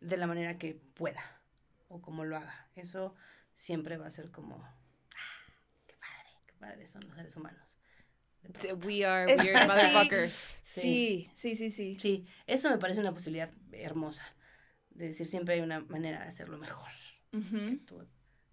de 0.00 0.16
la 0.16 0.26
manera 0.26 0.58
que 0.58 0.74
pueda 0.94 1.22
o 1.88 2.00
como 2.00 2.24
lo 2.24 2.36
haga. 2.36 2.68
Eso 2.74 3.14
siempre 3.52 3.96
va 3.96 4.06
a 4.06 4.10
ser 4.10 4.30
como, 4.30 4.64
ah, 4.64 5.52
qué 5.86 5.94
padre, 5.96 6.30
qué 6.46 6.54
padre 6.54 6.86
son 6.86 7.06
los 7.06 7.14
seres 7.14 7.36
humanos. 7.36 7.62
We 8.84 9.04
are 9.04 9.36
weird 9.36 9.66
motherfuckers. 9.68 10.60
Sí, 10.64 11.30
sí, 11.34 11.54
sí, 11.54 11.70
sí. 11.70 11.96
Sí, 11.98 12.26
eso 12.46 12.70
me 12.70 12.78
parece 12.78 13.00
una 13.00 13.12
posibilidad 13.12 13.50
hermosa. 13.70 14.24
De 14.90 15.06
decir, 15.06 15.26
siempre 15.26 15.54
hay 15.54 15.60
una 15.60 15.80
manera 15.80 16.20
de 16.20 16.28
hacerlo 16.28 16.58
mejor. 16.58 16.90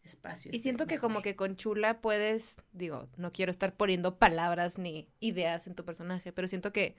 Espacio. 0.10 0.52
Y 0.54 0.60
siento 0.60 0.86
que 0.88 0.96
mejor. 0.96 1.10
como 1.10 1.22
que 1.22 1.36
con 1.36 1.56
Chula 1.56 2.02
puedes, 2.02 2.58
digo, 2.72 3.08
no 3.18 3.32
quiero 3.32 3.52
estar 3.52 3.76
poniendo 3.76 4.18
palabras 4.18 4.78
ni 4.78 5.08
ideas 5.20 5.68
en 5.68 5.76
tu 5.76 5.86
personaje, 5.86 6.32
pero 6.32 6.48
siento 6.48 6.72
que, 6.74 6.96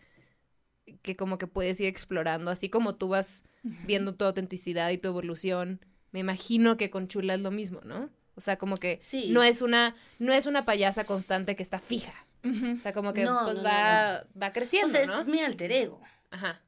que 1.03 1.17
como 1.17 1.39
que 1.39 1.47
puedes 1.47 1.81
ir 1.81 1.87
explorando, 1.87 2.51
así 2.51 2.69
como 2.69 2.95
tú 2.97 3.09
vas 3.09 3.45
viendo 3.87 4.15
tu 4.15 4.25
autenticidad 4.25 4.91
y 4.91 4.99
tu 4.99 5.09
evolución, 5.09 5.85
me 6.13 6.21
imagino 6.21 6.77
que 6.77 6.91
con 6.91 7.07
Chula 7.09 7.35
es 7.35 7.41
lo 7.41 7.51
mismo, 7.51 7.81
¿no? 7.85 8.11
O 8.35 8.41
sea, 8.41 8.57
como 8.57 8.77
que 8.79 8.99
Sí. 9.03 9.31
no 9.31 9.43
es 9.43 9.61
una, 9.63 9.95
no 10.19 10.33
es 10.33 10.47
una 10.47 10.65
payasa 10.65 11.05
constante 11.05 11.57
que 11.57 11.63
está 11.63 11.79
fija. 11.79 12.15
O 12.43 12.81
sea, 12.81 12.95
como 12.95 13.13
que 13.13 13.25
No, 13.25 13.39
pues 13.45 13.57
no, 13.59 13.63
no, 13.63 13.69
va, 13.69 14.27
va 14.41 14.53
creciendo, 14.53 14.89
O 14.99 15.05
sea, 15.05 15.21
es 15.21 15.27
mi 15.27 15.41
alter 15.41 15.71
ego. 15.73 16.01
Ajá. 16.31 16.63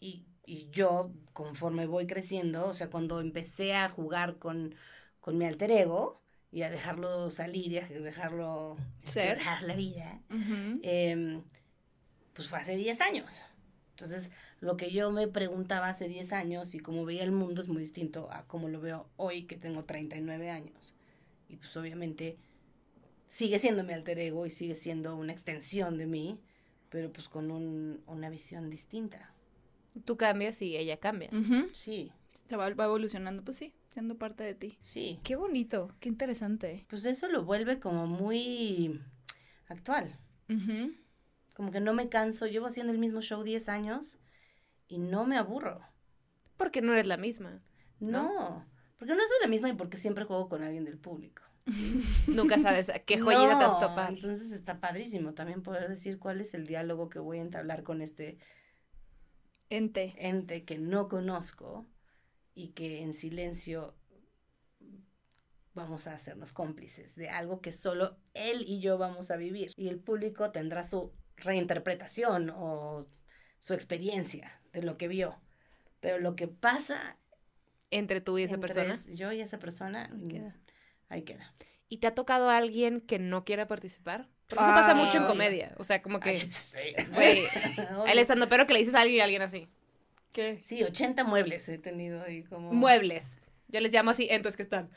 Y, 0.00 0.26
y 0.44 0.68
yo, 0.70 1.12
conforme 1.32 1.86
voy 1.86 2.06
creciendo, 2.08 2.66
o 2.66 2.74
sea, 2.74 2.90
cuando 2.90 3.20
empecé 3.20 3.74
a 3.74 3.88
jugar 3.88 4.38
con, 4.38 4.74
con 5.26 5.36
mi 5.38 5.44
alter 5.44 5.72
ego 5.72 6.20
y 6.52 6.62
a 6.62 6.70
dejarlo 6.70 7.32
salir 7.32 7.72
y 7.72 7.78
a 7.78 7.88
dejarlo 7.88 8.76
Ser. 9.02 9.40
la 9.62 9.74
vida, 9.74 10.22
em, 10.84 11.42
pues 12.32 12.46
fue 12.48 12.60
hace 12.60 12.76
10 12.76 13.00
años. 13.00 13.42
Entonces, 13.90 14.30
lo 14.60 14.76
que 14.76 14.92
yo 14.92 15.10
me 15.10 15.26
preguntaba 15.26 15.88
hace 15.88 16.06
10 16.06 16.32
años 16.32 16.76
y 16.76 16.78
cómo 16.78 17.04
veía 17.04 17.24
el 17.24 17.32
mundo 17.32 17.60
es 17.60 17.66
muy 17.66 17.80
distinto 17.82 18.30
a 18.30 18.46
cómo 18.46 18.68
lo 18.68 18.80
veo 18.80 19.08
hoy, 19.16 19.42
que 19.48 19.56
tengo 19.56 19.84
39 19.84 20.48
años. 20.48 20.94
Y 21.48 21.56
pues 21.56 21.76
obviamente 21.76 22.36
sigue 23.26 23.58
siendo 23.58 23.82
mi 23.82 23.92
alter 23.94 24.20
ego 24.20 24.46
y 24.46 24.50
sigue 24.50 24.76
siendo 24.76 25.16
una 25.16 25.32
extensión 25.32 25.98
de 25.98 26.06
mí, 26.06 26.38
pero 26.88 27.12
pues 27.12 27.28
con 27.28 27.50
un- 27.50 28.00
una 28.06 28.30
visión 28.30 28.70
distinta. 28.70 29.32
Tú 30.04 30.16
cambias 30.16 30.62
y 30.62 30.76
ella 30.76 30.98
cambia. 30.98 31.30
Sí, 31.72 32.12
Se 32.46 32.54
va, 32.54 32.72
va 32.74 32.84
evolucionando, 32.84 33.42
pues 33.42 33.56
sí, 33.56 33.72
siendo 33.96 34.18
parte 34.18 34.44
de 34.44 34.54
ti. 34.54 34.78
sí. 34.82 35.18
Qué 35.24 35.36
bonito, 35.36 35.96
qué 36.00 36.10
interesante. 36.10 36.84
Pues 36.90 37.06
eso 37.06 37.28
lo 37.28 37.46
vuelve 37.46 37.80
como 37.80 38.06
muy 38.06 39.00
actual. 39.68 40.18
Como 41.54 41.70
que 41.70 41.80
no 41.80 41.94
me 41.94 42.10
canso, 42.10 42.46
llevo 42.46 42.66
haciendo 42.66 42.92
el 42.92 42.98
mismo 42.98 43.22
show 43.22 43.42
10 43.42 43.70
años 43.70 44.18
y 44.86 44.98
no 44.98 45.24
me 45.24 45.38
aburro. 45.38 45.80
Porque 46.58 46.82
no 46.82 46.92
eres 46.92 47.06
la 47.06 47.16
misma. 47.16 47.62
No, 47.98 48.66
porque 48.98 49.14
no 49.14 49.20
soy 49.20 49.38
la 49.40 49.48
misma 49.48 49.70
y 49.70 49.72
porque 49.72 49.96
siempre 49.96 50.26
juego 50.26 50.50
con 50.50 50.62
alguien 50.62 50.84
del 50.84 50.98
público. 50.98 51.42
Nunca 52.26 52.58
sabes 52.58 52.90
a 52.90 52.98
qué 52.98 53.18
joyita 53.18 53.58
te 53.58 53.64
has 53.64 53.72
No, 53.72 53.80
topado. 53.80 54.08
Entonces 54.12 54.52
está 54.52 54.78
padrísimo 54.78 55.32
también 55.32 55.62
poder 55.62 55.88
decir 55.88 56.18
cuál 56.18 56.42
es 56.42 56.52
el 56.52 56.66
diálogo 56.66 57.08
que 57.08 57.18
voy 57.18 57.38
a 57.38 57.42
entablar 57.42 57.82
con 57.82 58.02
este 58.02 58.36
Ente. 59.70 60.14
ente 60.18 60.64
que 60.66 60.76
no 60.78 61.08
conozco 61.08 61.86
y 62.56 62.68
que 62.70 63.02
en 63.02 63.12
silencio 63.14 63.94
vamos 65.74 66.06
a 66.06 66.14
hacernos 66.14 66.52
cómplices 66.52 67.14
de 67.16 67.28
algo 67.28 67.60
que 67.60 67.70
solo 67.70 68.16
él 68.34 68.64
y 68.66 68.80
yo 68.80 68.96
vamos 68.98 69.30
a 69.30 69.36
vivir. 69.36 69.72
Y 69.76 69.88
el 69.88 69.98
público 69.98 70.50
tendrá 70.50 70.84
su 70.84 71.12
reinterpretación 71.36 72.50
o 72.50 73.06
su 73.58 73.74
experiencia 73.74 74.58
de 74.72 74.82
lo 74.82 74.96
que 74.96 75.06
vio. 75.08 75.38
Pero 76.00 76.18
lo 76.18 76.34
que 76.34 76.48
pasa 76.48 77.18
Entre 77.90 78.20
tú 78.20 78.38
y 78.38 78.44
esa 78.44 78.58
persona. 78.58 78.94
es- 78.94 79.06
yo 79.16 79.32
y 79.32 79.40
esa 79.40 79.58
persona, 79.58 80.04
Ahí 80.10 80.24
mm, 80.24 80.28
queda. 80.28 80.56
ahí 81.10 81.22
queda. 81.22 81.54
¿Y 81.88 81.98
te 81.98 82.06
ha 82.06 82.14
tocado 82.14 82.48
a 82.50 82.56
alguien 82.56 83.00
que 83.00 83.18
no 83.18 83.44
quiera 83.44 83.68
participar? 83.68 84.28
Porque 84.48 84.64
eso 84.64 84.72
pasa 84.72 84.94
mucho 84.94 85.18
en 85.18 85.24
comedia. 85.24 85.74
O 85.78 85.84
sea, 85.84 86.02
como 86.02 86.20
que, 86.20 86.30
Ay, 86.30 86.50
sí. 86.50 86.78
güey, 87.12 87.42
el 88.10 88.18
estando 88.18 88.48
pero 88.48 88.66
que 88.66 88.72
le 88.72 88.78
dices 88.80 88.94
a 88.94 89.00
alguien 89.02 89.18
y 89.18 89.20
alguien 89.20 89.42
así. 89.42 89.68
¿Qué? 90.36 90.60
Sí, 90.62 90.84
80 90.84 91.24
muebles 91.24 91.66
he 91.70 91.78
tenido 91.78 92.22
ahí 92.22 92.42
como... 92.42 92.70
Muebles. 92.70 93.38
Yo 93.68 93.80
les 93.80 93.90
llamo 93.90 94.10
así, 94.10 94.28
entonces 94.30 94.58
que 94.58 94.64
están. 94.64 94.90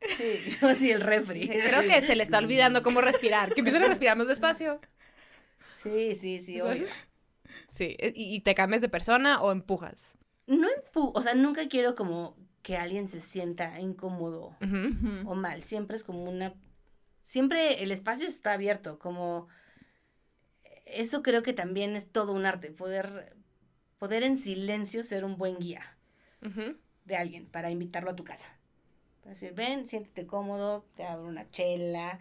Sí, 0.00 0.56
yo 0.60 0.74
sí, 0.74 0.90
el 0.90 1.02
refri. 1.02 1.48
Creo 1.48 1.82
que 1.82 2.02
se 2.02 2.16
le 2.16 2.24
está 2.24 2.38
olvidando 2.38 2.82
cómo 2.82 3.00
respirar. 3.00 3.54
Que 3.54 3.60
empiecen 3.60 3.84
a 3.84 3.86
respirar 3.86 4.16
más 4.16 4.26
despacio. 4.26 4.80
Sí, 5.70 6.16
sí, 6.16 6.40
sí. 6.40 6.60
Sí, 7.68 7.94
e, 8.00 8.12
y, 8.16 8.34
y 8.34 8.40
te 8.40 8.56
cambias 8.56 8.82
de 8.82 8.88
persona 8.88 9.40
o 9.40 9.52
empujas. 9.52 10.16
No 10.48 10.66
empu... 10.68 11.12
O 11.14 11.22
sea, 11.22 11.34
nunca 11.36 11.68
quiero 11.68 11.94
como 11.94 12.36
que 12.62 12.76
alguien 12.76 13.06
se 13.06 13.20
sienta 13.20 13.78
incómodo 13.78 14.56
o 15.26 15.34
mal. 15.36 15.62
Siempre 15.62 15.96
es 15.96 16.02
como 16.02 16.24
una... 16.24 16.54
Siempre 17.22 17.84
el 17.84 17.92
espacio 17.92 18.26
está 18.26 18.54
abierto, 18.54 18.98
como... 18.98 19.46
Eso 20.86 21.22
creo 21.22 21.44
que 21.44 21.52
también 21.52 21.94
es 21.94 22.10
todo 22.10 22.32
un 22.32 22.46
arte, 22.46 22.72
poder, 22.72 23.36
poder 24.00 24.24
en 24.24 24.36
silencio 24.36 25.04
ser 25.04 25.24
un 25.24 25.36
buen 25.36 25.58
guía 25.58 25.96
de 27.04 27.16
alguien 27.16 27.46
para 27.46 27.70
invitarlo 27.70 28.10
a 28.10 28.16
tu 28.16 28.24
casa. 28.24 28.48
Para 29.20 29.34
decir, 29.34 29.52
ven, 29.52 29.86
siéntete 29.86 30.26
cómodo, 30.26 30.86
te 30.96 31.04
abro 31.04 31.26
una 31.28 31.48
chela 31.50 32.18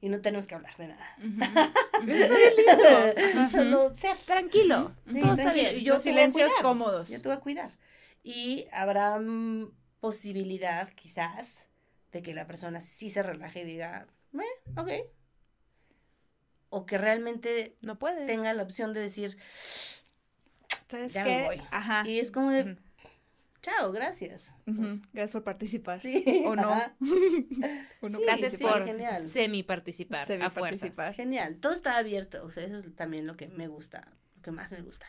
y 0.00 0.08
no 0.08 0.20
tenemos 0.22 0.46
que 0.46 0.54
hablar 0.54 0.74
de 0.78 0.88
nada. 0.88 1.16
Solo 3.50 3.94
ser. 3.94 4.16
Tranquilo. 4.18 4.94
Sí, 5.06 5.20
todo 5.20 5.34
está 5.34 5.52
bien. 5.52 5.78
Yo 5.80 5.94
Los 5.94 6.02
silencios 6.02 6.50
cómodos. 6.62 7.10
Yo 7.10 7.20
te 7.20 7.28
voy 7.28 7.36
a 7.36 7.40
cuidar. 7.40 7.70
Y 8.22 8.66
habrá 8.72 9.18
mm, 9.18 9.70
posibilidad, 10.00 10.88
quizás, 10.94 11.68
de 12.12 12.22
que 12.22 12.32
la 12.34 12.46
persona 12.46 12.80
sí 12.80 13.10
se 13.10 13.22
relaje 13.22 13.60
y 13.60 13.64
diga, 13.64 14.06
eh, 14.34 14.70
ok. 14.76 14.90
O 16.70 16.86
que 16.86 16.96
realmente 16.98 17.76
No 17.82 17.98
puede. 17.98 18.26
tenga 18.26 18.52
la 18.54 18.62
opción 18.62 18.92
de 18.94 19.00
decir, 19.00 19.36
¿Sabes 20.88 21.12
Ya 21.12 21.24
me 21.24 21.44
voy. 21.44 21.62
Ajá. 21.70 22.02
y 22.08 22.18
es 22.18 22.30
como 22.30 22.50
de, 22.50 22.76
chao, 23.62 23.92
gracias. 23.92 24.54
Gracias 24.66 25.30
por 25.32 25.44
participar. 25.44 26.00
Sí. 26.00 26.42
O 26.46 26.56
no. 26.56 26.70
O 28.00 28.08
no 28.08 28.18
Sí, 28.18 28.24
Gracias 28.24 28.52
sí, 28.54 28.64
por 28.64 28.84
genial. 28.84 29.28
semi-participar 29.28 30.20
a 30.20 30.26
fuerzas. 30.26 30.54
Semi-participar. 30.54 31.14
Genial. 31.14 31.56
Todo 31.60 31.72
está 31.74 31.98
abierto. 31.98 32.44
O 32.44 32.50
sea, 32.50 32.64
eso 32.64 32.78
es 32.78 32.94
también 32.96 33.26
lo 33.26 33.36
que 33.36 33.48
me 33.48 33.66
gusta, 33.68 34.08
lo 34.36 34.42
que 34.42 34.50
más 34.50 34.72
me 34.72 34.80
gusta. 34.82 35.06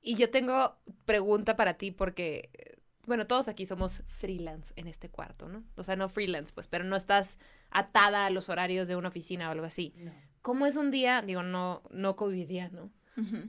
Y 0.00 0.14
yo 0.14 0.30
tengo 0.30 0.76
pregunta 1.04 1.56
para 1.56 1.74
ti 1.74 1.90
porque, 1.90 2.78
bueno, 3.06 3.26
todos 3.26 3.48
aquí 3.48 3.66
somos 3.66 4.02
freelance 4.06 4.72
en 4.76 4.86
este 4.86 5.08
cuarto, 5.10 5.48
¿no? 5.48 5.64
O 5.76 5.82
sea, 5.82 5.96
no 5.96 6.08
freelance, 6.08 6.52
pues, 6.54 6.68
pero 6.68 6.84
no 6.84 6.94
estás 6.94 7.38
atada 7.70 8.26
a 8.26 8.30
los 8.30 8.48
horarios 8.48 8.86
de 8.86 8.94
una 8.94 9.08
oficina 9.08 9.48
o 9.48 9.52
algo 9.52 9.66
así. 9.66 9.92
No. 9.96 10.12
¿Cómo 10.42 10.64
es 10.66 10.76
un 10.76 10.92
día, 10.92 11.22
digo, 11.22 11.42
no, 11.42 11.82
no 11.90 12.14
covidiano, 12.14 12.92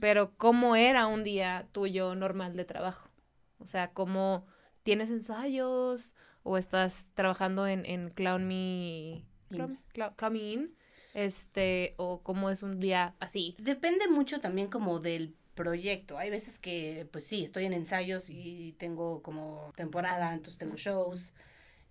Pero 0.00 0.36
cómo 0.36 0.76
era 0.76 1.06
un 1.06 1.24
día 1.24 1.68
tuyo 1.72 2.14
normal 2.14 2.56
de 2.56 2.64
trabajo? 2.64 3.10
O 3.58 3.66
sea, 3.66 3.90
¿cómo 3.92 4.46
tienes 4.82 5.10
ensayos 5.10 6.14
o 6.42 6.56
estás 6.56 7.12
trabajando 7.14 7.66
en, 7.66 7.84
en 7.84 8.10
Clown 8.10 8.46
Me, 8.46 9.24
Clown, 9.50 9.70
In. 9.72 9.78
Clown- 9.92 10.14
Clown 10.16 10.32
Me 10.32 10.38
In? 10.52 10.74
Este, 11.14 11.94
o 11.96 12.22
cómo 12.22 12.50
es 12.50 12.62
un 12.62 12.78
día 12.80 13.14
así. 13.18 13.56
Depende 13.58 14.08
mucho 14.08 14.40
también 14.40 14.68
como 14.68 15.00
del 15.00 15.34
proyecto. 15.54 16.16
Hay 16.18 16.30
veces 16.30 16.58
que, 16.60 17.08
pues 17.10 17.26
sí, 17.26 17.42
estoy 17.42 17.64
en 17.64 17.72
ensayos 17.72 18.30
y 18.30 18.74
tengo 18.78 19.20
como 19.22 19.72
temporada, 19.76 20.32
entonces 20.32 20.58
tengo 20.58 20.76
shows. 20.76 21.32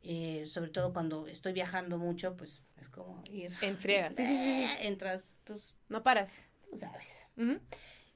eh, 0.03 0.45
sobre 0.45 0.69
todo 0.69 0.93
cuando 0.93 1.27
estoy 1.27 1.51
viajando 1.51 1.97
mucho, 1.97 2.37
pues 2.37 2.61
es 2.79 2.87
como 2.87 3.21
ir. 3.29 3.51
En 3.61 3.77
friega. 3.77 4.09
Sí, 4.15 4.23
sí, 4.23 4.37
sí. 4.37 4.65
Entras, 4.87 5.35
pues 5.43 5.75
No 5.89 6.01
paras. 6.03 6.41
Tú 6.71 6.77
sabes. 6.77 7.27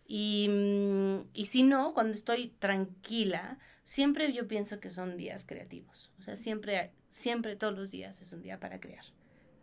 Y, 0.06 0.48
mm, 0.50 1.30
y 1.34 1.46
si 1.46 1.64
no, 1.64 1.94
cuando 1.94 2.14
estoy 2.14 2.50
tranquila, 2.60 3.60
siempre 3.84 4.34
yo 4.34 4.48
pienso 4.48 4.80
que 4.80 4.90
son 4.90 5.18
días 5.18 5.46
creativos. 5.46 6.12
O 6.20 6.24
sea, 6.24 6.36
siempre, 6.36 6.92
siempre, 7.10 7.56
todos 7.56 7.76
los 7.76 7.92
días 7.92 8.22
es 8.22 8.34
un 8.34 8.42
día 8.42 8.60
para 8.60 8.80
crear 8.80 9.06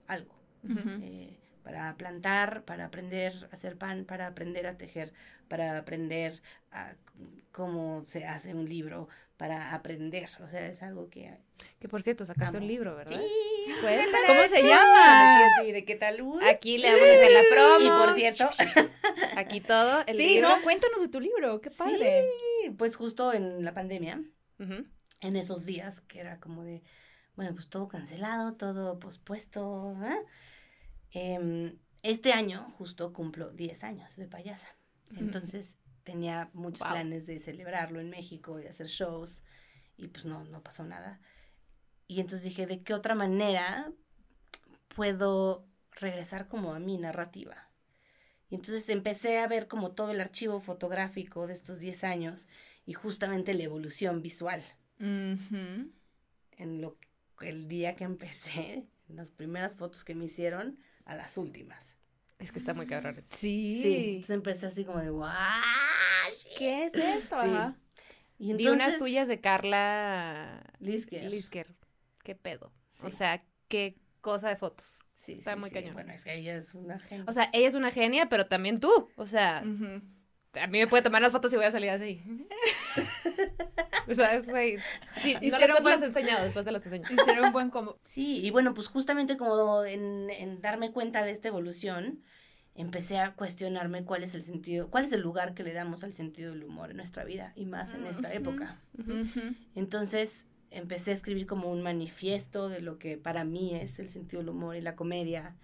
algo. 0.07 0.35
Eh, 0.65 1.39
para 1.63 1.97
plantar, 1.97 2.65
para 2.65 2.87
aprender 2.87 3.33
a 3.51 3.55
hacer 3.55 3.77
pan, 3.77 4.05
para 4.05 4.27
aprender 4.27 4.67
a 4.67 4.79
tejer, 4.79 5.13
para 5.49 5.79
aprender 5.79 6.41
a 6.73 6.95
cómo 7.53 8.05
se 8.07 8.25
hace 8.25 8.55
un 8.55 8.69
libro, 8.69 9.09
para 9.39 9.73
aprender. 9.73 10.29
O 10.45 10.49
sea, 10.51 10.67
es 10.69 10.83
algo 10.83 11.09
que... 11.09 11.39
Que 11.79 11.89
por 11.89 12.03
cierto, 12.03 12.25
sacaste 12.27 12.59
Amo. 12.59 12.65
un 12.67 12.69
libro, 12.71 12.95
¿verdad? 12.95 13.19
Sí, 13.19 13.73
Cuéntale. 13.81 14.27
¿Cómo 14.27 14.43
se 14.49 14.63
llama? 14.63 15.39
¿De 15.39 15.45
qué, 15.45 15.65
sí, 15.67 15.73
¿de 15.73 15.85
qué 15.85 15.97
tal? 15.97 16.21
Uy. 16.23 16.45
Aquí 16.45 16.77
le 16.79 16.89
vamos 16.93 17.09
a 17.09 17.13
hacer 17.13 17.33
la 17.33 17.43
promo. 17.51 17.85
Y 17.87 18.07
por 18.07 18.15
cierto, 18.15 18.51
Aquí 19.37 19.61
todo. 19.61 20.05
El 20.07 20.17
Sí, 20.17 20.27
libro. 20.35 20.49
no, 20.57 20.63
cuéntanos 20.63 21.01
de 21.01 21.09
tu 21.09 21.21
libro, 21.21 21.61
qué 21.61 21.71
padre. 21.71 22.25
sí, 22.65 22.71
pues 22.71 22.97
justo 22.97 23.33
en 23.33 23.65
la 23.65 23.73
pandemia, 23.75 24.23
en 25.21 25.37
esos 25.37 25.65
días 25.65 26.01
que 26.03 26.21
era 26.21 26.39
como 26.41 26.65
de, 26.65 26.83
bueno, 27.37 27.55
pues 27.55 27.69
todo 27.69 27.89
cancelado, 27.89 28.55
todo 28.55 28.99
pospuesto. 28.99 29.97
¿eh? 31.15 31.77
Este 32.03 32.33
año 32.33 32.73
justo 32.79 33.13
cumplo 33.13 33.51
10 33.51 33.85
años 33.85 34.17
de 34.17 34.27
payasa. 34.27 34.69
Entonces 35.17 35.77
tenía 36.09 36.49
muchos 36.55 36.81
Wow. 36.81 36.93
planes 36.93 37.27
de 37.27 37.39
celebrarlo 37.39 38.01
en 38.01 38.09
México, 38.09 38.57
de 38.57 38.71
hacer 38.71 38.87
shows, 38.87 39.45
y 39.99 40.09
pues 40.09 40.25
no, 40.25 40.43
no 40.45 40.63
pasó 40.63 40.83
nada. 40.85 41.21
Y 42.07 42.21
entonces 42.21 42.45
dije, 42.45 42.67
¿de 42.67 42.83
qué 42.83 42.95
otra 42.95 43.15
manera 43.15 43.93
puedo 44.97 45.67
regresar 45.93 46.49
como 46.49 46.73
a 46.73 46.79
mi 46.79 46.97
narrativa? 46.97 47.69
Y 48.49 48.55
entonces 48.55 48.89
empecé 48.89 49.39
a 49.41 49.49
ver 49.49 49.69
como 49.69 49.93
todo 49.93 50.13
el 50.13 50.21
archivo 50.23 50.63
fotográfico 50.63 51.47
de 51.47 51.53
estos 51.53 51.79
10 51.79 52.05
años 52.05 52.49
y 52.87 52.95
justamente 52.95 53.53
la 53.53 53.65
evolución 53.65 54.23
visual 54.23 54.65
en 56.57 56.81
lo 56.81 56.97
el 57.43 57.69
día 57.69 57.95
que 57.95 58.05
empecé, 58.05 58.89
en 59.09 59.17
las 59.17 59.31
primeras 59.31 59.77
fotos 59.77 60.05
que 60.05 60.15
me 60.15 60.25
hicieron, 60.25 60.79
a 61.05 61.15
las 61.15 61.37
últimas. 61.37 61.98
Es 62.39 62.53
que 62.53 62.59
está 62.59 62.73
muy 62.75 62.87
cabrón. 62.87 63.19
esto. 63.19 63.37
Sí. 63.37 63.81
Sí. 63.83 64.05
Entonces 64.09 64.31
empecé 64.31 64.67
así 64.67 64.85
como 64.85 65.01
de 65.01 65.11
¡guau! 65.11 65.33
¿Qué 66.57 66.85
es 66.87 66.95
esto? 66.95 67.43
Sí. 67.43 67.49
Ajá. 67.51 67.77
Y 68.39 68.55
Vi 68.55 68.65
unas 68.67 68.73
entonces- 68.81 68.99
tuyas 68.99 69.29
de 69.29 69.41
Carla 69.41 70.63
Lisker. 70.79 71.25
Lisker. 71.31 71.75
¿Qué 72.23 72.35
pedo? 72.37 72.73
O 73.03 73.11
sea, 73.11 73.45
qué 73.69 73.97
cosa 74.21 74.49
de 74.49 74.57
fotos. 74.57 75.01
Sí, 75.15 75.33
Está 75.35 75.55
sí, 75.55 75.59
muy 75.61 75.69
sí. 75.71 75.75
cañón. 75.75 75.95
Bueno, 75.95 76.13
es 76.13 76.25
que 76.25 76.35
ella 76.37 76.57
es 76.57 76.75
una 76.75 76.99
genia. 77.01 77.25
O 77.27 77.33
sea, 77.33 77.51
ella 77.53 77.67
es 77.67 77.75
una 77.75 77.91
genia, 77.91 78.29
pero 78.29 78.47
también 78.47 78.79
tú. 78.81 79.09
O 79.17 79.27
sea. 79.27 79.63
A 80.55 80.67
mí 80.67 80.79
me 80.79 80.87
puede 80.87 81.03
tomar 81.03 81.21
las 81.23 81.33
fotos 81.33 81.53
y 81.53 81.57
voy 81.57 81.65
a 81.67 81.71
salir 81.71 81.91
así. 81.91 82.23
o 84.09 84.15
sea, 84.15 84.35
es 84.35 84.49
güey. 84.49 84.79
Sí, 85.23 85.35
no, 85.35 85.41
Hicieron 85.47 85.75
las- 85.75 85.83
no 85.83 85.89
las 85.91 85.99
buen- 86.01 86.03
he 86.03 86.07
enseñado, 86.07 86.45
después 86.45 86.65
te 86.65 86.73
las 86.73 86.85
enseño. 86.87 87.05
Hicieron 87.11 87.47
un 87.47 87.53
buen 87.53 87.71
combo. 87.71 87.97
Sí, 88.01 88.45
y 88.45 88.51
bueno, 88.51 88.75
pues 88.75 88.89
justamente 88.89 89.37
como 89.37 89.85
en, 89.85 90.31
en 90.31 90.61
darme 90.61 90.93
cuenta 90.93 91.25
de 91.25 91.31
esta 91.33 91.49
evolución, 91.49 92.23
empecé 92.75 93.19
a 93.19 93.35
cuestionarme 93.35 94.05
cuál 94.05 94.23
es 94.23 94.35
el 94.35 94.43
sentido, 94.45 94.89
cuál 94.91 95.05
es 95.05 95.13
el 95.13 95.21
lugar 95.21 95.55
que 95.55 95.63
le 95.65 95.73
damos 95.73 96.05
al 96.05 96.13
sentido 96.13 96.53
del 96.53 96.65
humor 96.65 96.91
en 96.93 96.97
nuestra 96.97 97.25
vida 97.25 97.53
y 97.57 97.67
más 97.67 97.93
en 97.93 98.07
esta 98.07 98.33
época. 98.33 98.81
Entonces 99.75 100.47
empecé 100.71 101.11
a 101.11 101.15
escribir 101.15 101.47
como 101.47 101.71
un 101.71 101.83
manifiesto 101.83 102.69
de 102.69 102.81
lo 102.81 102.99
que 102.99 103.17
para 103.19 103.45
mí 103.45 103.75
es 103.75 103.99
el 103.99 104.09
sentido 104.09 104.41
del 104.43 104.51
humor 104.51 104.77
y 104.77 104.81
la 104.81 104.95
comedia. 104.97 105.57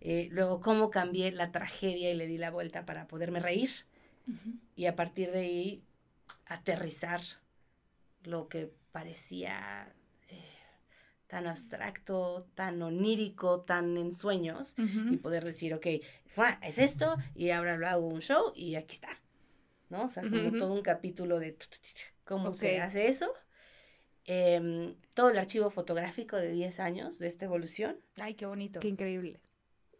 Eh, 0.00 0.28
luego 0.30 0.60
cómo 0.60 0.90
cambié 0.90 1.32
la 1.32 1.50
tragedia 1.50 2.10
y 2.10 2.14
le 2.16 2.26
di 2.26 2.38
la 2.38 2.50
vuelta 2.50 2.84
para 2.86 3.06
poderme 3.08 3.40
reír. 3.40 3.70
Ujú. 4.26 4.58
Y 4.76 4.86
a 4.86 4.96
partir 4.96 5.30
de 5.30 5.38
ahí 5.40 5.84
aterrizar 6.46 7.20
lo 8.22 8.48
que 8.48 8.72
parecía 8.92 9.92
eh, 10.28 10.42
tan 11.26 11.46
abstracto, 11.46 12.46
tan 12.54 12.80
onírico, 12.82 13.60
tan 13.62 13.96
en 13.96 14.12
sueños. 14.12 14.74
Y 14.78 14.82
Ujú. 14.82 15.18
poder 15.22 15.44
decir, 15.44 15.74
ok, 15.74 15.86
es 16.62 16.78
esto 16.78 17.16
y 17.34 17.50
ahora 17.50 17.76
lo 17.76 17.86
hago 17.86 18.06
un 18.06 18.20
show 18.20 18.52
y 18.54 18.74
aquí 18.76 18.94
está. 18.94 19.08
¿No? 19.90 20.06
O 20.06 20.10
sea, 20.10 20.22
como 20.22 20.36
Ujú, 20.36 20.48
ujú. 20.48 20.58
todo 20.58 20.72
un 20.72 20.82
capítulo 20.82 21.38
de 21.38 21.56
cómo 22.24 22.48
Ok. 22.48 22.56
se 22.56 22.80
hace 22.80 23.08
eso. 23.08 23.32
Em, 24.26 24.96
todo 25.14 25.28
el 25.30 25.38
archivo 25.38 25.70
fotográfico 25.70 26.36
de 26.36 26.50
10 26.50 26.80
años 26.80 27.18
de 27.18 27.26
esta 27.26 27.44
evolución. 27.44 28.00
Ay, 28.16 28.34
qué 28.34 28.46
bonito. 28.46 28.80
Qué 28.80 28.88
increíble. 28.88 29.38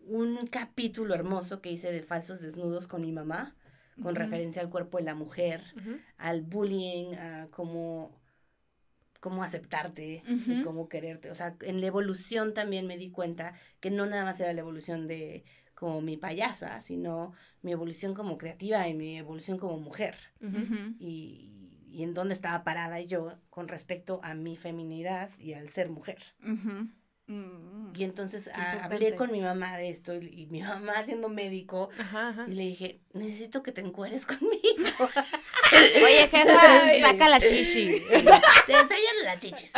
Un 0.00 0.46
capítulo 0.46 1.14
hermoso 1.14 1.60
que 1.60 1.70
hice 1.70 1.92
de 1.92 2.02
falsos 2.02 2.40
desnudos 2.40 2.88
con 2.88 3.02
mi 3.02 3.12
mamá, 3.12 3.54
con 4.02 4.14
referencia 4.14 4.62
al 4.62 4.70
cuerpo 4.70 4.98
de 4.98 5.04
la 5.04 5.14
mujer, 5.14 5.62
al 6.16 6.42
bullying, 6.42 7.14
a 7.14 7.48
cómo, 7.50 8.20
cómo 9.20 9.42
aceptarte 9.42 10.22
y 10.26 10.62
cómo 10.62 10.88
quererte. 10.88 11.30
O 11.30 11.34
sea, 11.34 11.56
en 11.60 11.80
la 11.80 11.86
evolución 11.86 12.54
también 12.54 12.86
me 12.86 12.96
di 12.96 13.10
cuenta 13.10 13.54
que 13.80 13.90
no 13.90 14.06
nada 14.06 14.24
más 14.24 14.40
era 14.40 14.52
la 14.52 14.60
evolución 14.60 15.06
de 15.06 15.44
como 15.74 16.00
mi 16.00 16.16
payasa, 16.16 16.80
sino 16.80 17.32
mi 17.62 17.72
evolución 17.72 18.14
como 18.14 18.38
creativa 18.38 18.86
y 18.88 18.94
mi 18.94 19.18
evolución 19.18 19.58
como 19.58 19.78
mujer. 19.78 20.14
Y, 20.98 21.50
y 21.90 22.02
en 22.02 22.12
dónde 22.14 22.34
estaba 22.34 22.64
parada 22.64 23.00
yo 23.00 23.38
con 23.50 23.68
respecto 23.68 24.20
a 24.24 24.34
mi 24.34 24.56
feminidad 24.56 25.30
y 25.38 25.52
al 25.54 25.68
ser 25.68 25.90
mujer. 25.90 26.18
Mm. 27.26 27.92
Y 27.96 28.04
entonces 28.04 28.44
Qué 28.46 28.50
a- 28.50 28.64
importante. 28.72 28.94
hablé 28.96 29.14
con 29.14 29.30
mi 29.32 29.40
mamá 29.40 29.76
de 29.78 29.88
esto 29.88 30.14
y, 30.14 30.26
y 30.42 30.46
mi 30.46 30.62
mamá 30.62 31.02
siendo 31.04 31.28
médico 31.28 31.88
Ajá, 31.98 32.30
ajá. 32.30 32.44
y 32.48 32.52
le 32.52 32.62
dije, 32.64 33.00
necesito 33.12 33.62
que 33.62 33.72
te 33.72 33.80
encueres 33.80 34.26
conmigo. 34.26 34.60
Oye, 36.04 36.28
jefa, 36.28 37.00
saca 37.00 37.28
la 37.28 37.38
shishi. 37.38 37.98
Se 38.66 38.72
enseñan 38.72 39.16
las 39.24 39.38
chichis. 39.38 39.72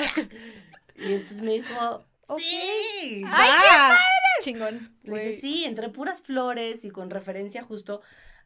Y 0.97 1.13
entonces 1.13 1.41
me 1.43 1.53
dijo, 1.55 2.07
sí. 2.39 3.23
¡Ay, 3.27 3.97
Chingón. 4.43 4.97
Le 5.03 5.27
dije, 5.27 5.41
sí, 5.41 5.65
entre 5.65 5.89
puras 5.91 6.23
flores 6.23 6.85
y 6.85 6.91
con 6.91 7.11
referencia 7.11 7.63
justo 7.63 8.01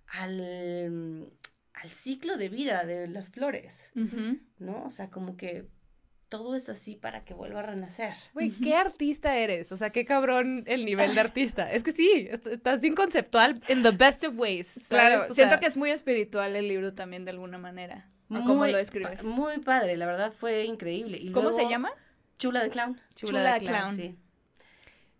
al, 0.08 1.32
al 1.74 1.88
ciclo 1.90 2.36
de 2.36 2.48
vida 2.48 2.84
de 2.84 3.08
las 3.08 3.30
flores, 3.30 3.90
Ujú. 3.94 4.38
¿no? 4.58 4.84
O 4.84 4.90
sea, 4.90 5.10
como 5.10 5.36
que 5.36 5.68
todo 6.30 6.56
es 6.56 6.70
así 6.70 6.96
para 6.96 7.24
que 7.24 7.34
vuelva 7.34 7.58
a 7.58 7.62
renacer. 7.64 8.14
Güey, 8.32 8.50
qué 8.50 8.74
artista 8.76 9.36
eres. 9.36 9.70
O 9.72 9.76
sea, 9.76 9.90
qué 9.90 10.06
cabrón 10.06 10.64
el 10.66 10.86
nivel 10.86 11.14
de 11.14 11.20
artista. 11.20 11.70
Es 11.70 11.82
que 11.82 11.92
sí, 11.92 12.28
est- 12.30 12.46
estás 12.46 12.80
bien 12.80 12.94
conceptual 12.94 13.60
in 13.68 13.82
the 13.82 13.90
best 13.90 14.24
of 14.24 14.38
ways. 14.38 14.68
¿sabes? 14.68 14.88
Claro, 14.88 15.24
O 15.30 15.34
siento 15.34 15.52
sea, 15.54 15.60
que 15.60 15.66
es 15.66 15.76
muy 15.76 15.90
espiritual 15.90 16.56
el 16.56 16.68
libro 16.68 16.94
también 16.94 17.26
de 17.26 17.32
alguna 17.32 17.58
manera. 17.58 18.08
¿O 18.30 18.34
¿Cómo 18.36 18.54
Muy 18.60 18.70
lo 18.70 18.78
describes? 18.78 19.20
pa- 19.22 19.28
Muy 19.28 19.58
padre, 19.58 19.96
la 19.98 20.06
verdad 20.06 20.32
fue 20.32 20.64
increíble. 20.64 21.18
Y 21.20 21.32
¿Cómo 21.32 21.52
se 21.52 21.68
llama? 21.68 21.92
Chula 22.38 22.62
de 22.62 22.70
Clown. 22.70 22.98
Chula, 23.14 23.54
de 23.58 23.66
clown. 23.66 23.90
Sí. 23.94 24.16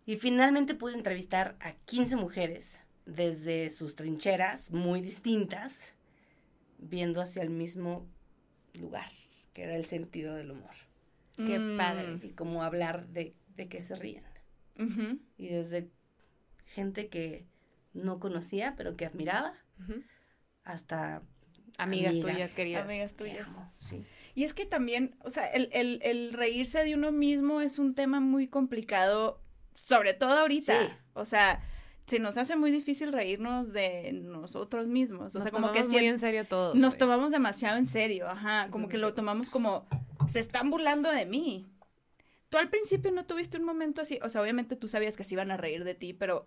Y 0.06 0.16
finalmente 0.16 0.74
pude 0.74 0.94
entrevistar 0.94 1.56
a 1.60 1.72
15 1.72 2.16
mujeres 2.16 2.82
desde 3.04 3.68
sus 3.70 3.96
trincheras 3.96 4.70
muy 4.70 5.00
distintas, 5.02 5.94
viendo 6.78 7.20
hacia 7.20 7.42
el 7.42 7.50
mismo 7.50 8.06
lugar, 8.74 9.10
que 9.52 9.64
era 9.64 9.74
el 9.74 9.84
sentido 9.84 10.34
del 10.36 10.52
humor. 10.52 10.70
Qué 11.46 11.58
Mm. 11.58 11.76
padre. 11.76 12.18
Y 12.22 12.30
cómo 12.30 12.62
hablar 12.62 13.08
de, 13.08 13.34
de 13.56 13.68
que 13.68 13.80
se 13.82 13.94
ríen. 13.96 14.24
Ujú. 14.78 15.18
Y 15.36 15.48
desde 15.48 15.90
gente 16.66 17.08
que 17.08 17.46
no 17.92 18.18
conocía, 18.20 18.74
pero 18.76 18.96
que 18.96 19.06
admiraba, 19.06 19.54
hasta 20.64 21.22
Amigas, 21.78 22.12
Amigas. 22.14 22.32
tuyas 22.34 22.52
queridas. 22.54 22.84
Amigas 22.84 23.14
tuyas. 23.14 23.48
amo, 23.48 23.72
sí. 23.78 24.04
Y 24.34 24.44
es 24.44 24.52
que 24.54 24.66
también, 24.66 25.16
o 25.20 25.30
sea, 25.30 25.46
el, 25.46 25.70
el, 25.72 26.00
el 26.02 26.32
reírse 26.32 26.84
de 26.84 26.94
uno 26.94 27.10
mismo 27.10 27.60
es 27.60 27.78
un 27.78 27.94
tema 27.94 28.20
muy 28.20 28.48
complicado, 28.48 29.40
sobre 29.74 30.12
todo 30.14 30.32
ahorita. 30.32 30.78
Sí. 30.78 30.88
O 31.14 31.24
sea, 31.24 31.62
se 32.06 32.18
nos 32.18 32.36
hace 32.36 32.54
muy 32.56 32.70
difícil 32.70 33.12
reírnos 33.12 33.72
de 33.72 34.12
nosotros 34.12 34.86
mismos. 34.88 35.34
O 35.34 35.38
Nos 35.38 35.44
sea, 35.44 35.52
como 35.52 35.68
que 35.72 35.80
tomamos 35.80 35.92
muy 35.92 36.00
sien- 36.00 36.10
en 36.10 36.18
serio 36.18 36.44
todos. 36.44 36.74
nos 36.76 36.96
tomamos 36.98 37.30
demasiado 37.30 37.78
en 37.78 37.86
serio, 37.86 38.28
ajá, 38.28 38.68
como 38.70 38.88
que 38.88 38.98
lo 38.98 39.14
tomamos 39.14 39.48
como, 39.50 39.86
se 40.30 40.38
están 40.38 40.70
burlando 40.70 41.10
de 41.10 41.26
mí. 41.26 41.66
Tú 42.48 42.58
al 42.58 42.70
principio 42.70 43.10
no 43.12 43.26
tuviste 43.26 43.58
un 43.58 43.64
momento 43.64 44.02
así, 44.02 44.18
o 44.22 44.28
sea, 44.28 44.42
obviamente 44.42 44.76
tú 44.76 44.88
sabías 44.88 45.16
que 45.16 45.24
se 45.24 45.34
iban 45.34 45.50
a 45.50 45.56
reír 45.56 45.84
de 45.84 45.94
ti, 45.94 46.12
pero 46.12 46.46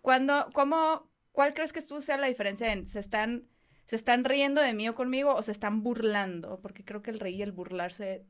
cuando, 0.00 0.48
cómo, 0.52 1.10
cuál 1.32 1.54
crees 1.54 1.72
que 1.72 1.82
tú 1.82 2.00
sea 2.00 2.18
la 2.18 2.26
diferencia 2.26 2.72
en, 2.72 2.88
se 2.88 3.00
están, 3.00 3.48
se 3.86 3.96
están 3.96 4.24
riendo 4.24 4.60
de 4.60 4.74
mí 4.74 4.88
o 4.88 4.94
conmigo 4.94 5.34
o 5.34 5.42
se 5.42 5.52
están 5.52 5.82
burlando? 5.82 6.60
Porque 6.60 6.84
creo 6.84 7.02
que 7.02 7.10
el 7.10 7.20
reír 7.20 7.38
y 7.38 7.42
el 7.42 7.52
burlarse 7.52 8.26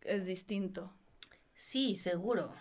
es 0.00 0.24
distinto. 0.26 0.94
Sí, 1.54 1.96
seguro. 1.96 2.54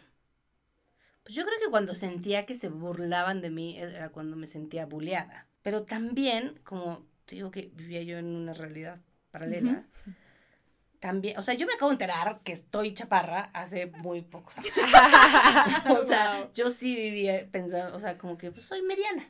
Pues 1.24 1.36
yo 1.36 1.46
creo 1.46 1.60
que 1.60 1.70
cuando 1.70 1.96
sentía 1.96 2.46
que 2.46 2.56
se 2.56 2.70
burlaban 2.70 3.42
de 3.42 3.50
mí 3.50 3.78
era 3.78 4.10
cuando 4.10 4.36
me 4.36 4.48
sentía 4.48 4.86
bulleada. 4.86 5.48
Pero 5.62 5.84
también, 5.84 6.60
como 6.64 7.06
te 7.26 7.36
digo 7.36 7.52
que 7.52 7.72
vivía 7.74 8.02
yo 8.02 8.18
en 8.18 8.28
una 8.28 8.54
realidad 8.54 9.02
paralela, 9.30 9.88
también, 11.02 11.38
o 11.38 11.44
sea, 11.44 11.56
yo 11.56 11.66
me 11.68 11.74
acabo 11.74 11.90
de 11.90 11.96
enterar 11.96 12.40
que 12.44 12.52
estoy 12.54 12.94
chaparra 12.94 13.50
hace 13.54 13.88
muy 13.88 14.22
pocos 14.22 14.58
años. 14.60 14.72
o 16.00 16.04
sea, 16.04 16.38
Wow. 16.42 16.52
yo 16.54 16.70
sí 16.70 16.96
vivía 16.96 17.48
pensando, 17.52 17.98
o 17.98 18.00
sea, 18.00 18.18
como 18.18 18.38
que 18.38 18.52
pues, 18.52 18.66
soy 18.66 18.82
mediana. 18.84 19.30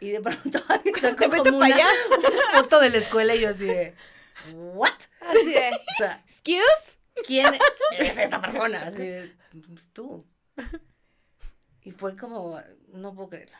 Y 0.00 0.10
de 0.10 0.20
pronto 0.20 0.58
sacó 1.00 1.28
como 1.30 1.58
una, 1.58 1.66
allá. 1.66 1.86
una 2.18 2.28
foto 2.62 2.80
de 2.80 2.90
la 2.90 2.98
escuela 2.98 3.34
y 3.34 3.40
yo 3.42 3.50
así 3.50 3.66
de, 3.66 3.94
¿what? 4.54 4.90
Así 5.20 5.52
de, 5.52 5.70
O 5.70 5.94
sea, 5.98 6.22
¿excuse? 6.24 6.98
¿quién 7.26 7.46
es 7.98 8.16
esta 8.18 8.40
persona? 8.40 8.80
Así, 8.82 9.06
de, 9.06 9.36
"Pues 9.68 9.88
tú. 9.92 10.26
Y 11.82 11.90
fue 11.92 12.16
como, 12.16 12.58
no 12.88 13.14
puedo 13.14 13.28
creerlo. 13.28 13.56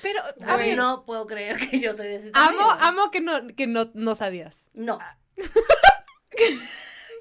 Pero, 0.00 0.20
A 0.46 0.56
ver, 0.56 0.76
no 0.76 1.04
puedo 1.04 1.26
creer 1.26 1.56
que 1.70 1.78
yo 1.80 1.92
soy 1.92 2.06
de 2.06 2.16
ese 2.16 2.30
amo, 2.34 2.58
tamaño. 2.58 2.84
amo 2.84 3.10
que 3.10 3.20
no, 3.20 3.46
que 3.54 3.66
no, 3.66 3.90
no 3.94 4.14
sabías. 4.14 4.70
No, 4.72 4.98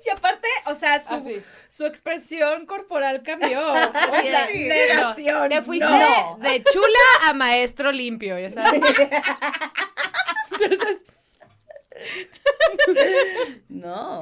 Y 0.05 0.09
aparte, 0.09 0.47
o 0.65 0.75
sea, 0.75 1.01
su, 1.01 1.13
Así. 1.15 1.41
su 1.69 1.85
expresión 1.85 2.65
corporal 2.65 3.23
cambió. 3.23 3.61
O 3.73 3.75
sea, 4.21 4.47
de, 4.47 4.67
negación. 4.67 5.49
Te 5.49 5.61
fuiste 5.61 5.85
No. 5.85 6.37
de 6.41 6.61
chula 6.63 6.99
a 7.29 7.33
maestro 7.33 7.91
limpio, 7.91 8.37
ya 8.37 8.51
sabes. 8.51 8.81
Entonces, 10.51 11.03
no. 13.69 14.21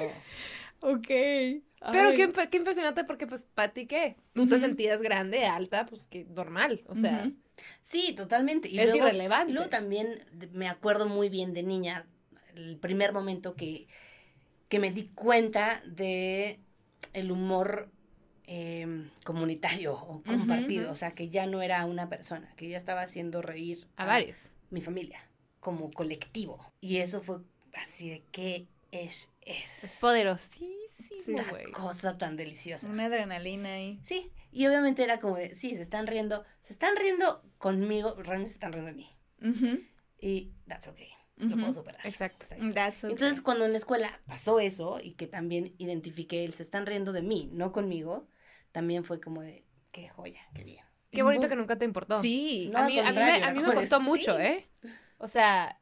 Ok. 0.81 1.07
pero 1.07 2.09
Ay. 2.09 2.15
qué, 2.15 2.31
qué 2.49 2.57
impresionante 2.57 3.03
porque, 3.03 3.27
pues, 3.27 3.43
Pati, 3.55 3.85
¿qué? 3.87 4.17
Tú 4.33 4.47
te 4.47 4.59
sentías 4.59 5.01
grande, 5.01 5.45
alta, 5.45 5.85
pues, 5.85 6.07
que 6.07 6.25
normal, 6.25 6.83
o 6.87 6.95
sea. 6.95 7.29
Sí, 7.81 8.13
totalmente. 8.13 8.69
Y 8.69 8.79
Es 8.79 8.85
luego, 8.87 9.07
irrelevante. 9.07 9.51
y 9.51 9.53
luego 9.53 9.69
también 9.69 10.23
me 10.51 10.67
acuerdo 10.69 11.05
muy 11.05 11.29
bien 11.29 11.53
de 11.53 11.63
niña, 11.63 12.07
el 12.55 12.77
primer 12.77 13.13
momento 13.13 13.55
que, 13.55 13.87
que 14.69 14.79
me 14.79 14.91
di 14.91 15.07
cuenta 15.09 15.81
de 15.85 16.59
el 17.13 17.31
humor 17.31 17.89
eh, 18.47 19.09
comunitario 19.23 19.93
o 19.93 20.21
compartido. 20.23 20.91
O 20.91 20.95
sea, 20.95 21.11
que 21.13 21.29
ya 21.29 21.45
no 21.47 21.61
era 21.61 21.85
una 21.85 22.09
persona, 22.09 22.53
que 22.55 22.69
ya 22.69 22.77
estaba 22.77 23.01
haciendo 23.01 23.41
reír 23.41 23.87
A 23.95 24.05
varios. 24.05 24.51
mi 24.69 24.81
familia 24.81 25.27
como 25.59 25.91
colectivo. 25.91 26.65
Y 26.81 26.97
eso 26.97 27.21
fue 27.21 27.37
así 27.73 28.09
de 28.09 28.23
qué 28.31 28.67
es, 28.91 29.29
es. 29.41 29.83
Es 29.83 29.97
poderosísimo, 30.01 30.77
Sí. 31.25 31.31
Esta 31.33 31.49
güey. 31.49 31.71
cosa 31.71 32.17
tan 32.17 32.37
deliciosa. 32.37 32.87
Una 32.87 33.05
adrenalina 33.05 33.69
ahí. 33.73 33.99
Sí, 34.03 34.31
y 34.51 34.67
obviamente 34.67 35.03
era 35.03 35.19
como 35.19 35.35
de, 35.37 35.55
sí, 35.55 35.75
se 35.75 35.81
están 35.81 36.05
riendo, 36.07 36.45
se 36.61 36.73
están 36.73 36.95
riendo 36.95 37.43
conmigo, 37.57 38.13
realmente 38.17 38.47
se 38.49 38.53
están 38.53 38.71
riendo 38.71 38.91
de 38.91 38.97
mí. 38.97 39.09
Ujú. 39.41 39.81
Y 40.19 40.51
that's 40.67 40.87
okay, 40.87 41.09
lo 41.49 41.55
puedo 41.57 41.73
superar. 41.73 42.05
exacto. 42.05 42.45
That's 42.73 43.03
okay. 43.03 43.11
Entonces, 43.11 43.41
cuando 43.41 43.65
en 43.65 43.71
la 43.71 43.77
escuela 43.77 44.21
pasó 44.27 44.59
eso 44.59 44.99
y 45.01 45.13
que 45.13 45.27
también 45.27 45.73
identifiqué 45.77 46.45
el 46.45 46.53
se 46.53 46.63
están 46.63 46.85
riendo 46.85 47.11
de 47.11 47.21
mí, 47.21 47.49
no 47.53 47.71
conmigo, 47.71 48.27
también 48.71 49.03
fue 49.03 49.19
como 49.19 49.41
de, 49.41 49.65
qué 49.91 50.09
joya, 50.09 50.41
qué 50.53 50.63
bien. 50.63 50.85
Qué 51.11 51.23
bonito 51.23 51.49
que 51.49 51.55
nunca 51.57 51.77
te 51.77 51.83
importó. 51.85 52.17
Sí. 52.21 52.69
No, 52.71 52.79
a 52.79 52.85
mí, 52.87 52.97
a 52.97 53.01
mí 53.01 53.07
contrario, 53.07 53.39
me, 53.41 53.45
a 53.45 53.53
mí 53.53 53.59
me 53.61 53.73
costó 53.73 53.97
sí. 53.97 54.03
mucho, 54.03 54.39
¿eh? 54.39 54.69
O 55.17 55.27
sea, 55.27 55.77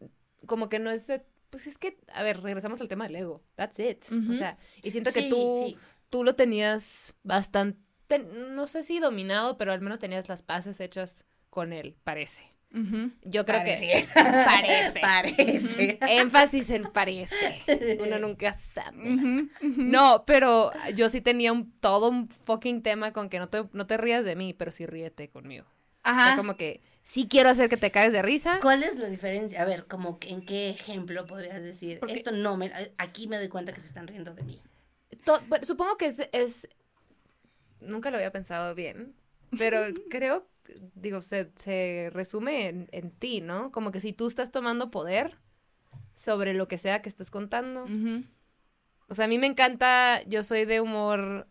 como 0.47 0.70
que 0.70 0.80
no 0.80 0.89
es... 0.89 1.12
Pues 1.51 1.68
es 1.68 1.78
que, 1.78 1.99
a 2.14 2.24
ver, 2.24 2.41
regresamos 2.41 2.80
al 2.82 2.88
tema 2.88 3.05
del 3.05 3.16
ego. 3.16 3.43
That's 3.55 3.80
it. 3.80 4.05
O 4.30 4.34
sea, 4.34 4.57
y 4.82 4.91
siento 4.91 5.12
que 5.12 5.22
Sí, 5.22 5.30
tú, 5.30 5.66
sí. 5.68 5.78
tú 6.10 6.24
lo 6.24 6.36
tenías 6.36 7.16
bastante, 7.24 8.20
no 8.20 8.66
sé 8.68 8.84
si 8.84 8.99
dominado, 8.99 9.57
pero 9.57 9.72
al 9.72 9.82
menos 9.82 9.99
tenías 9.99 10.30
las 10.30 10.41
paces 10.41 10.80
hechas 10.80 11.26
con 11.49 11.74
él, 11.74 11.95
parece. 12.03 12.43
Yo 13.24 13.45
creo 13.45 13.59
Parece. 13.59 13.88
que 13.88 14.07
parece. 14.13 14.99
Parece. 15.01 15.99
Énfasis 16.01 16.70
en 16.70 16.84
parece. 16.84 17.36
Uno 18.05 18.20
nunca 18.20 18.57
sabe. 18.74 19.47
No, 19.61 20.24
pero 20.26 20.72
yo 20.93 21.09
sí 21.09 21.20
tenía 21.20 21.51
un, 21.51 21.72
todo 21.80 22.09
un 22.09 22.30
fucking 22.30 22.84
tema 22.84 23.11
con 23.11 23.30
que 23.30 23.39
no 23.39 23.49
te, 23.49 23.65
no 23.74 23.88
te 23.88 23.97
rías 23.97 24.24
de 24.24 24.36
mí, 24.36 24.53
pero 24.53 24.72
sí 24.72 24.86
ríete 24.86 25.30
conmigo. 25.30 25.65
O 25.65 26.01
Ajá. 26.03 26.28
sea, 26.28 26.36
como 26.38 26.55
que 26.57 26.82
sí 27.03 27.28
quiero 27.28 27.49
hacer 27.49 27.70
que 27.70 27.78
te 27.78 27.89
caes 27.91 28.13
de 28.13 28.22
risa. 28.22 28.59
¿Cuál 28.61 28.84
es 28.84 28.97
la 28.97 29.09
diferencia? 29.09 29.61
A 29.61 29.65
ver, 29.65 29.86
como 29.88 30.20
que 30.20 30.30
en 30.30 30.41
qué 30.45 30.70
ejemplo 30.70 31.26
podrías 31.26 31.61
decir, 31.63 31.99
Porque- 31.99 32.13
esto 32.15 32.32
no 32.32 32.55
me, 32.55 32.72
aquí 32.97 33.28
me 33.28 33.38
doy 33.38 33.49
cuenta 33.49 33.74
que 33.74 33.82
se 33.82 33.88
están 33.88 34.07
riendo 34.07 34.34
de 34.36 34.43
mí. 34.43 34.61
To- 35.26 35.41
bueno, 35.47 35.65
supongo 35.65 35.97
que 35.97 36.05
es, 36.05 36.17
es- 36.32 36.67
Nunca 37.82 38.11
lo 38.11 38.17
había 38.17 38.32
pensado 38.32 38.76
bien, 38.76 39.15
pero 39.57 39.82
creo, 40.09 40.45
digo, 40.95 41.22
se, 41.22 41.51
se 41.55 42.09
resume 42.13 42.67
en, 42.67 42.89
en 42.91 43.11
ti, 43.11 43.41
¿no? 43.41 43.72
Como 43.72 43.91
que 43.91 43.99
si 43.99 44.13
tú 44.13 44.28
estás 44.28 44.51
tomando 44.51 44.91
poder 44.91 45.38
sobre 46.15 46.53
lo 46.53 46.67
que 46.67 46.78
sea 46.78 47.01
que 47.01 47.09
estés 47.09 47.32
contando. 47.32 47.86
Ujú. 47.86 48.24
O 49.07 49.15
sea, 49.15 49.26
a 49.26 49.28
mí 49.28 49.38
me 49.38 49.47
encanta, 49.47 50.22
yo 50.24 50.43
soy 50.43 50.65
de 50.65 50.82
humor, 50.82 51.47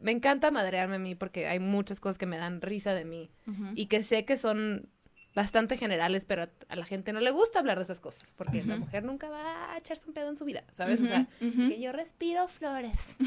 me 0.00 0.10
encanta 0.10 0.50
madrearme 0.50 0.96
a 0.96 0.98
mí 0.98 1.14
porque 1.14 1.46
hay 1.46 1.60
muchas 1.60 2.00
cosas 2.00 2.18
que 2.18 2.26
me 2.26 2.36
dan 2.36 2.60
risa 2.60 2.92
de 2.92 3.04
mí 3.04 3.30
y 3.74 3.86
que 3.86 4.02
sé 4.02 4.24
que 4.24 4.36
son 4.36 4.88
bastante 5.34 5.76
generales, 5.76 6.24
pero 6.24 6.48
a, 6.68 6.76
la 6.76 6.84
gente 6.84 7.12
no 7.12 7.20
le 7.20 7.30
gusta 7.30 7.60
hablar 7.60 7.78
de 7.78 7.84
esas 7.84 8.00
cosas, 8.00 8.32
porque 8.36 8.62
la 8.64 8.76
mujer 8.76 9.04
nunca 9.04 9.28
va 9.28 9.72
a 9.72 9.78
echarse 9.78 10.06
un 10.06 10.12
pedo 10.12 10.28
en 10.28 10.36
su 10.36 10.44
vida, 10.44 10.64
¿sabes? 10.72 11.00
O 11.00 11.06
sea, 11.06 11.28
que 11.38 11.80
yo 11.80 11.92
respiro 11.92 12.48
flores. 12.48 13.16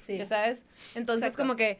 Sí. 0.00 0.16
¿Ya 0.16 0.24
sabes? 0.24 0.64
Entonces, 0.94 1.26
Exacto. 1.26 1.42
como 1.42 1.54
que 1.54 1.78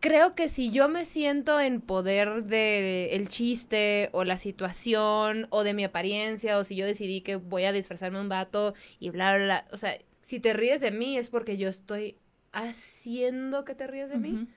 creo 0.00 0.34
que 0.34 0.48
si 0.48 0.70
yo 0.70 0.88
me 0.88 1.04
siento 1.04 1.60
en 1.60 1.80
poder 1.80 2.44
de 2.44 3.14
el 3.14 3.28
chiste 3.28 4.08
o 4.12 4.24
la 4.24 4.38
situación 4.38 5.46
o 5.50 5.64
de 5.64 5.74
mi 5.74 5.84
apariencia 5.84 6.58
o 6.58 6.64
si 6.64 6.76
yo 6.76 6.86
decidí 6.86 7.20
que 7.20 7.36
voy 7.36 7.64
a 7.64 7.72
disfrazarme 7.72 8.20
un 8.20 8.28
vato 8.28 8.74
y 8.98 9.10
bla, 9.10 9.36
bla, 9.36 9.44
bla, 9.44 9.68
o 9.72 9.76
sea, 9.76 9.98
si 10.20 10.40
te 10.40 10.52
ríes 10.52 10.80
de 10.80 10.90
mí 10.90 11.16
es 11.16 11.28
porque 11.28 11.56
yo 11.56 11.68
estoy 11.68 12.16
haciendo 12.52 13.64
que 13.64 13.74
te 13.74 13.86
ríes 13.86 14.10
de 14.10 14.18
mí. 14.18 14.48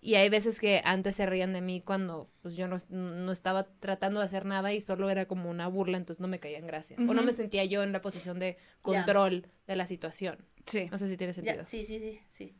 Y 0.00 0.16
hay 0.16 0.28
veces 0.28 0.60
que 0.60 0.82
antes 0.84 1.16
se 1.16 1.24
rían 1.24 1.54
de 1.54 1.62
mí 1.62 1.80
cuando 1.80 2.28
pues 2.42 2.56
yo 2.56 2.68
no, 2.68 2.76
no 2.90 3.32
estaba 3.32 3.64
tratando 3.64 4.20
de 4.20 4.26
hacer 4.26 4.44
nada 4.44 4.74
y 4.74 4.82
solo 4.82 5.08
era 5.08 5.24
como 5.26 5.48
una 5.48 5.66
burla, 5.66 5.96
entonces 5.96 6.20
no 6.20 6.28
me 6.28 6.40
caía 6.40 6.58
en 6.58 6.66
gracia. 6.66 6.96
O 6.98 7.14
no 7.14 7.22
me 7.22 7.32
sentía 7.32 7.64
yo 7.64 7.82
en 7.82 7.92
la 7.92 8.02
posición 8.02 8.38
de 8.38 8.58
control 8.82 9.46
de 9.66 9.76
la 9.76 9.86
situación. 9.86 10.44
Sí. 10.66 10.88
No 10.90 10.98
sé 10.98 11.08
si 11.08 11.16
tiene 11.16 11.32
sentido. 11.32 11.64
Sí, 11.64 11.86
sí, 11.86 11.98
sí, 11.98 12.20
sí. 12.28 12.54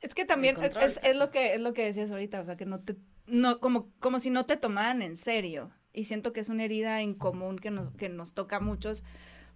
Es 0.00 0.14
que 0.14 0.24
también 0.24 0.54
control, 0.54 0.84
es- 0.84 1.00
es 1.02 1.16
lo 1.16 1.30
que 1.30 1.54
es 1.54 1.60
lo 1.60 1.74
que 1.74 1.84
decías 1.84 2.10
ahorita, 2.10 2.40
o 2.40 2.44
sea, 2.44 2.56
que 2.56 2.66
no 2.66 2.80
te 2.80 2.96
no 3.26 3.60
como 3.60 3.90
como 4.00 4.20
si 4.20 4.30
no 4.30 4.46
te 4.46 4.56
tomaran 4.56 5.02
en 5.02 5.16
serio 5.16 5.70
y 5.92 6.04
siento 6.04 6.32
que 6.32 6.40
es 6.40 6.48
una 6.48 6.64
herida 6.64 7.00
en 7.00 7.14
común 7.14 7.58
que 7.58 7.70
nos 7.70 7.90
que 7.96 8.08
nos 8.08 8.32
toca 8.34 8.56
a 8.56 8.60
muchos, 8.60 9.04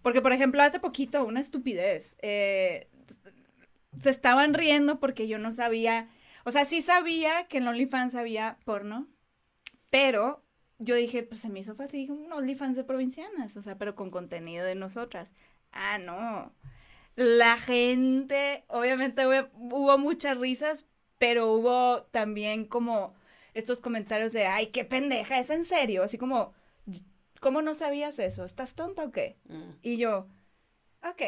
porque 0.03 0.21
por 0.23 0.33
ejemplo 0.33 0.63
hace 0.63 0.81
poquito 0.81 1.25
una 1.25 1.41
estupidez 1.41 2.17
eh, 2.23 2.89
se 4.01 4.11
estaban 4.11 4.55
riendo 4.55 5.01
porque 5.01 5.27
yo 5.29 5.39
no 5.39 5.51
sabía, 5.53 6.09
o 6.45 6.51
sea, 6.51 6.65
sí 6.65 6.83
sabía 6.83 7.47
que 7.49 7.59
en 7.59 7.69
OnlyFans 7.69 8.15
había 8.15 8.59
porno, 8.65 9.09
pero 9.91 10.45
yo 10.79 10.95
dije, 10.95 11.23
pues 11.25 11.41
se 11.41 11.49
me 11.49 11.61
hizo 11.61 11.75
fácil, 11.75 12.01
dije, 12.01 12.13
un 12.13 12.33
OnlyFans 12.33 12.77
de 12.77 12.85
provincianas, 12.85 13.57
o 13.57 13.63
sea, 13.63 13.77
pero 13.79 13.95
con 13.97 14.11
contenido 14.11 14.65
de 14.65 14.75
nosotras. 14.77 15.33
Ah, 15.73 15.99
no. 15.99 16.53
La 17.19 17.59
gente, 17.59 18.63
obviamente 18.69 19.27
hubo, 19.27 19.49
hubo 19.77 19.99
muchas 19.99 20.39
risas, 20.39 20.85
pero 21.19 21.49
hubo 21.53 22.03
también 22.13 22.65
como 22.65 23.13
estos 23.55 23.81
comentarios 23.81 24.33
de, 24.33 24.47
ay, 24.47 24.69
qué 24.69 24.85
pendeja, 24.85 25.41
es 25.41 25.51
en 25.51 25.65
serio, 25.65 26.05
así 26.05 26.17
como, 26.17 26.55
¿cómo 27.41 27.61
no 27.61 27.75
sabías 27.75 28.21
eso? 28.21 28.45
¿Estás 28.45 28.77
tonta 28.77 29.03
o 29.03 29.11
qué? 29.11 29.37
Mm. 29.49 29.71
Y 29.83 29.97
yo, 29.97 30.29
ok, 31.03 31.23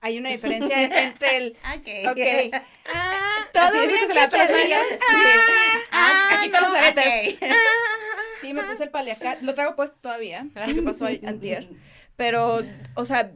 hay 0.00 0.18
una 0.18 0.30
diferencia 0.36 0.82
entre 0.82 1.36
el, 1.36 1.56
Ok. 1.76 2.10
ok, 2.12 2.62
Ah, 2.94 3.46
Todo 3.52 3.72
bien 3.86 3.90
que 3.90 3.98
se 3.98 4.06
que 4.08 4.14
la 4.14 4.28
las 4.28 4.48
rías. 4.48 4.82
nalgas. 4.88 5.82
Ah, 5.92 6.28
aquí 6.38 6.50
con 6.50 6.62
los 6.62 6.70
aretes. 6.70 7.34
ok. 7.34 7.52
sí, 8.40 8.54
me 8.54 8.62
puse 8.62 8.84
el 8.84 8.90
paliacar, 8.90 9.42
lo 9.42 9.54
traigo 9.54 9.76
puesto 9.76 9.98
todavía, 10.00 10.46
porque 10.54 10.80
pasó 10.80 11.04
antier, 11.04 11.68
pero, 12.16 12.62
o 12.94 13.04
sea, 13.04 13.30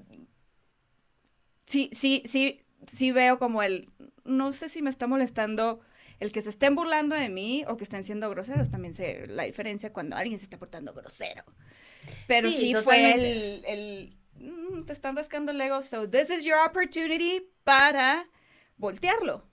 sí, 1.73 1.89
sí, 1.93 2.23
sí, 2.27 2.61
sí 2.87 3.12
veo 3.12 3.39
como 3.39 3.62
el, 3.62 3.91
no 4.25 4.53
sé 4.53 4.68
si 4.68 4.83
me 4.83 4.91
está 4.91 5.07
molestando 5.07 5.81
el 6.20 6.33
que 6.33 6.43
se 6.43 6.51
estén 6.51 6.75
burlando 6.75 7.16
de 7.16 7.31
mí 7.31 7.64
o 7.66 7.79
que 7.79 7.85
estén 7.85 8.05
siendo 8.05 8.29
groseros, 8.29 8.70
también 8.70 8.93
sé 8.93 9.27
la 9.27 9.45
diferencia 9.45 9.93
cuando 9.93 10.14
alguien 10.16 10.39
se 10.39 10.45
está 10.45 10.59
portando 10.59 10.93
grosero. 10.93 11.45
Pero 12.27 12.51
sí, 12.51 12.59
Sí, 12.59 12.75
fue 12.75 13.12
el, 13.14 13.64
el 13.64 14.16
mm, 14.39 14.85
te 14.85 14.93
están 14.93 15.16
rascando 15.16 15.53
el 15.53 15.61
ego, 15.61 15.83
so 15.83 16.09
this 16.09 16.29
is 16.29 16.45
your 16.45 16.59
opportunity 16.66 17.49
para 17.64 18.29
voltearlo. 18.77 19.49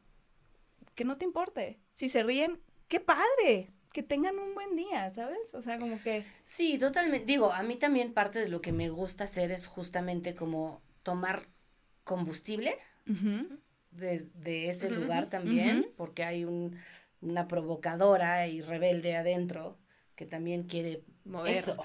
Que 0.95 1.05
no 1.05 1.17
te 1.17 1.23
importe. 1.23 1.79
Si 1.93 2.09
se 2.09 2.21
ríen, 2.23 2.59
qué 2.89 2.99
padre. 2.99 3.71
Que 3.93 4.03
tengan 4.03 4.37
un 4.37 4.53
buen 4.53 4.75
día, 4.75 5.09
¿sabes? 5.09 5.53
O 5.53 5.61
sea, 5.63 5.79
como 5.79 5.99
que... 6.03 6.23
Sí, 6.43 6.77
totalmente. 6.77 7.25
Digo, 7.25 7.51
a 7.51 7.63
mí 7.63 7.77
también 7.77 8.13
parte 8.13 8.39
de 8.39 8.49
lo 8.49 8.61
que 8.61 8.71
me 8.71 8.89
gusta 8.89 9.23
hacer 9.23 9.51
es 9.51 9.65
justamente 9.65 10.35
como 10.35 10.83
tomar 11.01 11.47
combustible 12.09 12.75
de, 13.91 14.25
de 14.33 14.69
ese 14.69 14.89
lugar 14.89 15.29
también, 15.29 15.91
porque 15.95 16.23
hay 16.23 16.43
un, 16.43 16.75
una 17.21 17.47
provocadora 17.47 18.47
y 18.47 18.61
rebelde 18.61 19.15
adentro 19.15 19.77
que 20.15 20.25
también 20.25 20.63
quiere 20.63 21.03
Mover. 21.23 21.55
eso, 21.55 21.77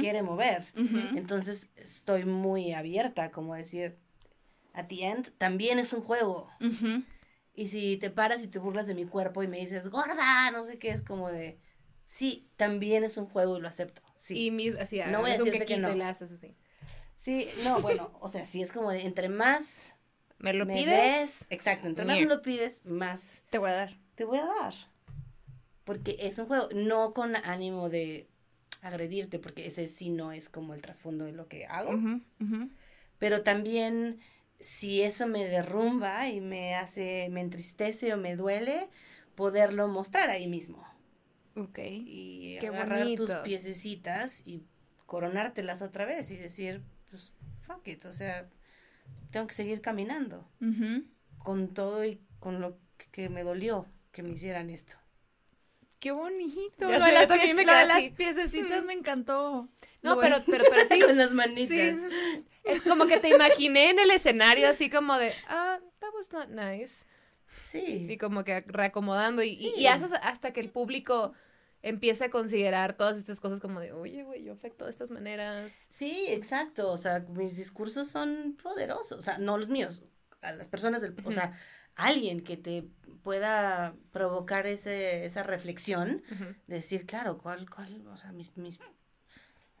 quiere 0.00 0.22
mover. 0.22 0.64
Entonces 1.14 1.70
estoy 1.76 2.24
muy 2.24 2.72
abierta, 2.72 3.30
como 3.30 3.54
decir, 3.54 3.96
at 4.72 4.86
the 4.88 5.04
end 5.06 5.30
también 5.38 5.78
es 5.78 5.92
un 5.92 6.02
juego. 6.02 6.48
Y 7.54 7.66
si 7.68 7.96
te 7.98 8.10
paras 8.10 8.42
y 8.42 8.48
te 8.48 8.58
burlas 8.58 8.86
de 8.88 8.94
mi 8.94 9.04
cuerpo 9.04 9.42
y 9.44 9.48
me 9.48 9.58
dices, 9.58 9.88
gorda, 9.88 10.50
no 10.50 10.64
sé 10.64 10.78
qué, 10.78 10.90
es 10.90 11.02
como 11.02 11.30
de, 11.30 11.60
sí, 12.04 12.48
también 12.56 13.04
es 13.04 13.16
un 13.16 13.26
juego 13.26 13.58
y 13.58 13.60
lo 13.60 13.68
acepto. 13.68 14.02
Sí. 14.16 14.46
Y 14.46 14.50
mis, 14.50 14.74
así, 14.76 15.00
No 15.10 15.20
voy 15.20 15.30
a 15.30 15.34
decirte 15.34 15.58
que 15.60 15.66
quequito 15.66 15.88
no. 15.88 15.94
le 15.94 16.04
haces 16.04 16.32
así. 16.32 16.56
Sí, 17.22 17.46
no, 17.62 17.80
bueno, 17.80 18.10
o 18.20 18.28
sea, 18.28 18.44
sí 18.44 18.62
es 18.62 18.72
como 18.72 18.90
de 18.90 19.02
entre 19.02 19.28
más 19.28 19.94
¿Me 20.38 20.52
lo 20.52 20.66
me 20.66 20.74
pides? 20.74 20.88
des, 20.88 21.46
exacto, 21.50 21.86
entre 21.86 22.04
más 22.04 22.18
me 22.18 22.26
lo 22.26 22.42
pides, 22.42 22.84
más 22.84 23.44
Te 23.48 23.58
voy 23.58 23.70
a 23.70 23.74
dar. 23.74 23.96
te 24.16 24.24
voy 24.24 24.38
a 24.38 24.44
dar. 24.44 24.74
Porque 25.84 26.16
es 26.18 26.40
un 26.40 26.46
juego, 26.46 26.68
no 26.74 27.14
con 27.14 27.36
ánimo 27.36 27.90
de 27.90 28.26
agredirte, 28.80 29.38
porque 29.38 29.68
ese 29.68 29.86
sí 29.86 30.10
no 30.10 30.32
es 30.32 30.48
como 30.48 30.74
el 30.74 30.82
trasfondo 30.82 31.24
de 31.24 31.30
lo 31.30 31.46
que 31.46 31.64
hago. 31.66 31.96
Pero 33.20 33.44
también 33.44 34.18
si 34.58 35.02
eso 35.02 35.28
me 35.28 35.44
derrumba 35.44 36.28
y 36.28 36.40
me 36.40 36.74
hace, 36.74 37.28
me 37.30 37.40
entristece 37.40 38.12
o 38.12 38.16
me 38.16 38.34
duele, 38.34 38.88
poderlo 39.36 39.86
mostrar 39.86 40.28
ahí 40.28 40.48
mismo. 40.48 40.84
Ok. 41.54 41.78
Y 41.82 42.58
Qué 42.58 42.66
agarrar 42.66 43.14
tus 43.14 43.30
piececitas 43.44 44.42
y 44.44 44.64
coronártelas 45.06 45.82
otra 45.82 46.04
vez 46.04 46.28
y 46.32 46.36
decir, 46.36 46.82
pues, 47.12 47.32
fuck 47.66 47.86
it, 47.88 48.04
o 48.06 48.12
sea, 48.12 48.48
tengo 49.30 49.46
que 49.46 49.54
seguir 49.54 49.80
caminando 49.80 50.48
con 51.38 51.72
todo 51.74 52.04
y 52.04 52.20
con 52.40 52.60
lo 52.60 52.76
que 53.12 53.28
me 53.28 53.44
dolió 53.44 53.86
que 54.10 54.22
me 54.22 54.30
hicieran 54.30 54.70
esto. 54.70 54.96
Qué 56.00 56.10
bonito. 56.10 56.90
Lo 56.90 56.92
de 57.04 57.12
las, 57.12 57.28
pies- 57.28 57.54
me 57.54 57.64
lo 57.64 57.72
de 57.72 57.86
las 57.86 58.10
piececitas 58.10 58.82
me 58.84 58.92
encantó. 58.92 59.68
No, 60.02 60.18
pero, 60.18 60.36
pero, 60.46 60.64
pero 60.68 60.84
sí, 60.88 60.98
con 61.00 61.16
las 61.16 61.32
manitas. 61.32 62.00
Sí. 62.00 62.44
es 62.64 62.82
como 62.82 63.06
que 63.06 63.18
te 63.18 63.28
imaginé 63.28 63.90
en 63.90 63.98
el 64.00 64.10
escenario 64.10 64.68
así 64.68 64.90
como 64.90 65.16
de, 65.18 65.32
ah, 65.48 65.78
that 66.00 66.10
was 66.14 66.32
not 66.32 66.48
nice. 66.48 67.04
Y 67.72 68.08
Sí. 68.08 68.18
como 68.18 68.42
que 68.44 68.60
reacomodando 68.66 69.42
y, 69.42 69.50
y- 69.50 69.74
y 69.76 69.86
haces 69.86 70.10
hasta 70.22 70.52
que 70.52 70.60
el 70.60 70.70
público 70.70 71.34
empiece 71.82 72.24
a 72.24 72.30
considerar 72.30 72.96
todas 72.96 73.18
estas 73.18 73.40
cosas 73.40 73.60
como 73.60 73.80
de, 73.80 73.92
oye, 73.92 74.22
güey, 74.22 74.44
yo 74.44 74.52
afecto 74.52 74.84
de 74.84 74.90
estas 74.90 75.10
maneras. 75.10 75.88
Sí, 75.90 76.26
exacto. 76.28 76.92
O 76.92 76.98
sea, 76.98 77.20
mis 77.20 77.56
discursos 77.56 78.08
son 78.08 78.56
poderosos. 78.62 79.18
O 79.18 79.22
sea, 79.22 79.38
no 79.38 79.58
los 79.58 79.68
míos, 79.68 80.04
a 80.40 80.52
las 80.52 80.68
personas 80.68 81.02
del, 81.02 81.14
o 81.24 81.32
sea, 81.32 81.52
alguien 81.96 82.42
que 82.42 82.56
te 82.56 82.88
pueda 83.22 83.94
provocar 84.12 84.66
ese, 84.66 85.24
esa 85.24 85.42
reflexión, 85.42 86.22
decir, 86.66 87.06
claro, 87.06 87.38
cuál, 87.38 87.68
cuál, 87.68 88.06
o 88.06 88.16
sea, 88.16 88.32
mis, 88.32 88.56
mis 88.56 88.78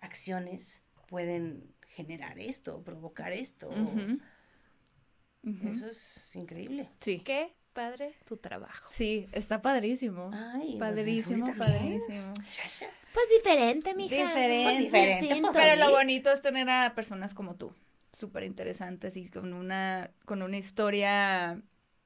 acciones 0.00 0.82
pueden 1.08 1.72
generar 1.88 2.38
esto, 2.38 2.82
provocar 2.82 3.32
esto. 3.32 3.70
Eso 5.64 5.86
es 5.88 6.36
increíble. 6.36 6.90
Sí. 7.00 7.20
Qué 7.20 7.54
padre 7.72 8.14
tu 8.24 8.36
trabajo. 8.36 8.90
Sí, 8.92 9.28
está 9.32 9.62
padrísimo. 9.62 10.30
Ay, 10.32 10.76
padrísimo, 10.78 11.54
padrísimo. 11.56 12.32
Pues 13.12 13.26
diferente, 13.36 13.94
mija. 13.94 14.14
Diferente. 14.14 14.64
Pues 14.64 14.78
diferente, 14.78 15.40
pues, 15.40 15.56
Pero 15.56 15.84
lo 15.84 15.90
bonito 15.92 16.30
es 16.30 16.40
tener 16.42 16.68
a 16.70 16.94
personas 16.94 17.34
como 17.34 17.56
tú, 17.56 17.74
súper 18.12 18.44
interesantes 18.44 19.16
y 19.16 19.28
con 19.28 19.52
una, 19.52 20.10
con 20.24 20.42
una 20.42 20.56
historia 20.56 21.60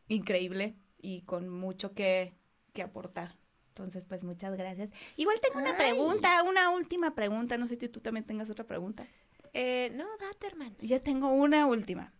increíble 0.08 0.76
y 1.00 1.22
con 1.22 1.48
mucho 1.48 1.94
que, 1.94 2.34
que 2.72 2.82
aportar. 2.82 3.36
Entonces, 3.68 4.06
pues 4.06 4.24
muchas 4.24 4.56
gracias. 4.56 4.90
Igual 5.16 5.38
tengo 5.40 5.58
una 5.58 5.70
Ay. 5.70 5.76
pregunta, 5.76 6.42
una 6.44 6.70
última 6.70 7.14
pregunta. 7.14 7.58
No 7.58 7.66
sé 7.66 7.76
si 7.76 7.88
tú 7.88 8.00
también 8.00 8.24
tengas 8.24 8.48
otra 8.48 8.64
pregunta. 8.64 9.06
Eh, 9.52 9.92
no, 9.94 10.06
date, 10.18 10.46
hermano. 10.46 10.76
Ya 10.80 11.00
tengo 11.00 11.28
una 11.28 11.66
última. 11.66 12.12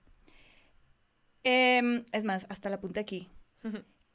Em, 1.44 2.04
es 2.12 2.24
más, 2.24 2.44
hasta 2.48 2.68
la 2.68 2.76
apunté 2.76 3.00
aquí. 3.00 3.30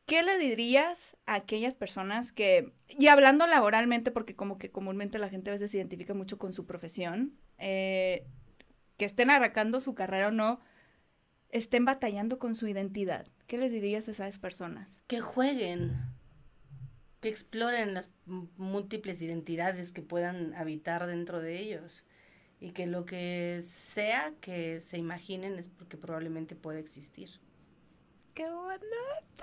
¿Qué 0.05 0.23
le 0.23 0.37
dirías 0.37 1.15
a 1.25 1.35
aquellas 1.35 1.73
personas 1.73 2.31
que, 2.31 2.73
y 2.87 3.07
hablando 3.07 3.47
laboralmente, 3.47 4.11
porque 4.11 4.35
como 4.35 4.57
que 4.57 4.71
comúnmente 4.71 5.19
la 5.19 5.29
gente 5.29 5.49
a 5.49 5.53
veces 5.53 5.71
se 5.71 5.77
identifica 5.77 6.13
mucho 6.13 6.37
con 6.37 6.53
su 6.53 6.65
profesión, 6.65 7.37
eh, 7.57 8.27
que 8.97 9.05
estén 9.05 9.29
arrancando 9.29 9.79
su 9.79 9.95
carrera 9.95 10.27
o 10.27 10.31
no, 10.31 10.59
estén 11.49 11.85
batallando 11.85 12.39
con 12.39 12.55
su 12.55 12.67
identidad? 12.67 13.27
¿Qué 13.47 13.57
les 13.57 13.71
dirías 13.71 14.07
a 14.07 14.11
esas 14.11 14.39
personas? 14.39 15.01
Que 15.07 15.21
jueguen, 15.21 15.93
que 17.21 17.29
exploren 17.29 17.93
las 17.93 18.11
múltiples 18.25 19.21
identidades 19.21 19.91
que 19.91 20.01
puedan 20.01 20.53
habitar 20.55 21.07
dentro 21.07 21.39
de 21.39 21.59
ellos 21.59 22.05
y 22.59 22.71
que 22.71 22.85
lo 22.85 23.05
que 23.05 23.59
sea 23.61 24.33
que 24.41 24.81
se 24.81 24.97
imaginen 24.97 25.57
es 25.57 25.69
porque 25.69 25.97
probablemente 25.97 26.55
puede 26.55 26.79
existir. 26.79 27.29
Qué 28.33 28.49
bonito. 28.49 28.85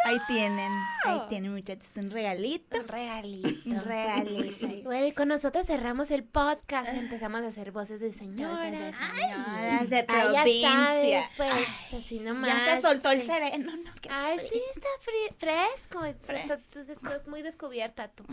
Ahí 0.04 0.18
tienen, 0.26 0.72
ahí 1.04 1.20
tienen 1.28 1.52
muchachos 1.52 1.88
un 1.96 2.10
regalito. 2.10 2.78
Un 2.78 2.88
regalito. 2.88 3.70
Un 3.70 3.84
regalito. 3.84 4.66
Bueno, 4.88 5.06
y 5.06 5.12
con 5.12 5.28
nosotros 5.28 5.66
cerramos 5.66 6.10
el 6.10 6.24
podcast. 6.24 6.88
Empezamos 6.88 7.42
a 7.42 7.48
hacer 7.48 7.72
voces 7.72 8.00
de 8.00 8.12
señora. 8.12 8.64
Señoras 8.64 9.90
de 9.90 9.96
Ay, 10.08 10.32
ya 10.32 10.44
sabes, 10.44 10.62
provincia. 10.62 11.30
pues, 11.36 12.02
así 12.04 12.20
nomás. 12.20 12.48
Ya 12.48 12.76
se 12.76 12.80
soltó 12.82 13.10
el 13.10 13.26
sereno, 13.26 13.76
¿no? 13.76 13.90
Qué 14.00 14.08
Ay, 14.10 14.38
frío. 14.38 14.50
sí, 14.50 14.62
está 14.74 14.88
fresco. 15.38 16.00
Fresco. 16.22 16.54
Estás, 16.80 17.26
muy 17.26 17.42
descubierta 17.42 18.08
tú. 18.08 18.24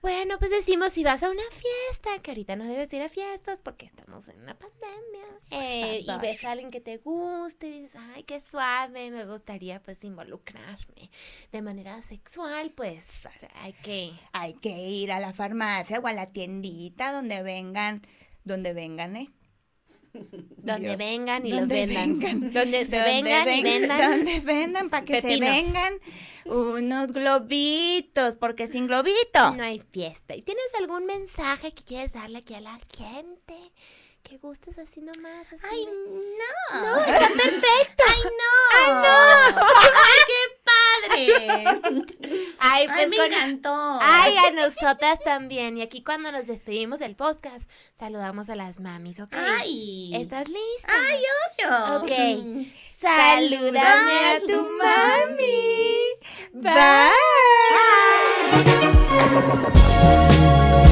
Bueno, 0.00 0.38
pues 0.38 0.50
decimos, 0.50 0.92
si 0.92 1.02
vas 1.02 1.22
a 1.24 1.30
una 1.30 1.42
fiesta, 1.50 2.22
que 2.22 2.30
ahorita 2.30 2.54
no 2.54 2.64
debes 2.64 2.92
ir 2.92 3.02
a 3.02 3.08
fiestas 3.08 3.60
porque 3.62 3.86
estamos 3.86 4.28
en 4.28 4.40
una 4.40 4.56
pandemia, 4.56 5.26
eh, 5.50 6.04
y 6.06 6.18
ves 6.20 6.44
a 6.44 6.52
alguien 6.52 6.70
que 6.70 6.80
te 6.80 6.98
guste 6.98 7.66
y 7.66 7.80
dices, 7.82 8.00
ay, 8.14 8.22
qué 8.22 8.40
suave, 8.40 9.10
me 9.10 9.24
gustaría 9.24 9.82
pues 9.82 10.04
involucrarme 10.04 11.10
de 11.50 11.62
manera 11.62 12.00
sexual, 12.02 12.70
pues 12.76 13.04
hay 13.56 13.72
que... 13.72 14.12
Hay 14.32 14.54
que 14.54 14.70
ir 14.70 15.10
a 15.10 15.18
la 15.18 15.32
farmacia 15.32 15.98
o 15.98 16.06
a 16.06 16.12
la 16.12 16.30
tiendita 16.30 17.12
donde 17.12 17.42
vengan, 17.42 18.02
donde 18.44 18.72
vengan, 18.72 19.16
¿eh? 19.16 19.30
Donde 20.12 20.88
Dios. 20.88 20.96
vengan 20.98 21.46
y 21.46 21.52
los 21.52 21.68
vendan. 21.68 22.18
vengan. 22.18 22.52
Donde 22.52 22.86
se 22.86 22.96
Donde 22.96 23.22
vengan 23.22 23.48
y 23.48 23.62
ven- 23.62 23.80
vendan. 23.80 24.10
Donde 24.10 24.40
vendan 24.40 24.90
para 24.90 25.04
que 25.04 25.20
Pepinos. 25.22 25.48
se 25.56 25.62
vengan 25.62 25.94
unos 26.46 27.12
globitos, 27.12 28.36
porque 28.36 28.66
sin 28.68 28.86
globito. 28.86 29.54
No 29.56 29.62
hay 29.62 29.82
fiesta. 29.90 30.34
¿Y 30.34 30.42
tienes 30.42 30.74
algún 30.78 31.06
mensaje 31.06 31.72
que 31.72 31.84
quieres 31.84 32.12
darle 32.12 32.38
aquí 32.38 32.54
a 32.54 32.60
la 32.60 32.78
gente? 32.96 33.72
Que 34.22 34.36
gustes 34.36 34.78
así 34.78 35.00
nomás, 35.00 35.46
así. 35.52 35.62
Ay, 35.70 35.86
no. 35.86 36.80
No, 36.82 37.00
está 37.00 37.28
perfecto. 37.28 38.04
Ay, 38.08 38.92
no. 38.92 39.60
Ay, 39.60 40.20
qué 40.26 40.37
padre. 41.08 41.64
Ay, 42.58 42.86
Ay, 42.86 42.88
pues 42.88 43.08
me 43.10 43.16
con... 43.16 43.26
encantó. 43.26 43.98
Ay, 44.00 44.36
a 44.36 44.50
nosotras 44.50 45.18
también. 45.24 45.76
Y 45.78 45.82
aquí 45.82 46.02
cuando 46.02 46.30
nos 46.32 46.46
despedimos 46.46 46.98
del 46.98 47.16
podcast, 47.16 47.68
saludamos 47.98 48.50
a 48.50 48.56
las 48.56 48.80
mamis, 48.80 49.20
¿ok? 49.20 49.34
Ay. 49.34 50.10
¿Estás 50.14 50.48
lista? 50.48 50.88
Ay, 50.88 51.22
obvio. 51.46 51.96
Ok. 52.02 52.12
Salúdame 52.98 54.34
a 54.34 54.40
tu 54.46 54.68
mami. 54.78 55.98
Bye. 56.52 56.72
Bye. 60.82 60.87